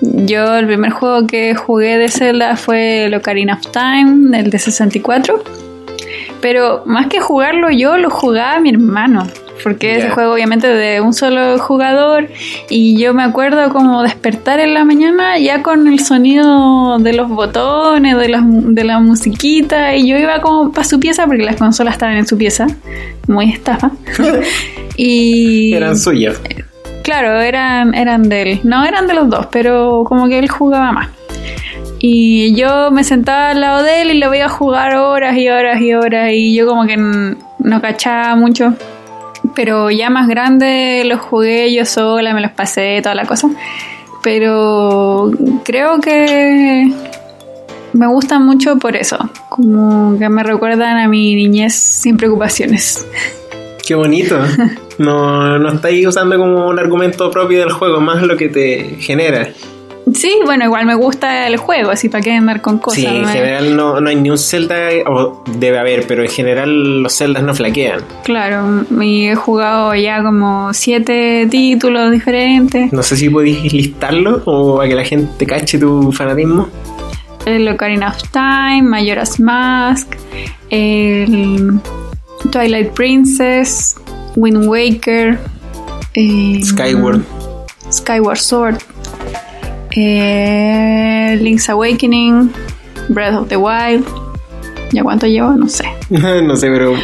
yo 0.00 0.56
el 0.56 0.66
primer 0.66 0.90
juego 0.90 1.26
que 1.26 1.54
jugué 1.54 1.98
de 1.98 2.08
Zelda 2.08 2.56
fue 2.56 3.04
el 3.06 3.14
Ocarina 3.14 3.54
of 3.54 3.66
Time, 3.70 4.38
el 4.38 4.50
de 4.50 4.58
64. 4.58 5.42
Pero 6.40 6.82
más 6.86 7.08
que 7.08 7.20
jugarlo 7.20 7.70
yo, 7.70 7.96
lo 7.98 8.10
jugaba 8.10 8.60
mi 8.60 8.70
hermano. 8.70 9.26
Porque 9.62 9.98
ese 9.98 10.08
juego 10.08 10.32
obviamente 10.32 10.66
de 10.66 11.02
un 11.02 11.12
solo 11.12 11.58
jugador 11.58 12.28
y 12.70 12.98
yo 12.98 13.12
me 13.12 13.22
acuerdo 13.22 13.70
como 13.74 14.02
despertar 14.02 14.58
en 14.58 14.72
la 14.72 14.86
mañana 14.86 15.38
ya 15.38 15.62
con 15.62 15.86
el 15.86 16.00
sonido 16.00 16.98
de 16.98 17.12
los 17.12 17.28
botones, 17.28 18.16
de 18.16 18.28
la, 18.30 18.42
de 18.42 18.84
la 18.84 19.00
musiquita 19.00 19.94
y 19.94 20.08
yo 20.08 20.16
iba 20.16 20.40
como 20.40 20.72
para 20.72 20.86
su 20.86 20.98
pieza 20.98 21.26
porque 21.26 21.42
las 21.42 21.56
consolas 21.56 21.92
estaban 21.92 22.16
en 22.16 22.26
su 22.26 22.38
pieza, 22.38 22.68
muy 23.28 23.52
estafa. 23.52 23.90
y 24.96 25.74
eran 25.74 25.98
suyas. 25.98 26.40
Claro, 27.02 27.40
eran, 27.40 27.94
eran 27.94 28.28
de 28.28 28.42
él. 28.42 28.60
No 28.64 28.84
eran 28.84 29.06
de 29.06 29.14
los 29.14 29.28
dos, 29.28 29.46
pero 29.50 30.04
como 30.06 30.28
que 30.28 30.38
él 30.38 30.48
jugaba 30.48 30.92
más. 30.92 31.08
Y 31.98 32.54
yo 32.54 32.90
me 32.90 33.04
sentaba 33.04 33.50
al 33.50 33.60
lado 33.60 33.82
de 33.82 34.02
él 34.02 34.10
y 34.10 34.18
lo 34.18 34.30
veía 34.30 34.48
jugar 34.48 34.96
horas 34.96 35.36
y 35.36 35.48
horas 35.48 35.80
y 35.80 35.92
horas 35.92 36.30
y 36.32 36.54
yo 36.54 36.66
como 36.66 36.86
que 36.86 36.96
no 36.96 37.80
cachaba 37.82 38.36
mucho. 38.36 38.74
Pero 39.54 39.90
ya 39.90 40.08
más 40.10 40.28
grande 40.28 41.02
los 41.04 41.20
jugué 41.20 41.72
yo 41.74 41.84
sola, 41.84 42.32
me 42.32 42.40
los 42.40 42.52
pasé, 42.52 43.00
toda 43.02 43.14
la 43.14 43.26
cosa. 43.26 43.48
Pero 44.22 45.30
creo 45.64 46.00
que 46.00 46.90
me 47.92 48.06
gustan 48.06 48.44
mucho 48.46 48.76
por 48.78 48.96
eso. 48.96 49.18
Como 49.48 50.18
que 50.18 50.28
me 50.28 50.42
recuerdan 50.42 50.98
a 50.98 51.08
mi 51.08 51.34
niñez 51.34 51.74
sin 51.74 52.16
preocupaciones. 52.16 53.06
Qué 53.90 53.96
bonito. 53.96 54.38
No, 54.98 55.58
no 55.58 55.72
estáis 55.72 56.06
usando 56.06 56.36
como 56.36 56.68
un 56.68 56.78
argumento 56.78 57.30
propio 57.30 57.60
del 57.60 57.72
juego, 57.72 58.00
más 58.00 58.22
lo 58.22 58.36
que 58.36 58.50
te 58.50 58.96
genera. 59.00 59.48
Sí, 60.12 60.34
bueno, 60.44 60.66
igual 60.66 60.84
me 60.84 60.94
gusta 60.94 61.46
el 61.46 61.56
juego, 61.56 61.90
así 61.90 62.10
para 62.10 62.22
qué 62.22 62.32
andar 62.32 62.60
con 62.60 62.78
cosas. 62.78 63.00
Sí, 63.00 63.06
en 63.06 63.26
general 63.26 63.74
no, 63.74 63.98
no, 63.98 64.10
hay 64.10 64.16
ni 64.16 64.28
un 64.28 64.36
Zelda, 64.36 64.90
o 65.06 65.42
debe 65.56 65.78
haber, 65.78 66.06
pero 66.06 66.22
en 66.22 66.28
general 66.28 67.02
los 67.02 67.16
Zeldas 67.16 67.42
no 67.42 67.54
flaquean. 67.54 68.02
Claro, 68.24 68.84
y 69.00 69.28
he 69.28 69.34
jugado 69.34 69.94
ya 69.94 70.22
como 70.22 70.74
siete 70.74 71.48
títulos 71.50 72.12
diferentes. 72.12 72.92
No 72.92 73.02
sé 73.02 73.16
si 73.16 73.30
podéis 73.30 73.72
listarlo 73.72 74.42
o 74.44 74.76
para 74.76 74.88
que 74.88 74.94
la 74.94 75.04
gente 75.04 75.46
cache 75.46 75.78
tu 75.78 76.12
fanatismo. 76.12 76.68
El 77.46 77.66
Ocarina 77.68 78.08
of 78.08 78.22
Time, 78.30 78.82
Majora's 78.82 79.40
Mask, 79.40 80.14
el 80.68 81.80
Twilight 82.50 82.92
Princess, 82.94 83.96
Wind 84.36 84.66
Waker, 84.66 85.38
eh, 86.14 86.60
Skyward. 86.62 87.22
Skyward 87.90 88.38
Sword, 88.38 88.78
eh, 89.96 91.36
Link's 91.40 91.68
Awakening, 91.68 92.52
Breath 93.08 93.34
of 93.34 93.48
the 93.48 93.56
Wild. 93.56 94.06
¿Ya 94.92 95.02
cuánto 95.04 95.26
llevo? 95.26 95.52
No 95.52 95.68
sé. 95.68 95.84
no 96.10 96.56
sé, 96.56 96.68
pero. 96.68 96.94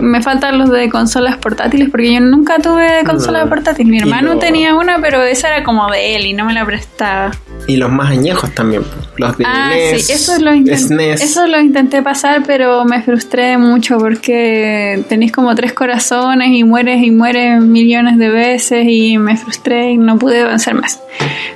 me 0.00 0.22
faltan 0.22 0.58
los 0.58 0.70
de 0.70 0.90
consolas 0.90 1.38
portátiles 1.38 1.88
porque 1.90 2.12
yo 2.12 2.20
nunca 2.20 2.58
tuve 2.58 3.04
consola 3.06 3.46
portátil. 3.46 3.86
Mi 3.88 3.98
hermano 3.98 4.38
tenía 4.38 4.74
una, 4.74 5.00
pero 5.00 5.22
esa 5.22 5.48
era 5.48 5.64
como 5.64 5.90
de 5.90 6.16
él 6.16 6.26
y 6.26 6.32
no 6.34 6.44
me 6.44 6.52
la 6.52 6.64
prestaba. 6.66 7.32
Y 7.66 7.76
los 7.76 7.90
más 7.90 8.10
añejos 8.10 8.52
también. 8.54 8.82
Los 9.16 9.38
de 9.38 9.44
ah, 9.46 9.70
NES, 9.70 10.06
sí, 10.06 10.12
eso 10.12 10.38
lo, 10.38 10.54
intenté, 10.54 11.12
eso 11.12 11.46
lo 11.46 11.60
intenté 11.60 12.02
pasar, 12.02 12.42
pero 12.46 12.84
me 12.84 13.02
frustré 13.02 13.56
mucho 13.58 13.98
porque 13.98 15.04
tenéis 15.08 15.32
como 15.32 15.54
tres 15.54 15.72
corazones 15.72 16.48
y 16.52 16.64
mueres 16.64 17.02
y 17.02 17.10
mueres 17.10 17.60
millones 17.62 18.18
de 18.18 18.28
veces 18.30 18.84
y 18.88 19.18
me 19.18 19.36
frustré 19.36 19.92
y 19.92 19.98
no 19.98 20.18
pude 20.18 20.40
avanzar 20.40 20.74
más. 20.74 21.00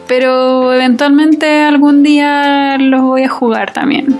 Pero 0.06 0.72
eventualmente 0.74 1.62
algún 1.62 2.02
día 2.02 2.76
los 2.78 3.02
voy 3.02 3.24
a 3.24 3.28
jugar 3.28 3.72
también. 3.72 4.16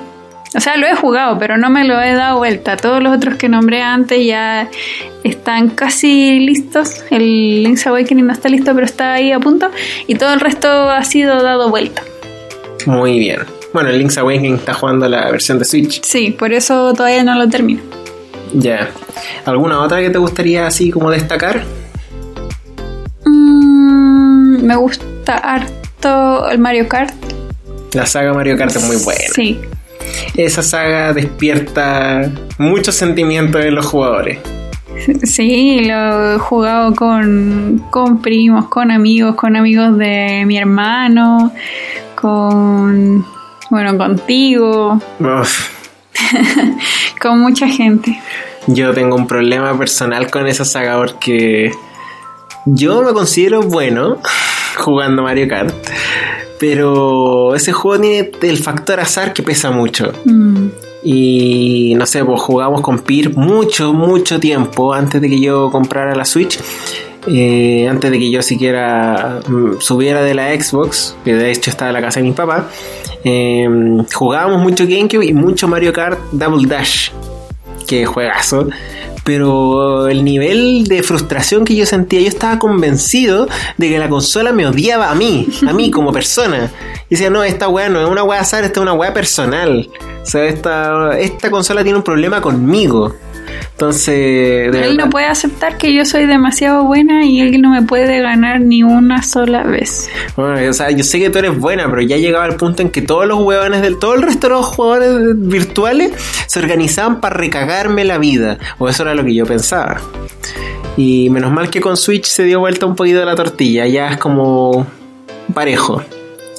O 0.55 0.61
sea, 0.61 0.77
lo 0.77 0.87
he 0.87 0.95
jugado, 0.95 1.39
pero 1.39 1.59
no 1.59 1.71
me 1.71 1.85
lo 1.85 2.01
he 2.01 2.15
dado 2.15 2.39
vuelta. 2.39 2.77
Todos 2.77 3.03
los 3.03 3.15
otros 3.15 3.35
que 3.37 3.49
nombré 3.49 3.83
antes 3.83 4.25
ya 4.25 4.71
están 5.25 5.71
casi 5.71 6.39
listos. 6.41 7.05
El 7.11 7.65
Link's 7.65 7.87
Awakening 7.87 8.27
no 8.27 8.33
está 8.33 8.49
listo, 8.49 8.73
pero 8.75 8.87
está 8.87 9.15
ahí 9.15 9.33
a 9.33 9.41
punto. 9.41 9.71
Y 10.07 10.15
todo 10.15 10.33
el 10.33 10.41
resto 10.41 10.69
ha 10.69 11.03
sido 11.05 11.43
dado 11.43 11.69
vuelta. 11.69 12.03
Muy 12.87 13.19
bien. 13.19 13.41
Bueno, 13.73 13.91
el 13.91 13.99
Link's 13.99 14.17
Awakening 14.17 14.55
está 14.55 14.73
jugando 14.73 15.09
la 15.09 15.31
versión 15.31 15.59
de 15.59 15.65
Switch. 15.65 16.03
Sí, 16.03 16.31
por 16.31 16.53
eso 16.53 16.95
todavía 16.95 17.25
no 17.25 17.35
lo 17.35 17.49
termino. 17.49 17.83
Ya. 18.55 18.89
¿Alguna 19.45 19.83
otra 19.83 20.01
que 20.01 20.11
te 20.11 20.19
gustaría 20.19 20.67
así 20.67 20.91
como 20.91 21.11
destacar? 21.11 21.63
Mm, 23.25 24.65
me 24.65 24.77
gusta 24.77 25.37
harto 25.37 26.49
el 26.49 26.59
Mario 26.59 26.89
Kart. 26.89 27.13
La 27.93 28.07
saga 28.07 28.33
Mario 28.33 28.57
Kart 28.57 28.75
es 28.77 28.85
muy 28.85 28.97
buena. 28.97 29.25
Sí, 29.35 29.61
esa 30.37 30.63
saga 30.63 31.13
despierta 31.13 32.31
muchos 32.59 32.95
sentimientos 32.95 33.65
en 33.65 33.75
los 33.75 33.87
jugadores. 33.87 34.39
Sí, 35.25 35.85
lo 35.85 36.35
he 36.35 36.39
jugado 36.39 36.95
con, 36.95 37.85
con 37.91 38.23
primos, 38.23 38.67
con 38.67 38.91
amigos, 38.91 39.37
con 39.37 39.57
amigos 39.57 39.99
de 39.99 40.45
mi 40.47 40.57
hermano, 40.57 41.53
con, 42.15 43.25
bueno, 43.71 43.99
contigo, 43.99 45.01
con 47.21 47.41
mucha 47.41 47.69
gente. 47.69 48.21
Yo 48.67 48.93
tengo 48.93 49.17
un 49.17 49.27
problema 49.27 49.77
personal 49.79 50.31
con 50.31 50.47
esa 50.47 50.65
saga 50.65 50.97
porque 50.97 51.73
yo 52.65 53.03
me 53.03 53.13
considero 53.13 53.63
bueno 53.63 54.19
jugando 54.77 55.23
Mario 55.23 55.49
Kart, 55.49 55.75
pero 56.59 57.55
ese 57.55 57.73
juego 57.73 58.01
tiene 58.01 58.31
el 58.43 58.59
factor 58.59 59.01
azar 59.01 59.33
que 59.33 59.43
pesa 59.43 59.71
mucho. 59.71 60.13
Mm. 60.25 60.69
Y 61.05 61.95
no 61.97 62.07
sé, 62.07 62.25
pues 62.25 62.41
jugamos 62.41 62.81
con 62.81 62.99
Peer 63.01 63.37
mucho, 63.37 63.93
mucho 63.93 64.41
tiempo 64.41 64.93
antes 64.93 65.21
de 65.21 65.29
que 65.29 65.41
yo 65.41 65.71
comprara 65.71 66.15
la 66.15 66.25
Switch. 66.25 66.59
eh, 67.29 67.89
antes 67.89 68.11
de 68.11 68.19
que 68.19 68.31
yo 68.31 68.41
siquiera 68.43 69.41
mm, 69.47 69.81
subiera 69.81 70.23
de 70.23 70.35
la 70.35 70.49
Xbox, 70.61 71.17
que 71.25 71.35
de 71.35 71.51
hecho 71.51 71.71
estaba 71.71 71.91
en 71.91 71.95
la 71.95 72.01
casa 72.01 72.21
de 72.21 72.27
mi 72.27 72.33
papá, 72.33 72.69
eh, 73.25 73.69
jugábamos 74.15 74.63
mucho 74.63 74.85
GameCube 74.85 75.27
y 75.27 75.33
mucho 75.33 75.67
Mario 75.67 75.93
Kart 75.93 76.19
Double 76.33 76.67
Dash, 76.69 77.11
que 77.87 78.07
juegazo. 78.07 78.69
Pero 79.27 80.07
el 80.07 80.23
nivel 80.23 80.85
de 80.85 81.03
frustración 81.03 81.65
que 81.65 81.75
yo 81.75 81.85
sentía, 81.85 82.21
yo 82.21 82.29
estaba 82.29 82.61
convencido 82.61 83.49
de 83.77 83.89
que 83.89 83.99
la 83.99 84.09
consola 84.09 84.53
me 84.53 84.69
odiaba 84.69 85.11
a 85.11 85.17
mí, 85.17 85.49
a 85.67 85.73
mí 85.73 85.91
como 85.91 86.13
persona. 86.13 86.71
Y 87.11 87.17
decía, 87.17 87.29
no, 87.29 87.43
esta 87.43 87.69
weá 87.69 87.89
no 87.89 88.01
es 88.01 88.09
una 88.09 88.23
weá 88.23 88.41
azar, 88.41 88.63
esta 88.63 88.79
es 88.79 88.83
una 88.83 88.93
weá 88.93 89.13
personal. 89.13 89.91
O 90.23 90.25
sea, 90.25 90.45
esta, 90.45 91.19
esta 91.19 91.51
consola 91.51 91.83
tiene 91.83 91.99
un 91.99 92.05
problema 92.05 92.41
conmigo. 92.41 93.17
Entonces, 93.73 94.73
de 94.73 94.85
él 94.85 94.97
no 94.97 95.11
puede 95.11 95.27
aceptar 95.27 95.77
que 95.77 95.93
yo 95.93 96.05
soy 96.05 96.27
demasiado 96.27 96.85
buena 96.85 97.27
y 97.27 97.41
él 97.41 97.61
no 97.61 97.71
me 97.71 97.83
puede 97.83 98.21
ganar 98.21 98.61
ni 98.61 98.83
una 98.83 99.23
sola 99.23 99.65
vez. 99.65 100.09
Bueno, 100.37 100.71
o 100.71 100.73
sea, 100.73 100.91
yo 100.91 101.05
sé 101.05 101.19
que 101.19 101.31
tú 101.31 101.39
eres 101.39 101.59
buena, 101.59 101.89
pero 101.91 102.01
ya 102.03 102.17
llegaba 102.17 102.45
al 102.45 102.57
punto 102.57 102.83
en 102.83 102.91
que 102.91 103.03
todos 103.03 103.27
los 103.27 103.39
huevones 103.41 103.83
del 103.83 103.99
todo 103.99 104.15
el 104.15 104.23
resto 104.23 104.49
de 104.49 104.55
los 104.55 104.67
jugadores 104.67 105.11
virtuales 105.35 106.13
se 106.47 106.59
organizaban 106.59 107.21
para 107.21 107.37
recagarme 107.37 108.05
la 108.05 108.19
vida. 108.19 108.59
O 108.79 108.89
eso 108.89 109.03
era 109.03 109.15
lo 109.15 109.25
que 109.25 109.35
yo 109.35 109.47
pensaba. 109.47 110.01
Y 110.97 111.29
menos 111.31 111.53
mal 111.53 111.69
que 111.69 111.81
con 111.81 111.97
Switch 111.97 112.27
se 112.27 112.45
dio 112.45 112.61
vuelta 112.61 112.87
un 112.87 112.97
poquito 112.97 113.19
de 113.19 113.27
la 113.27 113.35
tortilla. 113.35 113.87
Ya 113.87 114.09
es 114.09 114.17
como 114.17 114.87
parejo. 115.53 116.03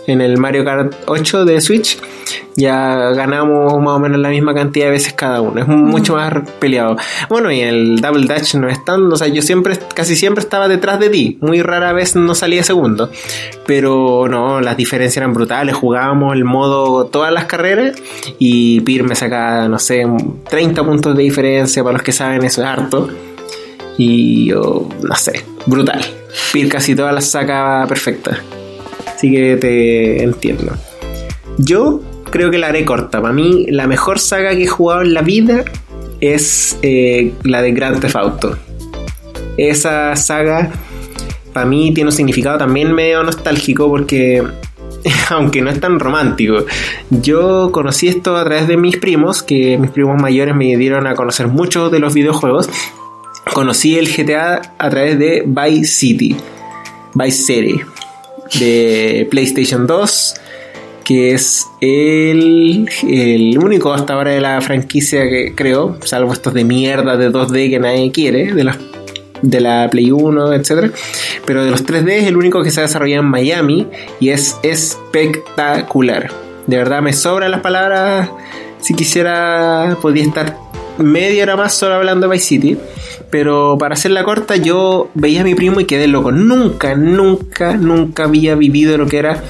En 0.07 0.21
el 0.21 0.37
Mario 0.37 0.63
Kart 0.63 0.95
8 1.05 1.45
de 1.45 1.61
Switch 1.61 1.99
ya 2.55 3.11
ganamos 3.11 3.79
más 3.79 3.95
o 3.95 3.99
menos 3.99 4.19
la 4.19 4.29
misma 4.29 4.53
cantidad 4.55 4.85
de 4.85 4.91
veces 4.91 5.13
cada 5.13 5.41
uno. 5.41 5.61
Es 5.61 5.67
mucho 5.67 6.15
más 6.15 6.33
peleado. 6.59 6.97
Bueno, 7.29 7.51
y 7.51 7.59
el 7.59 8.01
Double 8.01 8.25
Dutch 8.25 8.55
no 8.55 8.67
es 8.67 8.83
tan. 8.83 9.11
O 9.11 9.15
sea, 9.15 9.27
yo 9.27 9.43
siempre, 9.43 9.77
casi 9.93 10.15
siempre 10.15 10.41
estaba 10.41 10.67
detrás 10.67 10.99
de 10.99 11.09
ti. 11.09 11.37
Muy 11.39 11.61
rara 11.61 11.93
vez 11.93 12.15
no 12.15 12.33
salía 12.33 12.63
segundo. 12.63 13.11
Pero 13.67 14.27
no, 14.27 14.59
las 14.59 14.75
diferencias 14.75 15.17
eran 15.17 15.33
brutales. 15.33 15.75
Jugábamos 15.75 16.35
el 16.35 16.45
modo 16.45 17.05
todas 17.05 17.31
las 17.31 17.45
carreras. 17.45 17.95
Y 18.39 18.81
Pir 18.81 19.03
me 19.03 19.13
sacaba, 19.13 19.67
no 19.67 19.77
sé, 19.77 20.07
30 20.49 20.83
puntos 20.83 21.15
de 21.15 21.23
diferencia. 21.23 21.83
Para 21.83 21.93
los 21.93 22.01
que 22.01 22.11
saben, 22.11 22.43
eso 22.43 22.61
es 22.63 22.67
harto. 22.67 23.07
Y 23.99 24.45
yo, 24.47 24.89
no 25.03 25.15
sé, 25.15 25.43
brutal. 25.67 26.03
Pir 26.53 26.69
casi 26.69 26.95
todas 26.95 27.13
las 27.13 27.29
sacaba 27.29 27.85
perfectas. 27.85 28.39
Así 29.17 29.31
que 29.31 29.57
te 29.57 30.21
entiendo. 30.21 30.73
Yo 31.57 32.01
creo 32.29 32.51
que 32.51 32.59
la 32.59 32.67
haré 32.67 32.85
corta. 32.85 33.19
Para 33.19 33.33
mí, 33.33 33.65
la 33.67 33.87
mejor 33.87 34.19
saga 34.19 34.51
que 34.51 34.65
he 34.65 34.67
jugado 34.67 35.01
en 35.01 35.15
la 35.15 35.23
vida 35.23 35.65
es 36.21 36.77
eh, 36.83 37.33
la 37.41 37.63
de 37.63 37.71
Grand 37.71 37.99
Theft 37.99 38.15
Auto. 38.15 38.55
Esa 39.57 40.15
saga, 40.15 40.71
para 41.51 41.65
mí, 41.65 41.95
tiene 41.95 42.09
un 42.09 42.15
significado 42.15 42.59
también 42.59 42.93
medio 42.93 43.23
nostálgico 43.23 43.89
porque, 43.89 44.43
aunque 45.31 45.63
no 45.63 45.71
es 45.71 45.79
tan 45.79 45.99
romántico, 45.99 46.67
yo 47.09 47.71
conocí 47.71 48.09
esto 48.09 48.37
a 48.37 48.43
través 48.43 48.67
de 48.67 48.77
mis 48.77 48.97
primos, 48.97 49.41
que 49.41 49.79
mis 49.79 49.89
primos 49.89 50.21
mayores 50.21 50.55
me 50.55 50.77
dieron 50.77 51.07
a 51.07 51.15
conocer 51.15 51.47
muchos 51.47 51.91
de 51.91 51.97
los 51.97 52.13
videojuegos. 52.13 52.69
Conocí 53.51 53.97
el 53.97 54.15
GTA 54.15 54.75
a 54.77 54.89
través 54.91 55.17
de 55.17 55.43
Vice 55.43 55.85
City, 55.85 56.37
Vice 57.15 57.43
City, 57.43 57.81
de 58.53 59.27
PlayStation 59.29 59.87
2 59.87 60.35
que 61.07 61.33
es 61.33 61.65
el, 61.79 62.89
el 63.07 63.57
único 63.57 63.93
hasta 63.93 64.11
ahora 64.11 64.31
de 64.31 64.41
la 64.41 64.59
franquicia 64.59 65.21
que 65.29 65.53
creo, 65.55 65.97
salvo 66.03 66.33
estos 66.33 66.53
de 66.53 66.65
mierda 66.65 67.15
de 67.15 67.31
2D 67.31 67.69
que 67.69 67.79
nadie 67.79 68.11
quiere, 68.11 68.53
de 68.53 68.65
de 69.41 69.61
la 69.61 69.87
Play 69.89 70.11
1, 70.11 70.53
etc. 70.53 70.91
Pero 71.45 71.63
de 71.63 71.71
los 71.71 71.85
3D 71.85 72.09
es 72.09 72.27
el 72.27 72.35
único 72.35 72.61
que 72.63 72.71
se 72.71 72.81
ha 72.81 72.83
desarrollado 72.83 73.23
en 73.23 73.29
Miami 73.29 73.87
y 74.19 74.29
es 74.29 74.57
espectacular. 74.63 76.29
De 76.65 76.75
verdad 76.77 77.01
me 77.01 77.13
sobran 77.13 77.51
las 77.51 77.61
palabras. 77.61 78.29
Si 78.81 78.93
quisiera, 78.93 79.97
podría 80.01 80.25
estar 80.25 80.57
media 80.99 81.43
hora 81.43 81.55
más 81.55 81.73
solo 81.73 81.95
hablando 81.95 82.27
de 82.27 82.33
Vice 82.33 82.45
City. 82.45 82.77
Pero 83.29 83.77
para 83.77 83.93
hacerla 83.95 84.23
corta, 84.23 84.55
yo 84.55 85.09
veía 85.13 85.41
a 85.41 85.43
mi 85.43 85.53
primo 85.53 85.79
y 85.79 85.85
quedé 85.85 86.07
loco. 86.07 86.31
Nunca, 86.31 86.95
nunca, 86.95 87.75
nunca 87.75 88.23
había 88.23 88.55
vivido 88.55 88.97
lo 88.97 89.07
que 89.07 89.17
era 89.17 89.43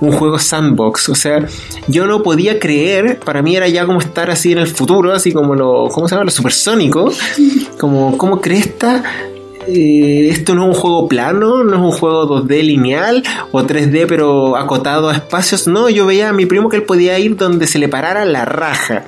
un 0.00 0.12
juego 0.12 0.38
sandbox. 0.38 1.08
O 1.08 1.14
sea, 1.14 1.44
yo 1.88 2.06
no 2.06 2.22
podía 2.22 2.58
creer, 2.60 3.18
para 3.18 3.42
mí 3.42 3.56
era 3.56 3.68
ya 3.68 3.84
como 3.84 3.98
estar 3.98 4.30
así 4.30 4.52
en 4.52 4.58
el 4.58 4.68
futuro, 4.68 5.12
así 5.12 5.32
como 5.32 5.54
lo, 5.54 5.88
¿cómo 5.88 6.08
se 6.08 6.14
llama? 6.14 6.24
Lo 6.24 6.30
supersónico. 6.30 7.12
Como, 7.78 8.16
¿cómo 8.16 8.40
esta 8.56 9.02
eh, 9.68 10.28
esto 10.30 10.54
no 10.54 10.70
es 10.70 10.76
un 10.76 10.80
juego 10.80 11.08
plano, 11.08 11.64
no 11.64 11.74
es 11.74 11.80
un 11.80 11.92
juego 11.92 12.42
2D 12.42 12.62
lineal 12.62 13.22
o 13.52 13.62
3D 13.62 14.06
pero 14.08 14.56
acotado 14.56 15.08
a 15.08 15.14
espacios. 15.14 15.66
No, 15.66 15.88
yo 15.88 16.06
veía 16.06 16.30
a 16.30 16.32
mi 16.32 16.46
primo 16.46 16.68
que 16.68 16.76
él 16.76 16.82
podía 16.82 17.18
ir 17.18 17.36
donde 17.36 17.66
se 17.66 17.78
le 17.78 17.88
parara 17.88 18.24
la 18.24 18.44
raja. 18.44 19.04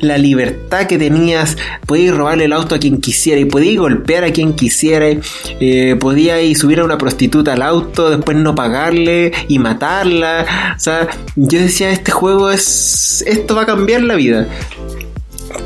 La 0.00 0.18
libertad 0.18 0.86
que 0.86 0.98
tenías, 0.98 1.56
podía 1.86 2.06
ir 2.06 2.16
robarle 2.16 2.44
el 2.44 2.52
auto 2.52 2.74
a 2.74 2.78
quien 2.78 3.00
quisiera 3.00 3.40
y 3.40 3.44
podía 3.44 3.72
ir 3.72 3.78
golpear 3.80 4.24
a 4.24 4.32
quien 4.32 4.54
quisiera. 4.54 5.06
Eh, 5.60 5.96
podía 5.98 6.40
ir 6.40 6.56
subir 6.56 6.80
a 6.80 6.84
una 6.84 6.98
prostituta 6.98 7.52
al 7.52 7.62
auto, 7.62 8.10
después 8.10 8.36
no 8.36 8.54
pagarle 8.54 9.32
y 9.48 9.58
matarla. 9.58 10.74
O 10.76 10.80
sea, 10.80 11.08
yo 11.36 11.60
decía, 11.60 11.90
este 11.90 12.12
juego 12.12 12.50
es... 12.50 13.24
Esto 13.26 13.54
va 13.54 13.62
a 13.62 13.66
cambiar 13.66 14.02
la 14.02 14.14
vida 14.14 14.48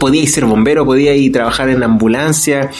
podía 0.02 0.26
ser 0.26 0.46
bombero, 0.46 0.84
podía 0.84 1.14
ir 1.14 1.30
trabajar 1.30 1.68
en 1.68 1.80
ambulancia, 1.80 2.70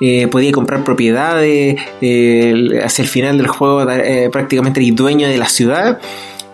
eh, 0.00 0.26
podía 0.26 0.50
comprar 0.50 0.82
propiedades, 0.82 1.80
eh, 2.00 2.80
hacia 2.84 3.02
el 3.02 3.08
final 3.08 3.38
del 3.38 3.46
juego 3.46 3.88
eh, 3.88 4.28
prácticamente 4.32 4.80
el 4.80 4.92
dueño 4.96 5.28
de 5.28 5.38
la 5.38 5.48
ciudad. 5.48 6.00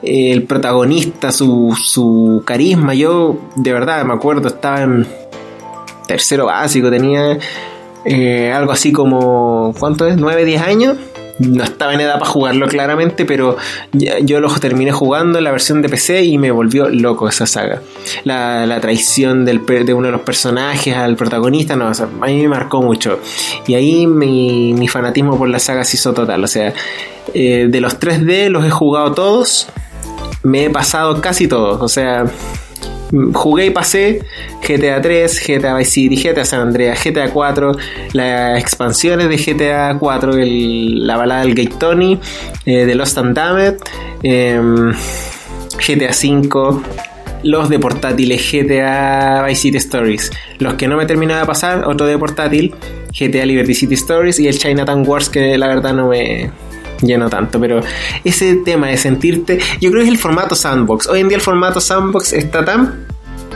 el 0.03 0.43
protagonista, 0.43 1.33
su, 1.33 1.75
su 1.83 2.43
carisma, 2.45 2.93
yo 2.93 3.39
de 3.57 3.73
verdad 3.73 4.05
me 4.05 4.13
acuerdo, 4.13 4.49
estaba 4.49 4.83
en 4.83 5.07
tercero 6.07 6.45
básico, 6.45 6.91
tenía 6.91 7.39
algo 8.55 8.73
así 8.73 8.93
como, 8.93 9.75
¿cuánto 9.79 10.07
es? 10.07 10.19
¿9, 10.19 10.45
10 10.45 10.61
años? 10.61 10.97
No 11.39 11.65
estaba 11.65 11.95
en 11.95 12.01
edad 12.01 12.19
para 12.19 12.31
jugarlo 12.31 12.69
claramente, 12.69 13.25
pero 13.25 13.57
yo 13.93 14.41
lo 14.41 14.49
terminé 14.59 14.93
jugando 14.93 15.39
en 15.39 15.45
la 15.45 15.51
versión 15.51 15.83
de 15.83 15.89
PC 15.89 16.25
y 16.25 16.39
me 16.39 16.51
volvió 16.51 16.89
loco 16.89 17.29
esa 17.29 17.47
saga. 17.47 17.81
La, 18.25 18.79
traición 18.81 19.45
del, 19.45 19.65
de 19.67 19.95
uno 19.95 20.07
de 20.07 20.13
los 20.13 20.23
personajes 20.23 20.97
al 20.97 21.17
protagonista, 21.17 21.77
no, 21.77 21.87
a 21.89 22.27
mí 22.27 22.43
me 22.43 22.49
marcó 22.49 22.83
mucho. 22.83 23.21
Y 23.67 23.75
ahí 23.75 24.07
mi, 24.07 24.89
fanatismo 24.89 25.39
por 25.39 25.49
la 25.49 25.59
saga 25.59 25.85
se 25.85 25.97
hizo 25.97 26.13
total. 26.13 26.43
O 26.43 26.49
sea, 26.49 26.75
eh, 27.35 27.69
de 27.69 27.81
los 27.81 28.01
3D 28.01 28.49
los 28.49 28.65
he 28.65 28.71
jugado 28.71 29.13
todos, 29.13 29.69
me 30.43 30.65
he 30.65 30.71
pasado 30.71 31.21
casi 31.21 31.47
todos. 31.47 31.81
O 31.83 31.89
sea, 31.89 32.25
jugué 33.33 33.67
y 33.67 33.71
pasé 33.71 34.23
GTA 34.67 35.01
3, 35.01 35.43
GTA 35.47 35.77
Vice 35.77 35.91
City, 35.91 36.17
GTA 36.17 36.45
San 36.45 36.61
Andreas, 36.61 37.03
GTA 37.03 37.31
4, 37.31 37.77
las 38.13 38.61
expansiones 38.61 39.29
de 39.29 39.37
GTA 39.37 39.97
4, 39.99 40.33
la 40.37 41.17
balada 41.17 41.43
del 41.43 41.55
Gate 41.55 41.75
Tony, 41.79 42.19
eh, 42.67 42.87
de 42.87 42.95
Lost 42.95 43.19
and 43.19 43.35
Damned, 43.35 43.77
GTA 44.23 46.13
5, 46.13 46.83
los 47.43 47.69
de 47.69 47.79
portátiles 47.79 48.51
GTA 48.51 49.45
Vice 49.47 49.63
City 49.63 49.79
Stories. 49.79 50.31
Los 50.59 50.75
que 50.75 50.89
no 50.89 50.97
me 50.97 51.07
terminaba 51.07 51.41
de 51.41 51.47
pasar, 51.47 51.85
otro 51.87 52.07
de 52.07 52.19
portátil, 52.19 52.75
GTA 53.19 53.47
Liberty 53.47 53.75
City 53.75 53.95
Stories 53.95 54.39
y 54.39 54.49
el 54.49 54.59
Chinatown 54.59 55.07
Wars 55.07 55.29
que 55.29 55.57
la 55.59 55.69
verdad 55.69 55.95
no 55.95 56.09
me 56.09 56.51
ya 57.03 57.19
no 57.19 57.29
tanto, 57.29 57.61
pero 57.61 57.81
ese 58.25 58.57
tema 58.57 58.89
de 58.89 58.97
sentirte, 58.97 59.59
yo 59.81 59.91
creo 59.91 60.03
que 60.03 60.09
es 60.09 60.13
el 60.13 60.19
formato 60.19 60.55
sandbox. 60.55 61.09
Hoy 61.09 61.21
en 61.21 61.29
día 61.29 61.37
el 61.37 61.43
formato 61.43 61.81
sandbox 61.81 62.33
está 62.33 62.65
tan 62.65 63.07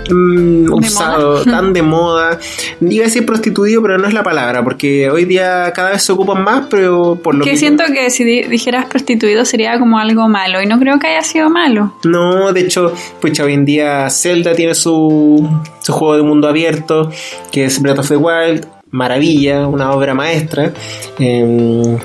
mm, 0.08 0.72
usado, 0.72 1.42
tan 1.44 1.72
de 1.72 1.82
moda. 1.82 2.38
Iba 2.80 3.04
a 3.04 3.06
decir 3.06 3.26
prostituido, 3.26 3.82
pero 3.82 3.98
no 3.98 4.06
es 4.06 4.14
la 4.14 4.22
palabra, 4.22 4.62
porque 4.62 5.10
hoy 5.10 5.24
día 5.24 5.72
cada 5.74 5.90
vez 5.90 6.02
se 6.02 6.12
ocupan 6.12 6.44
más, 6.44 6.66
pero 6.70 7.16
por 7.16 7.34
lo 7.34 7.44
que... 7.44 7.56
siento 7.56 7.84
que 7.92 8.10
si 8.10 8.24
dijeras 8.24 8.86
prostituido 8.86 9.44
sería 9.44 9.78
como 9.78 9.98
algo 9.98 10.28
malo, 10.28 10.62
y 10.62 10.66
no 10.66 10.78
creo 10.78 10.98
que 10.98 11.08
haya 11.08 11.22
sido 11.22 11.50
malo. 11.50 11.94
No, 12.04 12.52
de 12.52 12.60
hecho, 12.60 12.92
pues 13.20 13.38
hoy 13.40 13.54
en 13.54 13.64
día 13.64 14.08
Zelda 14.10 14.54
tiene 14.54 14.74
su, 14.74 15.48
su 15.80 15.92
juego 15.92 16.16
de 16.16 16.22
mundo 16.22 16.48
abierto, 16.48 17.10
que 17.50 17.64
es 17.64 17.80
Breath 17.80 17.98
of 17.98 18.08
the 18.08 18.16
Wild, 18.16 18.66
maravilla, 18.90 19.66
una 19.66 19.90
obra 19.90 20.14
maestra. 20.14 20.72
Eh, 21.18 21.98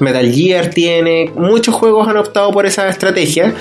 Metal 0.00 0.30
Gear 0.32 0.70
tiene, 0.70 1.32
muchos 1.34 1.74
juegos 1.74 2.08
han 2.08 2.16
optado 2.16 2.50
por 2.52 2.66
esa 2.66 2.88
estrategia, 2.88 3.54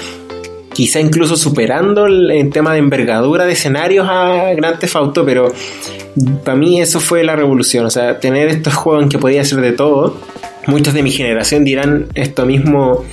quizá 0.74 1.00
incluso 1.00 1.36
superando 1.36 2.06
el, 2.06 2.50
tema 2.52 2.74
de 2.74 2.80
envergadura 2.80 3.46
de 3.46 3.54
escenarios 3.54 4.08
a 4.08 4.54
Grand 4.56 4.78
Theft 4.80 4.96
pero 5.26 5.52
para 6.44 6.58
mí 6.58 6.82
eso 6.82 7.00
fue 7.00 7.24
la 7.24 7.36
revolución, 7.36 7.86
o 7.86 7.90
sea, 7.90 8.20
tener 8.20 8.48
estos 8.48 8.76
juegos 8.76 9.04
en 9.04 9.10
que 9.10 9.18
podía 9.18 9.44
ser 9.44 9.62
de 9.62 9.72
todo. 9.72 10.20
Muchos 10.68 10.94
de 10.94 11.02
mi 11.02 11.12
generación 11.12 11.64
dirán 11.64 12.08
esto 12.14 12.46
mismo 12.46 13.06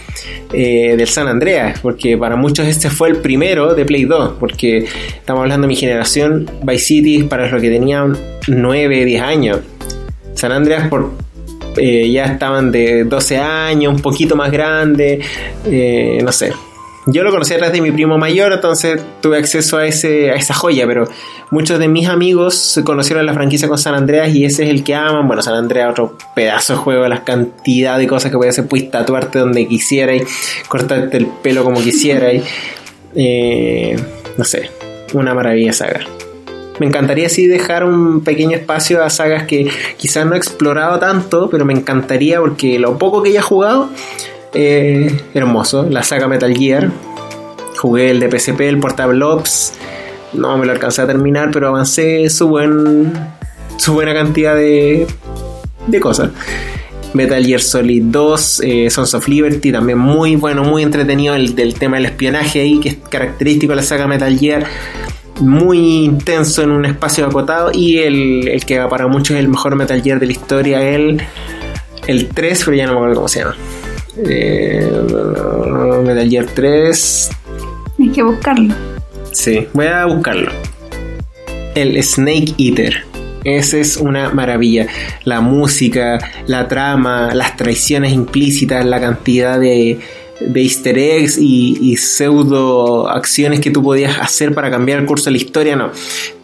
eh, 0.53 0.95
del 0.97 1.07
San 1.07 1.29
Andreas, 1.29 1.79
porque 1.81 2.19
para 2.19 2.35
muchos 2.35 2.67
este 2.67 2.91
fue 2.91 3.09
el 3.09 3.17
primero 3.19 3.75
de 3.75 3.85
Play 3.85 4.05
2, 4.05 4.35
porque 4.41 4.87
estamos 5.17 5.43
hablando 5.43 5.67
de 5.67 5.69
mi 5.69 5.77
generación, 5.77 6.51
Vice 6.63 6.85
City 6.85 7.23
para 7.23 7.49
los 7.49 7.63
que 7.63 7.71
tenían 7.71 8.17
9, 8.49 9.05
10 9.05 9.23
años. 9.23 9.59
San 10.35 10.53
Andreas 10.53 10.89
por 10.89 11.13
eh, 11.77 12.11
ya 12.11 12.27
estaban 12.27 12.71
de 12.71 13.05
12 13.05 13.39
años, 13.39 13.95
un 13.95 14.01
poquito 14.01 14.37
más 14.37 14.51
grandes, 14.51 15.25
eh, 15.67 16.19
no 16.23 16.33
sé. 16.33 16.53
Yo 17.07 17.23
lo 17.23 17.31
conocí 17.31 17.53
a 17.53 17.59
través 17.59 17.75
de 17.75 17.83
mi 17.83 17.91
primo 17.91 18.17
mayor, 18.17 18.53
entonces 18.53 18.99
tuve 19.21 19.37
acceso 19.37 19.77
a, 19.77 19.87
ese, 19.87 20.31
a 20.31 20.37
esa 20.37 20.55
joya, 20.55 20.87
pero 20.87 21.07
muchos 21.51 21.79
de 21.79 21.87
mis 21.87 22.09
amigos 22.09 22.81
conocieron 22.83 23.27
la 23.27 23.35
franquicia 23.35 23.69
con 23.69 23.77
San 23.77 23.95
Andreas 23.95 24.35
y 24.35 24.47
ese 24.47 24.65
es 24.65 24.71
el 24.71 24.83
que 24.83 24.95
aman. 24.95 25.27
Bueno, 25.27 25.43
San 25.43 25.55
Andreas 25.55 25.91
otro 25.91 26.17
pedazo 26.35 26.73
de 26.73 26.79
juego, 26.79 27.07
la 27.07 27.23
cantidad 27.23 27.99
de 27.99 28.07
cosas 28.07 28.31
que 28.31 28.39
puedes 28.39 28.55
hacer, 28.55 28.69
puedes 28.69 28.91
tatuarte 28.91 29.39
donde 29.39 29.69
quisieras, 29.69 30.23
cortarte 30.67 31.19
el 31.19 31.27
pelo 31.27 31.65
como 31.65 31.83
quisieras. 31.83 32.43
Eh, 33.17 33.97
no 34.37 34.43
sé, 34.43 34.71
una 35.13 35.35
maravilla 35.35 35.73
saga. 35.73 36.01
Me 36.81 36.87
encantaría 36.87 37.29
sí 37.29 37.47
dejar 37.47 37.85
un 37.85 38.23
pequeño 38.23 38.57
espacio 38.57 39.05
a 39.05 39.11
sagas 39.11 39.45
que 39.45 39.71
quizás 39.97 40.27
no 40.27 40.35
he 40.35 40.37
explorado 40.37 40.99
tanto, 40.99 41.49
pero 41.49 41.65
me 41.65 41.73
encantaría 41.73 42.41
porque 42.41 42.79
lo 42.79 42.99
poco 42.99 43.23
que 43.23 43.33
ya 43.33 43.39
he 43.39 43.43
jugado 43.43 43.91
eh, 44.55 45.21
hermoso. 45.35 45.87
La 45.89 46.03
saga 46.03 46.27
Metal 46.27 46.53
Gear. 46.57 46.91
Jugué 47.77 48.11
el 48.11 48.21
de 48.21 48.31
PSP, 48.31 48.61
el 48.63 48.79
Portable 48.79 49.23
Ops. 49.25 49.75
No 50.33 50.57
me 50.59 50.67
lo 50.67 50.73
alcancé 50.73 51.03
a 51.03 51.07
terminar, 51.07 51.51
pero 51.53 51.69
avancé 51.69 52.29
su, 52.29 52.49
buen, 52.49 53.13
su 53.77 53.93
buena 53.93 54.15
cantidad 54.15 54.57
de, 54.57 55.07
de 55.87 56.01
cosas. 56.01 56.31
Metal 57.13 57.45
Gear 57.45 57.61
Solid 57.61 58.03
2, 58.07 58.61
eh, 58.65 58.91
Sons 58.91 59.15
of 59.15 59.29
Liberty, 59.29 59.71
también 59.71 59.99
muy 59.99 60.35
bueno, 60.35 60.65
muy 60.65 60.83
entretenido 60.83 61.37
el 61.37 61.55
del 61.55 61.75
tema 61.75 61.97
del 61.97 62.07
espionaje 62.07 62.61
ahí, 62.61 62.81
que 62.81 62.89
es 62.89 62.97
característico 62.97 63.73
de 63.73 63.77
la 63.77 63.83
saga 63.83 64.09
Metal 64.09 64.37
Gear, 64.37 64.67
muy 65.41 66.05
intenso 66.05 66.63
en 66.63 66.71
un 66.71 66.85
espacio 66.85 67.27
acotado, 67.27 67.71
y 67.73 67.99
el, 67.99 68.49
el 68.49 68.65
que 68.65 68.81
para 68.89 69.07
muchos 69.07 69.37
es 69.37 69.41
el 69.41 69.49
mejor 69.49 69.77
Metal 69.77 70.03
Gear 70.03 70.21
de 70.21 70.27
la 70.27 70.33
historia, 70.33 70.83
el, 70.83 71.23
el 72.07 72.29
3, 72.29 72.63
pero 72.65 72.77
ya 72.77 72.87
no 72.87 72.93
me 72.93 72.99
acuerdo 72.99 73.15
cómo 73.17 73.29
se 73.29 73.41
llama. 73.41 73.57
Eh, 74.27 74.91
Metal 76.05 76.31
Gear 76.31 76.47
3. 76.55 77.31
Hay 77.99 78.09
que 78.11 78.23
buscarlo. 78.23 78.75
Sí, 79.33 79.67
voy 79.73 79.87
a 79.87 80.07
buscarlo. 80.07 80.51
El 81.75 82.01
Snake 82.03 82.55
Eater. 82.59 83.05
Esa 83.43 83.79
es 83.79 83.97
una 83.97 84.31
maravilla. 84.31 84.87
La 85.25 85.41
música, 85.41 86.19
la 86.47 86.67
trama, 86.69 87.35
las 87.35 87.57
traiciones 87.57 88.13
implícitas, 88.13 88.87
la 88.87 89.01
cantidad 89.01 89.59
de, 89.59 89.99
de 90.41 90.63
easter 90.63 90.99
eggs 90.99 91.39
y, 91.39 91.79
y, 91.81 91.97
pseudo 91.97 93.09
acciones 93.09 93.61
que 93.61 93.71
tú 93.71 93.83
podías 93.83 94.19
hacer 94.19 94.53
para 94.53 94.71
cambiar 94.71 94.99
el 94.99 95.07
curso 95.07 95.27
de 95.27 95.33
la 95.33 95.37
historia, 95.39 95.77
no. 95.77 95.91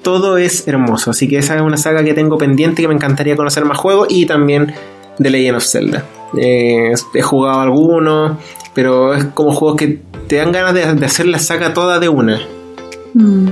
Todo 0.03 0.39
es 0.39 0.69
hermoso. 0.69 1.11
Así 1.11 1.29
que 1.29 1.39
esa 1.39 1.57
es 1.57 1.63
una 1.63 1.77
saga 1.77 2.05
que 2.05 2.15
tengo 2.15 2.39
pendiente 2.39 2.83
que 2.83 2.89
me 2.89 2.95
encantaría 2.95 3.37
conocer 3.37 3.65
más 3.65 3.79
juegos 3.79 4.09
y 4.11 4.27
también 4.27 4.73
The 5.21 5.31
Legend 5.31 5.57
of 5.57 5.65
Zelda. 5.65 6.05
Eh, 6.37 6.93
he 7.15 7.23
jugado 7.23 7.61
algunos, 7.61 8.39
pero 8.75 9.15
es 9.15 9.25
como 9.27 9.53
juegos 9.53 9.77
que 9.77 10.01
te 10.29 10.37
dan 10.37 10.53
ganas 10.53 10.75
de, 10.75 10.95
de 10.95 11.07
hacer 11.07 11.27
la 11.27 11.39
saga 11.39 11.75
toda 11.75 11.99
de 11.99 12.09
una. 12.09 12.41
Mm. 13.15 13.49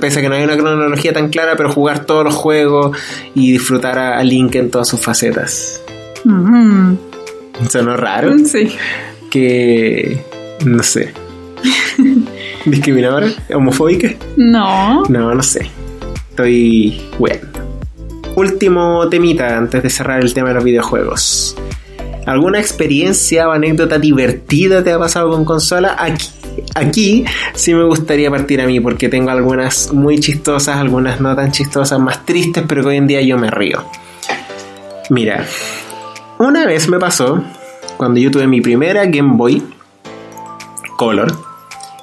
Pese 0.00 0.18
a 0.18 0.22
que 0.22 0.28
no 0.28 0.34
hay 0.34 0.44
una 0.44 0.56
cronología 0.56 1.12
tan 1.12 1.28
clara, 1.28 1.56
pero 1.56 1.72
jugar 1.72 2.04
todos 2.04 2.24
los 2.24 2.34
juegos 2.34 2.96
y 3.34 3.52
disfrutar 3.52 3.98
a, 3.98 4.18
a 4.18 4.24
Link 4.24 4.54
en 4.54 4.70
todas 4.70 4.88
sus 4.88 5.00
facetas. 5.00 5.80
Mm. 6.24 6.94
¿Sonó 7.68 7.96
raro? 7.96 8.36
Sí. 8.44 8.76
Que. 9.36 10.24
No 10.64 10.82
sé. 10.82 11.12
¿Discriminadora? 12.64 13.28
¿Homofóbica? 13.54 14.14
No. 14.38 15.02
No, 15.10 15.34
no 15.34 15.42
sé. 15.42 15.70
Estoy. 16.30 17.02
Bueno. 17.18 17.46
Último 18.34 19.06
temita 19.10 19.58
antes 19.58 19.82
de 19.82 19.90
cerrar 19.90 20.22
el 20.22 20.32
tema 20.32 20.48
de 20.48 20.54
los 20.54 20.64
videojuegos. 20.64 21.54
¿Alguna 22.24 22.60
experiencia 22.60 23.46
o 23.46 23.52
anécdota 23.52 23.98
divertida 23.98 24.82
te 24.82 24.90
ha 24.92 24.98
pasado 24.98 25.28
con 25.28 25.44
consola? 25.44 25.96
Aquí, 25.98 26.28
aquí 26.74 27.24
sí 27.52 27.74
me 27.74 27.84
gustaría 27.84 28.30
partir 28.30 28.62
a 28.62 28.66
mí 28.66 28.80
porque 28.80 29.10
tengo 29.10 29.28
algunas 29.28 29.92
muy 29.92 30.18
chistosas, 30.18 30.78
algunas 30.78 31.20
no 31.20 31.36
tan 31.36 31.52
chistosas, 31.52 32.00
más 32.00 32.24
tristes, 32.24 32.64
pero 32.66 32.80
que 32.80 32.88
hoy 32.88 32.96
en 32.96 33.06
día 33.06 33.20
yo 33.20 33.36
me 33.36 33.50
río. 33.50 33.84
Mira, 35.10 35.44
una 36.38 36.64
vez 36.64 36.88
me 36.88 36.98
pasó 36.98 37.44
cuando 37.96 38.20
yo 38.20 38.30
tuve 38.30 38.46
mi 38.46 38.60
primera 38.60 39.04
Game 39.06 39.36
Boy 39.36 39.62
Color 40.96 41.46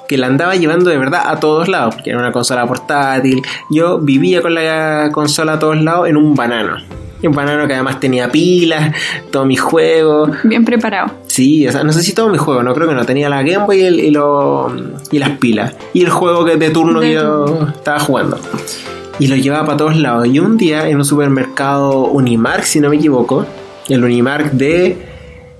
que 0.08 0.18
la 0.18 0.26
andaba 0.26 0.54
llevando 0.54 0.90
de 0.90 0.98
verdad 0.98 1.22
a 1.26 1.40
todos 1.40 1.68
lados, 1.68 1.94
porque 1.94 2.10
era 2.10 2.18
una 2.18 2.32
consola 2.32 2.66
portátil. 2.66 3.42
Yo 3.70 3.98
vivía 3.98 4.42
con 4.42 4.54
la 4.54 5.10
consola 5.12 5.54
a 5.54 5.58
todos 5.58 5.80
lados 5.80 6.08
en 6.08 6.16
un 6.16 6.34
banano. 6.34 6.76
Un 7.22 7.32
banano 7.32 7.66
que 7.66 7.72
además 7.72 8.00
tenía 8.00 8.30
pilas, 8.30 8.94
todos 9.30 9.46
mis 9.46 9.58
juegos. 9.58 10.30
Bien 10.44 10.62
preparado. 10.62 11.10
Sí, 11.26 11.66
o 11.66 11.72
sea, 11.72 11.82
no 11.82 11.90
sé 11.90 12.02
si 12.02 12.12
todos 12.12 12.30
mis 12.30 12.40
juegos, 12.40 12.62
no 12.64 12.74
creo 12.74 12.86
que 12.86 12.94
no. 12.94 13.06
Tenía 13.06 13.30
la 13.30 13.42
Game 13.42 13.64
Boy 13.64 13.80
y, 13.80 13.84
el, 13.84 14.00
y, 14.00 14.10
lo, 14.10 14.70
y 15.10 15.18
las 15.18 15.30
pilas. 15.38 15.74
Y 15.94 16.02
el 16.02 16.10
juego 16.10 16.44
que 16.44 16.56
de 16.56 16.68
turno 16.68 17.00
de 17.00 17.06
que 17.08 17.14
yo 17.14 17.46
turno. 17.46 17.68
estaba 17.70 17.98
jugando. 17.98 18.38
Y 19.18 19.28
lo 19.28 19.36
llevaba 19.36 19.64
para 19.64 19.78
todos 19.78 19.96
lados. 19.96 20.26
Y 20.26 20.38
un 20.38 20.58
día 20.58 20.86
en 20.86 20.98
un 20.98 21.04
supermercado 21.06 22.04
Unimark, 22.08 22.64
si 22.64 22.80
no 22.80 22.90
me 22.90 22.96
equivoco, 22.96 23.46
el 23.88 24.04
Unimark 24.04 24.52
de 24.52 25.13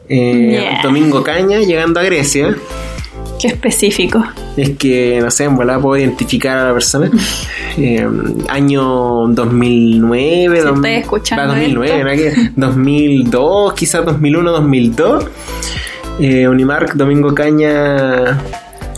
eh, 0.08 0.60
yeah. 0.62 0.82
Domingo 0.82 1.22
Caña, 1.22 1.58
llegando 1.60 2.00
a 2.00 2.02
Grecia. 2.02 2.54
Qué 3.40 3.48
específico. 3.48 4.24
Es 4.56 4.70
que, 4.70 5.20
no 5.20 5.30
sé, 5.30 5.44
en 5.44 5.56
volada 5.56 5.80
puedo 5.80 6.00
identificar 6.00 6.58
a 6.58 6.68
la 6.68 6.72
persona. 6.72 7.10
Eh, 7.76 8.08
año 8.50 9.26
2009, 9.30 10.60
si 10.60 10.68
estoy 10.68 10.90
escuchando 10.92 11.54
2009, 11.54 12.26
esto. 12.28 12.50
2002, 12.54 13.72
quizás 13.74 14.04
2001, 14.04 14.52
2002. 14.52 15.26
Eh, 16.20 16.46
Unimark, 16.46 16.94
Domingo 16.94 17.34
Caña, 17.34 18.40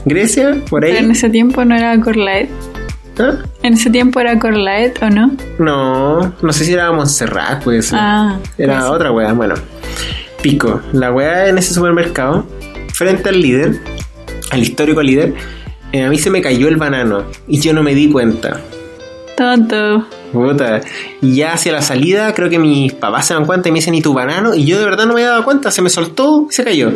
Grecia, 0.04 0.60
por 0.68 0.84
ahí. 0.84 0.92
Pero 0.92 1.06
en 1.06 1.10
ese 1.12 1.30
tiempo 1.30 1.64
no 1.64 1.74
era 1.74 1.98
Corlaet. 1.98 2.50
¿Ah? 3.18 3.36
¿En 3.62 3.72
ese 3.72 3.88
tiempo 3.88 4.20
era 4.20 4.38
Corlaet 4.38 5.02
o 5.02 5.08
no? 5.08 5.30
No, 5.58 6.34
no 6.42 6.52
sé 6.52 6.66
si 6.66 6.74
era 6.74 6.92
Montserrat, 6.92 7.64
pues. 7.64 7.94
Ah, 7.94 8.38
era 8.58 8.80
pues. 8.80 8.90
otra 8.90 9.10
wea. 9.10 9.32
Bueno, 9.32 9.54
pico. 10.46 10.80
La 10.92 11.10
wea 11.10 11.48
en 11.48 11.58
ese 11.58 11.74
supermercado, 11.74 12.46
frente 12.94 13.30
al 13.30 13.40
líder, 13.40 13.80
al 14.52 14.62
histórico 14.62 15.02
líder, 15.02 15.34
eh, 15.90 16.04
a 16.04 16.08
mí 16.08 16.18
se 16.18 16.30
me 16.30 16.40
cayó 16.40 16.68
el 16.68 16.76
banano 16.76 17.24
y 17.48 17.58
yo 17.58 17.72
no 17.72 17.82
me 17.82 17.96
di 17.96 18.08
cuenta. 18.08 18.60
Tonto. 19.36 20.06
Puta. 20.32 20.82
Y 21.20 21.34
ya 21.34 21.54
hacia 21.54 21.72
la 21.72 21.82
salida, 21.82 22.32
creo 22.32 22.48
que 22.48 22.60
mis 22.60 22.92
papás 22.92 23.26
se 23.26 23.34
dan 23.34 23.44
cuenta 23.44 23.68
y 23.68 23.72
me 23.72 23.80
dicen, 23.80 23.96
¿y 23.96 24.02
tu 24.02 24.14
banano? 24.14 24.54
Y 24.54 24.64
yo 24.66 24.78
de 24.78 24.84
verdad 24.84 25.06
no 25.06 25.14
me 25.14 25.22
había 25.22 25.30
dado 25.30 25.44
cuenta, 25.44 25.72
se 25.72 25.82
me 25.82 25.90
soltó 25.90 26.46
y 26.48 26.52
se 26.52 26.62
cayó. 26.62 26.92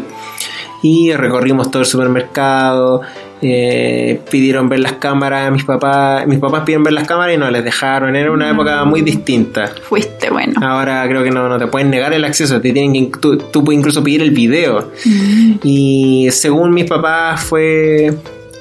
Y 0.85 1.13
recorrimos 1.13 1.73
todo 1.73 1.83
el 1.83 1.87
supermercado, 1.87 3.03
eh, 3.43 4.21
pidieron 4.31 4.69
ver 4.69 4.81
las 4.81 4.93
cámaras, 4.95 5.51
mis 5.51 5.65
papás, 5.65 6.27
mis 6.27 6.39
papás 6.39 6.63
pidieron 6.65 6.85
ver 6.85 6.93
las 6.93 7.07
cámaras 7.07 7.35
y 7.35 7.39
no 7.39 7.51
les 7.51 7.65
dejaron, 7.65 8.15
era 8.17 8.31
una 8.31 8.51
época 8.51 8.85
muy 8.85 9.03
distinta. 9.03 9.73
Fuiste 9.83 10.31
bueno. 10.31 10.61
Ahora 10.63 11.07
creo 11.09 11.23
que 11.23 11.31
no, 11.31 11.49
no 11.49 11.59
te 11.59 11.67
pueden 11.67 11.91
negar 11.91 12.13
el 12.13 12.25
acceso, 12.25 12.61
te 12.61 12.73
tienen 12.73 13.11
que, 13.11 13.19
tú, 13.19 13.39
tú 13.39 13.65
puedes 13.65 13.79
incluso 13.79 14.03
pedir 14.03 14.23
el 14.23 14.31
video. 14.31 14.91
Mm. 15.05 15.55
Y 15.63 16.29
según 16.31 16.73
mis 16.73 16.85
papás 16.85 17.43
fue 17.43 18.15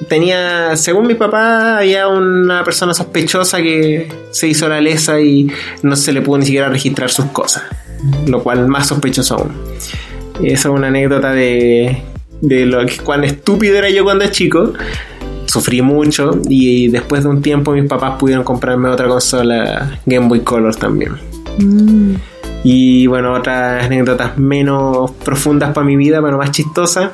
tenía, 0.08 0.76
según 0.76 1.06
mi 1.06 1.14
papá, 1.14 1.78
había 1.78 2.08
una 2.08 2.64
persona 2.64 2.94
sospechosa 2.94 3.58
que 3.58 4.08
se 4.30 4.48
hizo 4.48 4.68
la 4.68 4.80
lesa 4.80 5.20
y 5.20 5.48
no 5.82 5.96
se 5.96 6.12
le 6.12 6.22
pudo 6.22 6.38
ni 6.38 6.46
siquiera 6.46 6.68
registrar 6.68 7.10
sus 7.10 7.26
cosas, 7.26 7.64
lo 8.26 8.42
cual 8.42 8.66
más 8.66 8.88
sospechoso 8.88 9.36
aún. 9.36 9.52
Esa 10.42 10.68
es 10.68 10.74
una 10.74 10.88
anécdota 10.88 11.32
de, 11.32 12.02
de 12.40 12.66
lo 12.66 12.84
que 12.86 12.96
cuán 12.98 13.24
estúpido 13.24 13.76
era 13.76 13.90
yo 13.90 14.04
cuando 14.04 14.24
era 14.24 14.32
chico. 14.32 14.72
Sufrí 15.46 15.82
mucho 15.82 16.40
y 16.48 16.88
después 16.88 17.24
de 17.24 17.28
un 17.28 17.42
tiempo 17.42 17.72
mis 17.72 17.88
papás 17.88 18.18
pudieron 18.18 18.44
comprarme 18.44 18.88
otra 18.88 19.08
consola 19.08 19.98
Game 20.06 20.28
Boy 20.28 20.40
Color 20.40 20.76
también. 20.76 21.12
Mm. 21.58 22.14
Y 22.62 23.06
bueno, 23.06 23.32
otras 23.32 23.86
anécdotas 23.86 24.38
menos 24.38 25.10
profundas 25.24 25.72
para 25.72 25.86
mi 25.86 25.96
vida, 25.96 26.22
pero 26.22 26.38
más 26.38 26.52
chistosas. 26.52 27.10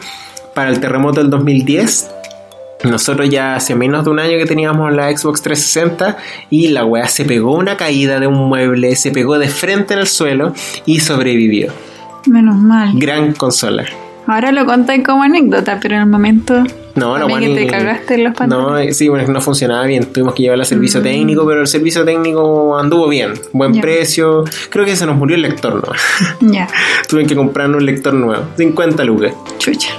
Para 0.55 0.71
el 0.71 0.81
terremoto 0.81 1.21
del 1.21 1.31
2010, 1.31 2.11
nosotros 2.85 3.29
ya 3.29 3.57
hace 3.57 3.75
menos 3.75 4.05
de 4.05 4.11
un 4.11 4.19
año 4.19 4.39
que 4.39 4.47
teníamos 4.47 4.93
la 4.93 5.15
Xbox 5.17 5.43
360 5.43 6.17
y 6.51 6.69
la 6.69 6.85
weá 6.85 7.09
se 7.09 7.25
pegó 7.25 7.55
una 7.55 7.77
caída 7.77 8.21
de 8.21 8.27
un 8.27 8.49
mueble, 8.49 8.97
se 8.97 9.11
pegó 9.11 9.39
de 9.39 9.49
frente 9.49 9.95
en 9.95 10.01
el 10.01 10.07
suelo 10.07 10.53
y 10.85 11.01
sobrevivió. 11.01 11.73
Menos 12.27 12.57
mal. 12.57 12.93
Gran 12.95 13.33
consola. 13.33 13.85
Ahora 14.27 14.51
lo 14.53 14.67
conté 14.67 15.03
como 15.03 15.23
anécdota, 15.23 15.79
pero 15.81 15.95
en 15.95 16.03
el 16.03 16.07
momento. 16.09 16.65
No, 16.95 17.19
no, 17.19 17.27
que 17.27 17.49
te 17.55 17.67
cagaste 17.67 18.15
en 18.15 18.25
los 18.25 18.35
pantalones. 18.35 18.87
No, 18.89 18.95
sí, 18.95 19.09
bueno, 19.09 19.31
no 19.33 19.41
funcionaba 19.41 19.85
bien. 19.85 20.07
Tuvimos 20.07 20.35
que 20.35 20.43
llevarla 20.43 20.63
al 20.63 20.69
servicio 20.69 21.01
mm. 21.01 21.03
técnico, 21.03 21.47
pero 21.47 21.61
el 21.61 21.67
servicio 21.67 22.05
técnico 22.05 22.77
anduvo 22.79 23.09
bien. 23.09 23.35
Buen 23.53 23.81
precio. 23.81 24.45
Creo 24.71 24.85
que 24.85 24.97
se 24.97 25.07
nos 25.07 25.17
murió 25.17 25.37
el 25.37 25.43
lector, 25.43 25.75
¿no? 25.75 25.93
Ya, 26.53 26.69
Tuve 27.09 27.27
que 27.27 27.37
comprar 27.37 27.69
un 27.71 27.85
lector 27.85 28.15
nuevo. 28.15 28.45
50 28.57 29.05
lucas. 29.05 29.33
chucha. 29.59 29.91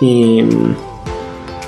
Y. 0.00 0.44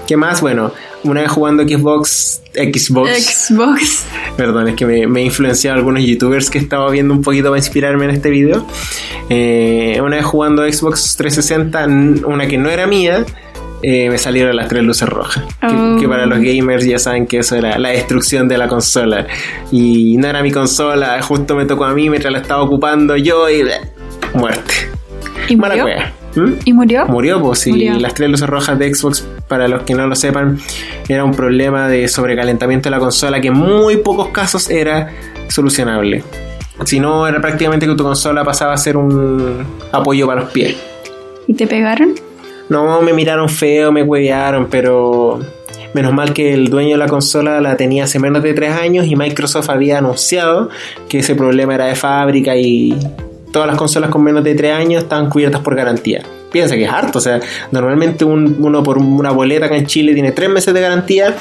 ¿Qué 0.07 0.17
más? 0.17 0.41
Bueno, 0.41 0.73
una 1.07 1.23
vez 1.23 1.31
jugando 1.31 1.63
Xbox, 1.63 2.43
Xbox, 2.55 3.11
Xbox. 3.49 4.05
perdón, 4.37 4.69
es 4.69 4.75
que 4.75 4.87
me, 4.87 5.07
me 5.07 5.21
he 5.21 5.25
influenciado 5.25 5.77
algunos 5.77 6.03
youtubers 6.05 6.51
que 6.51 6.59
estaba 6.59 6.91
viendo 6.91 7.15
un 7.15 7.23
poquito 7.23 7.49
para 7.49 7.59
inspirarme 7.59 8.05
en 8.05 8.11
este 8.11 8.31
video. 8.31 8.67
Eh, 9.29 10.01
una 10.03 10.17
vez 10.17 10.25
jugando 10.25 10.63
Xbox 10.71 11.17
360, 11.17 11.87
una 12.27 12.47
que 12.47 12.59
no 12.59 12.69
era 12.71 12.87
mía, 12.87 13.25
eh, 13.83 14.09
me 14.11 14.19
salieron 14.19 14.55
las 14.57 14.69
tres 14.69 14.83
luces 14.83 15.09
rojas. 15.09 15.43
Que- 15.61 15.67
Oh. 15.67 15.97
Que, 16.01 16.09
para 16.09 16.27
los 16.27 16.39
gamers 16.41 16.85
ya 16.85 16.99
saben 16.99 17.27
que 17.27 17.39
eso 17.39 17.57
era 17.57 17.79
la 17.79 17.89
destrucción 17.91 18.49
de 18.49 18.59
la 18.59 18.69
consola. 18.69 19.27
Y 19.73 20.17
no 20.19 20.29
era 20.29 20.43
mi 20.43 20.51
consola, 20.53 21.21
justo 21.23 21.55
me 21.57 21.65
tocó 21.67 21.85
a 21.85 21.95
mí 21.95 22.09
mientras 22.11 22.33
la 22.33 22.41
estaba 22.41 22.63
ocupando 22.63 23.17
yo 23.17 23.49
y 23.49 23.63
bleh, 23.63 23.81
muerte. 24.35 24.75
¿Y 25.49 25.57
murió? 25.57 25.87
¿Mm? 26.37 26.53
¿Y 26.65 26.73
murió? 26.73 27.07
Murió, 27.07 27.41
pues 27.41 27.61
sí. 27.61 27.71
Murió. 27.71 27.99
Las 27.99 28.15
tres 28.15 28.29
luces 28.31 28.49
rojas 28.49 28.79
de 28.79 28.95
Xbox, 28.95 29.25
para 29.49 29.69
los 29.69 29.83
que 29.83 29.95
no 29.95 30.07
lo 30.07 30.15
sepan, 30.15 30.59
era 31.09 31.25
un 31.25 31.33
problema 31.33 31.89
de 31.89 32.09
sobrecalentamiento 32.09 32.89
de 32.89 32.91
la 32.91 32.99
consola 32.99 33.41
que 33.41 33.49
en 33.49 33.55
muy 33.55 33.99
pocos 33.99 34.29
casos 34.29 34.71
era 34.71 35.13
solucionable. 35.49 36.23
Si 36.85 37.01
no, 37.01 37.27
era 37.27 37.41
prácticamente 37.41 37.87
que 37.87 37.95
tu 37.95 38.05
consola 38.05 38.45
pasaba 38.45 38.75
a 38.75 38.77
ser 38.77 38.97
un 38.97 39.65
apoyo 39.93 40.27
para 40.27 40.43
los 40.43 40.51
pies. 40.51 40.77
¿Y 41.47 41.55
te 41.55 41.67
pegaron? 41.67 42.15
No, 42.69 43.01
me 43.01 43.13
miraron 43.13 43.49
feo, 43.49 43.93
me 43.93 44.03
huevearon, 44.03 44.67
pero 44.69 45.41
menos 45.95 46.13
mal 46.13 46.35
que 46.35 46.53
el 46.53 46.69
dueño 46.69 46.91
de 46.91 46.99
la 46.99 47.07
consola 47.07 47.61
la 47.61 47.77
tenía 47.77 48.05
hace 48.05 48.19
menos 48.19 48.43
de 48.43 48.53
tres 48.53 48.73
años 48.73 49.07
y 49.07 49.17
Microsoft 49.17 49.71
había 49.71 49.99
anunciado 49.99 50.69
que 51.09 51.21
ese 51.21 51.35
problema 51.35 51.75
era 51.75 51.87
de 51.87 51.95
fábrica 51.95 52.55
y 52.57 52.95
todas 53.53 53.69
las 53.69 53.77
consolas 53.77 54.11
con 54.11 54.23
menos 54.23 54.45
de 54.45 54.55
tres 54.55 54.75
años 54.75 55.05
estaban 55.05 55.31
cubiertas 55.31 55.63
por 55.63 55.75
garantía. 55.77 56.23
Piensa 56.53 56.75
que 56.77 56.85
es 56.85 56.91
harto, 56.91 57.19
o 57.19 57.21
sea, 57.21 57.41
normalmente 57.71 58.25
un- 58.25 58.57
uno 58.61 58.83
por 58.83 58.99
una 58.99 59.31
boleta 59.31 59.67
acá 59.67 59.77
en 59.77 59.87
Chile 59.87 60.15
tiene 60.15 60.33
tres 60.33 60.49
meses 60.49 60.73
de 60.73 60.81
garantía. 60.81 61.35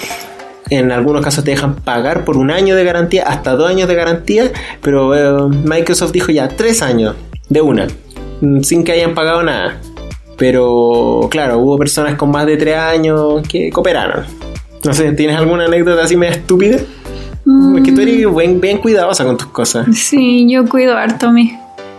En 0.69 0.91
algunos 0.91 1.23
casos 1.23 1.43
te 1.43 1.51
dejan 1.51 1.75
pagar 1.75 2.25
por 2.25 2.37
un 2.37 2.49
año 2.49 2.75
de 2.75 2.83
garantía, 2.83 3.23
hasta 3.27 3.51
dos 3.55 3.69
años 3.69 3.87
de 3.87 3.95
garantía, 3.95 4.51
pero 4.81 5.15
eh, 5.15 5.49
Microsoft 5.63 6.11
dijo 6.11 6.31
ya 6.31 6.47
tres 6.47 6.81
años 6.81 7.15
de 7.49 7.61
una, 7.61 7.87
mm, 8.41 8.61
sin 8.61 8.83
que 8.83 8.91
hayan 8.93 9.13
pagado 9.13 9.43
nada. 9.43 9.79
Pero 10.37 11.27
claro, 11.29 11.59
hubo 11.59 11.77
personas 11.77 12.15
con 12.15 12.29
más 12.31 12.45
de 12.45 12.57
3 12.57 12.75
años 12.77 13.41
que 13.47 13.69
cooperaron. 13.69 14.25
No 14.83 14.93
sé, 14.93 15.11
¿tienes 15.13 15.37
alguna 15.37 15.65
anécdota 15.65 16.03
así 16.03 16.17
media 16.17 16.35
estúpida? 16.35 16.77
Mm, 17.45 17.77
Es 17.77 17.83
que 17.83 17.91
tú 17.93 18.01
eres 18.01 18.35
bien, 18.35 18.59
bien 18.59 18.77
cuidadosa 18.79 19.23
con 19.23 19.37
tus 19.37 19.47
cosas. 19.47 19.87
Sí, 19.95 20.45
yo 20.51 20.65
cuido 20.65 20.97
harto 20.97 21.31
mis... 21.31 21.53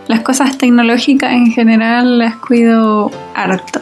Las 0.09 0.20
cosas 0.20 0.57
tecnológicas 0.57 1.32
en 1.32 1.52
general 1.52 2.18
las 2.18 2.36
cuido 2.36 3.11
harto. 3.34 3.80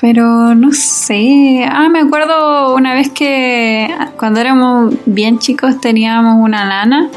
Pero 0.00 0.54
no 0.54 0.72
sé. 0.72 1.66
Ah, 1.68 1.88
me 1.88 2.00
acuerdo 2.00 2.74
una 2.74 2.94
vez 2.94 3.10
que 3.10 3.92
cuando 4.16 4.40
éramos 4.40 4.94
bien 5.06 5.38
chicos 5.38 5.80
teníamos 5.80 6.36
una 6.38 6.64
nana 6.64 7.08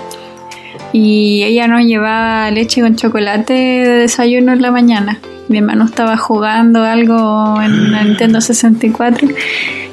y 0.94 1.44
ella 1.44 1.68
nos 1.68 1.84
llevaba 1.84 2.50
leche 2.50 2.82
con 2.82 2.96
chocolate 2.96 3.54
de 3.54 3.98
desayuno 3.98 4.52
en 4.54 4.62
la 4.62 4.72
mañana. 4.72 5.20
Mi 5.48 5.60
hermano 5.60 5.86
estaba 5.86 6.18
jugando 6.18 6.84
algo 6.84 7.62
en 7.62 7.92
la 7.92 8.04
Nintendo 8.04 8.42
64 8.42 9.28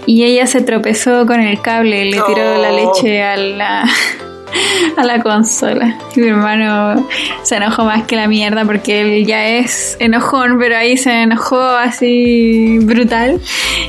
y 0.07 0.25
ella 0.25 0.47
se 0.47 0.63
tropezó 0.63 1.27
con 1.27 1.41
el 1.41 1.61
cable 1.61 2.07
le 2.07 2.13
tiró 2.13 2.63
la 2.63 2.73
leche 2.73 3.23
a 3.23 3.37
la, 3.37 3.85
a 4.97 5.05
la 5.05 5.21
consola. 5.23 5.97
Mi 6.17 6.29
hermano 6.29 7.07
se 7.43 7.57
enojó 7.57 7.85
más 7.85 8.05
que 8.05 8.17
la 8.17 8.29
mierda 8.29 8.65
porque 8.65 9.01
él 9.01 9.27
ya 9.27 9.47
es 9.47 9.97
enojón, 10.01 10.59
pero 10.59 10.77
ahí 10.77 10.97
se 10.97 11.23
enojó 11.23 11.61
así 11.61 12.79
brutal 12.81 13.41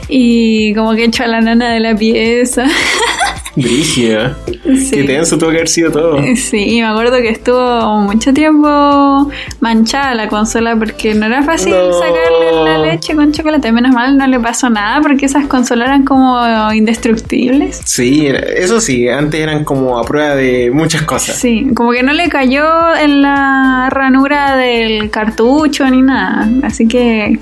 y 0.08 0.74
como 0.74 0.94
que 0.96 1.06
echó 1.06 1.24
a 1.24 1.28
la 1.28 1.42
nana 1.42 1.70
de 1.72 1.80
la 1.80 1.96
pieza. 1.96 2.66
Brígida. 3.56 4.38
Sí. 4.64 4.92
Qué 4.92 5.04
tenso 5.04 5.38
tuvo 5.38 5.50
que 5.50 5.58
haber 5.58 5.68
sido 5.68 5.92
todo. 5.92 6.20
Sí, 6.36 6.58
y 6.78 6.82
me 6.82 6.88
acuerdo 6.88 7.18
que 7.18 7.30
estuvo 7.30 8.00
mucho 8.02 8.34
tiempo 8.34 9.30
manchada 9.60 10.14
la 10.16 10.28
consola 10.30 10.76
porque 10.76 11.14
no 11.16 11.26
era 11.26 11.42
fácil 11.44 11.72
No. 11.74 11.94
sacarle 11.94 12.64
la 12.64 12.78
leche 12.78 13.16
con 13.16 13.32
chocolate. 13.32 13.72
Menos 13.72 13.92
mal 13.94 14.18
no 14.18 14.28
le 14.28 14.40
pasó 14.40 14.70
nada 14.70 15.02
porque 15.02 15.26
esas 15.26 15.48
consolas 15.48 15.88
eran 15.90 16.06
como 16.06 16.40
indestructibles. 16.74 17.82
Sí, 17.86 18.28
era- 18.28 18.40
eso 18.40 18.80
sí, 18.80 19.08
antes 19.10 19.40
eran 19.42 19.64
como 19.66 19.98
a 19.98 20.04
prueba 20.04 20.36
de 20.36 20.72
muchas 20.72 21.02
cosas. 21.04 21.36
Sí, 21.36 21.68
como 21.76 21.92
que 21.92 22.04
no 22.04 22.14
le 22.14 22.30
cayó 22.30 22.96
en 22.96 23.22
la 23.22 23.90
ranura 23.92 24.56
del 24.56 25.10
cartucho 25.10 25.90
ni 25.90 26.02
nada. 26.02 26.48
Así 26.64 26.88
que 26.88 27.40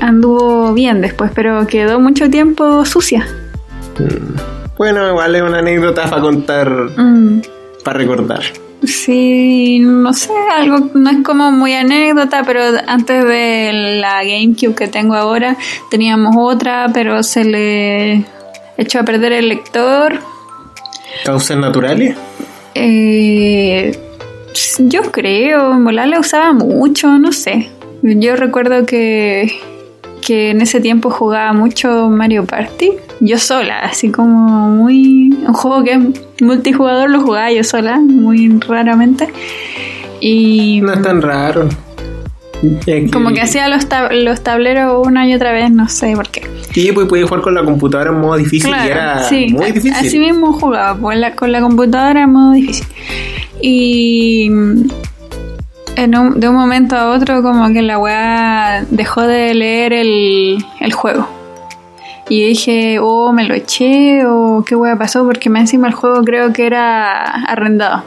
anduvo 0.00 0.72
bien 0.74 1.00
después, 1.00 1.30
pero 1.34 1.66
quedó 1.66 1.98
mucho 2.00 2.30
tiempo 2.30 2.84
sucia. 2.84 3.26
Bueno, 4.76 5.08
igual 5.08 5.34
es 5.36 5.42
una 5.42 5.58
anécdota 5.58 6.04
para 6.08 6.20
contar, 6.22 6.68
Mm. 6.96 7.40
para 7.84 7.98
recordar. 7.98 8.42
Sí, 8.82 9.78
no 9.80 10.12
sé, 10.12 10.30
algo 10.58 10.90
no 10.94 11.10
es 11.10 11.18
como 11.24 11.50
muy 11.52 11.72
anécdota, 11.72 12.42
pero 12.44 12.60
antes 12.86 13.24
de 13.24 13.98
la 14.00 14.22
GameCube 14.24 14.74
que 14.74 14.88
tengo 14.88 15.14
ahora 15.14 15.56
teníamos 15.90 16.34
otra, 16.36 16.90
pero 16.92 17.22
se 17.22 17.44
le 17.44 18.24
echó 18.76 19.00
a 19.00 19.04
perder 19.04 19.32
el 19.32 19.48
lector. 19.48 20.18
¿Causas 21.24 21.56
naturales? 21.56 22.16
Eh, 22.74 23.98
yo 24.80 25.02
creo, 25.12 25.72
en 25.72 25.84
volar 25.84 26.08
la 26.08 26.20
usaba 26.20 26.52
mucho, 26.52 27.08
no 27.18 27.32
sé. 27.32 27.70
Yo 28.02 28.36
recuerdo 28.36 28.84
que, 28.84 29.50
que 30.24 30.50
en 30.50 30.60
ese 30.60 30.80
tiempo 30.80 31.10
jugaba 31.10 31.52
mucho 31.52 32.08
Mario 32.08 32.44
Party, 32.44 32.92
yo 33.20 33.38
sola, 33.38 33.80
así 33.80 34.10
como 34.10 34.68
muy... 34.70 35.30
Un 35.46 35.52
juego 35.54 35.84
que 35.84 35.92
es 35.92 36.42
multijugador 36.42 37.10
lo 37.10 37.20
jugaba 37.20 37.52
yo 37.52 37.62
sola, 37.64 37.98
muy 37.98 38.48
raramente. 38.66 39.28
Y 40.20 40.80
No 40.82 40.92
es 40.94 41.02
tan 41.02 41.20
raro. 41.22 41.68
Como 43.12 43.30
que 43.32 43.42
hacía 43.42 43.68
los, 43.68 43.86
tab- 43.90 44.10
los 44.12 44.42
tableros 44.42 45.06
una 45.06 45.28
y 45.28 45.34
otra 45.34 45.52
vez, 45.52 45.70
no 45.70 45.86
sé 45.88 46.14
por 46.16 46.28
qué. 46.30 46.42
Sí, 46.72 46.92
pues 46.92 47.06
puedes 47.06 47.26
jugar 47.28 47.42
con 47.42 47.52
la 47.54 47.62
computadora 47.62 48.10
en 48.10 48.20
modo 48.20 48.36
difícil 48.38 48.70
y 48.70 48.88
era 48.88 49.22
sí, 49.24 49.48
muy 49.50 49.66
difícil. 49.66 49.92
Así 49.92 50.18
mismo 50.18 50.52
jugaba, 50.54 50.96
pues 50.98 51.18
la- 51.18 51.34
con 51.36 51.52
la 51.52 51.60
computadora 51.60 52.22
en 52.22 52.32
modo 52.32 52.52
difícil. 52.52 52.86
Y 53.60 54.50
en 55.96 56.16
un- 56.18 56.40
de 56.40 56.48
un 56.48 56.54
momento 56.54 56.96
a 56.96 57.10
otro 57.10 57.42
como 57.42 57.72
que 57.72 57.82
la 57.82 57.98
weá 57.98 58.84
dejó 58.90 59.22
de 59.22 59.54
leer 59.54 59.92
el, 59.92 60.64
el 60.80 60.92
juego. 60.92 61.28
Y 62.28 62.42
dije, 62.48 62.98
oh, 63.00 63.32
me 63.32 63.44
lo 63.44 63.54
eché 63.54 64.24
o 64.26 64.64
qué 64.66 64.74
weá 64.74 64.96
pasó 64.96 65.24
porque 65.26 65.50
más 65.50 65.62
encima 65.62 65.88
el 65.88 65.94
juego 65.94 66.22
creo 66.24 66.52
que 66.52 66.66
era 66.66 67.22
arrendado. 67.44 68.02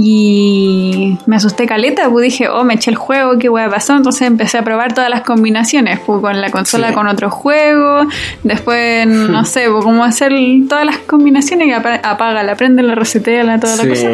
Y 0.00 1.18
me 1.26 1.36
asusté 1.36 1.66
caleta, 1.66 2.08
pues 2.08 2.22
dije, 2.22 2.48
oh, 2.48 2.62
me 2.62 2.74
eché 2.74 2.90
el 2.90 2.96
juego, 2.96 3.36
qué 3.38 3.48
weá 3.48 3.68
pasó. 3.68 3.96
Entonces 3.96 4.22
empecé 4.22 4.56
a 4.56 4.62
probar 4.62 4.94
todas 4.94 5.10
las 5.10 5.22
combinaciones, 5.22 5.98
pues 6.06 6.20
con 6.20 6.40
la 6.40 6.50
consola 6.50 6.88
Sí. 6.88 6.94
con 6.94 7.08
otro 7.08 7.30
juego. 7.30 8.06
Después, 8.44 9.06
no 9.08 9.44
sé, 9.44 9.68
pues 9.68 9.84
cómo 9.84 10.04
hacer 10.04 10.32
todas 10.68 10.86
las 10.86 10.98
combinaciones 10.98 11.66
y 11.68 11.72
apa- 11.72 12.00
apágala, 12.02 12.54
prendela, 12.54 12.94
reseteala, 12.94 13.58
toda 13.58 13.76
la 13.76 13.82
Sí. 13.82 13.88
cosa. 13.88 14.08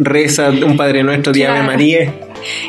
Reza 0.00 0.50
un 0.50 0.76
Padre 0.76 1.02
Nuestro, 1.04 1.32
Claro. 1.32 1.54
Ave 1.54 1.62
María. 1.66 2.12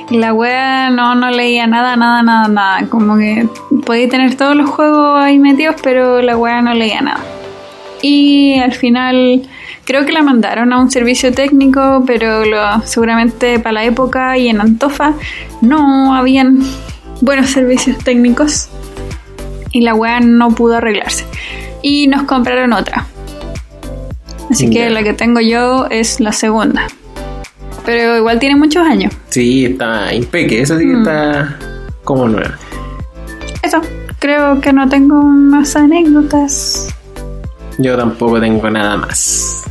Y 0.10 0.18
la 0.18 0.34
wea 0.34 0.90
no, 0.90 1.16
no 1.16 1.30
leía 1.32 1.68
nada, 1.68 1.96
nada, 1.96 2.24
nada, 2.24 2.48
nada. 2.48 2.88
Como 2.90 3.18
que 3.18 3.48
podía 3.86 4.08
tener 4.10 4.36
todos 4.36 4.56
los 4.56 4.70
juegos 4.70 5.20
ahí 5.20 5.40
metidos, 5.40 5.76
pero 5.82 6.22
la 6.22 6.38
wea 6.38 6.62
no 6.62 6.74
leía 6.74 7.02
nada. 7.02 7.22
Y 8.02 8.60
al 8.60 8.74
final 8.74 9.44
creo 9.86 10.06
que 10.06 10.12
la 10.12 10.22
mandaron 10.24 10.74
a 10.74 10.80
un 10.80 10.90
servicio 10.92 11.32
técnico, 11.34 12.04
pero 12.08 12.46
lo- 12.46 12.82
seguramente 12.84 13.60
para 13.60 13.74
la 13.74 13.84
época 13.84 14.38
y 14.38 14.48
en 14.50 14.60
Antofa 14.62 15.14
no 15.62 16.16
habían 16.16 16.60
buenos 17.22 17.50
servicios 17.52 17.98
técnicos. 18.00 18.70
Y 19.74 19.82
la 19.82 19.94
wea 19.94 20.20
no 20.20 20.50
pudo 20.52 20.78
arreglarse. 20.78 21.26
Y 21.82 22.08
nos 22.08 22.24
compraron 22.24 22.74
otra. 22.74 23.06
Así 24.50 24.70
que 24.70 24.90
la 24.90 25.02
que 25.02 25.14
tengo 25.14 25.40
yo 25.40 25.88
es 25.90 26.20
la 26.20 26.34
segunda. 26.34 26.88
Pero 27.86 28.18
igual 28.18 28.40
tiene 28.40 28.56
muchos 28.56 28.86
años. 28.86 29.14
Sí, 29.30 29.66
está 29.66 30.14
impeque. 30.14 30.62
Esa 30.62 30.78
sí 30.78 30.86
que 30.86 30.94
Mm. 30.94 31.02
está 31.02 31.58
como 32.04 32.28
nueva. 32.28 32.58
Eso, 33.64 33.82
creo 34.20 34.60
que 34.62 34.72
no 34.74 34.88
tengo 34.90 35.22
más 35.22 35.76
anécdotas. 35.76 36.88
Yo 37.78 37.98
tampoco 37.98 38.40
tengo 38.40 38.70
nada 38.70 38.98
más. 38.98 39.64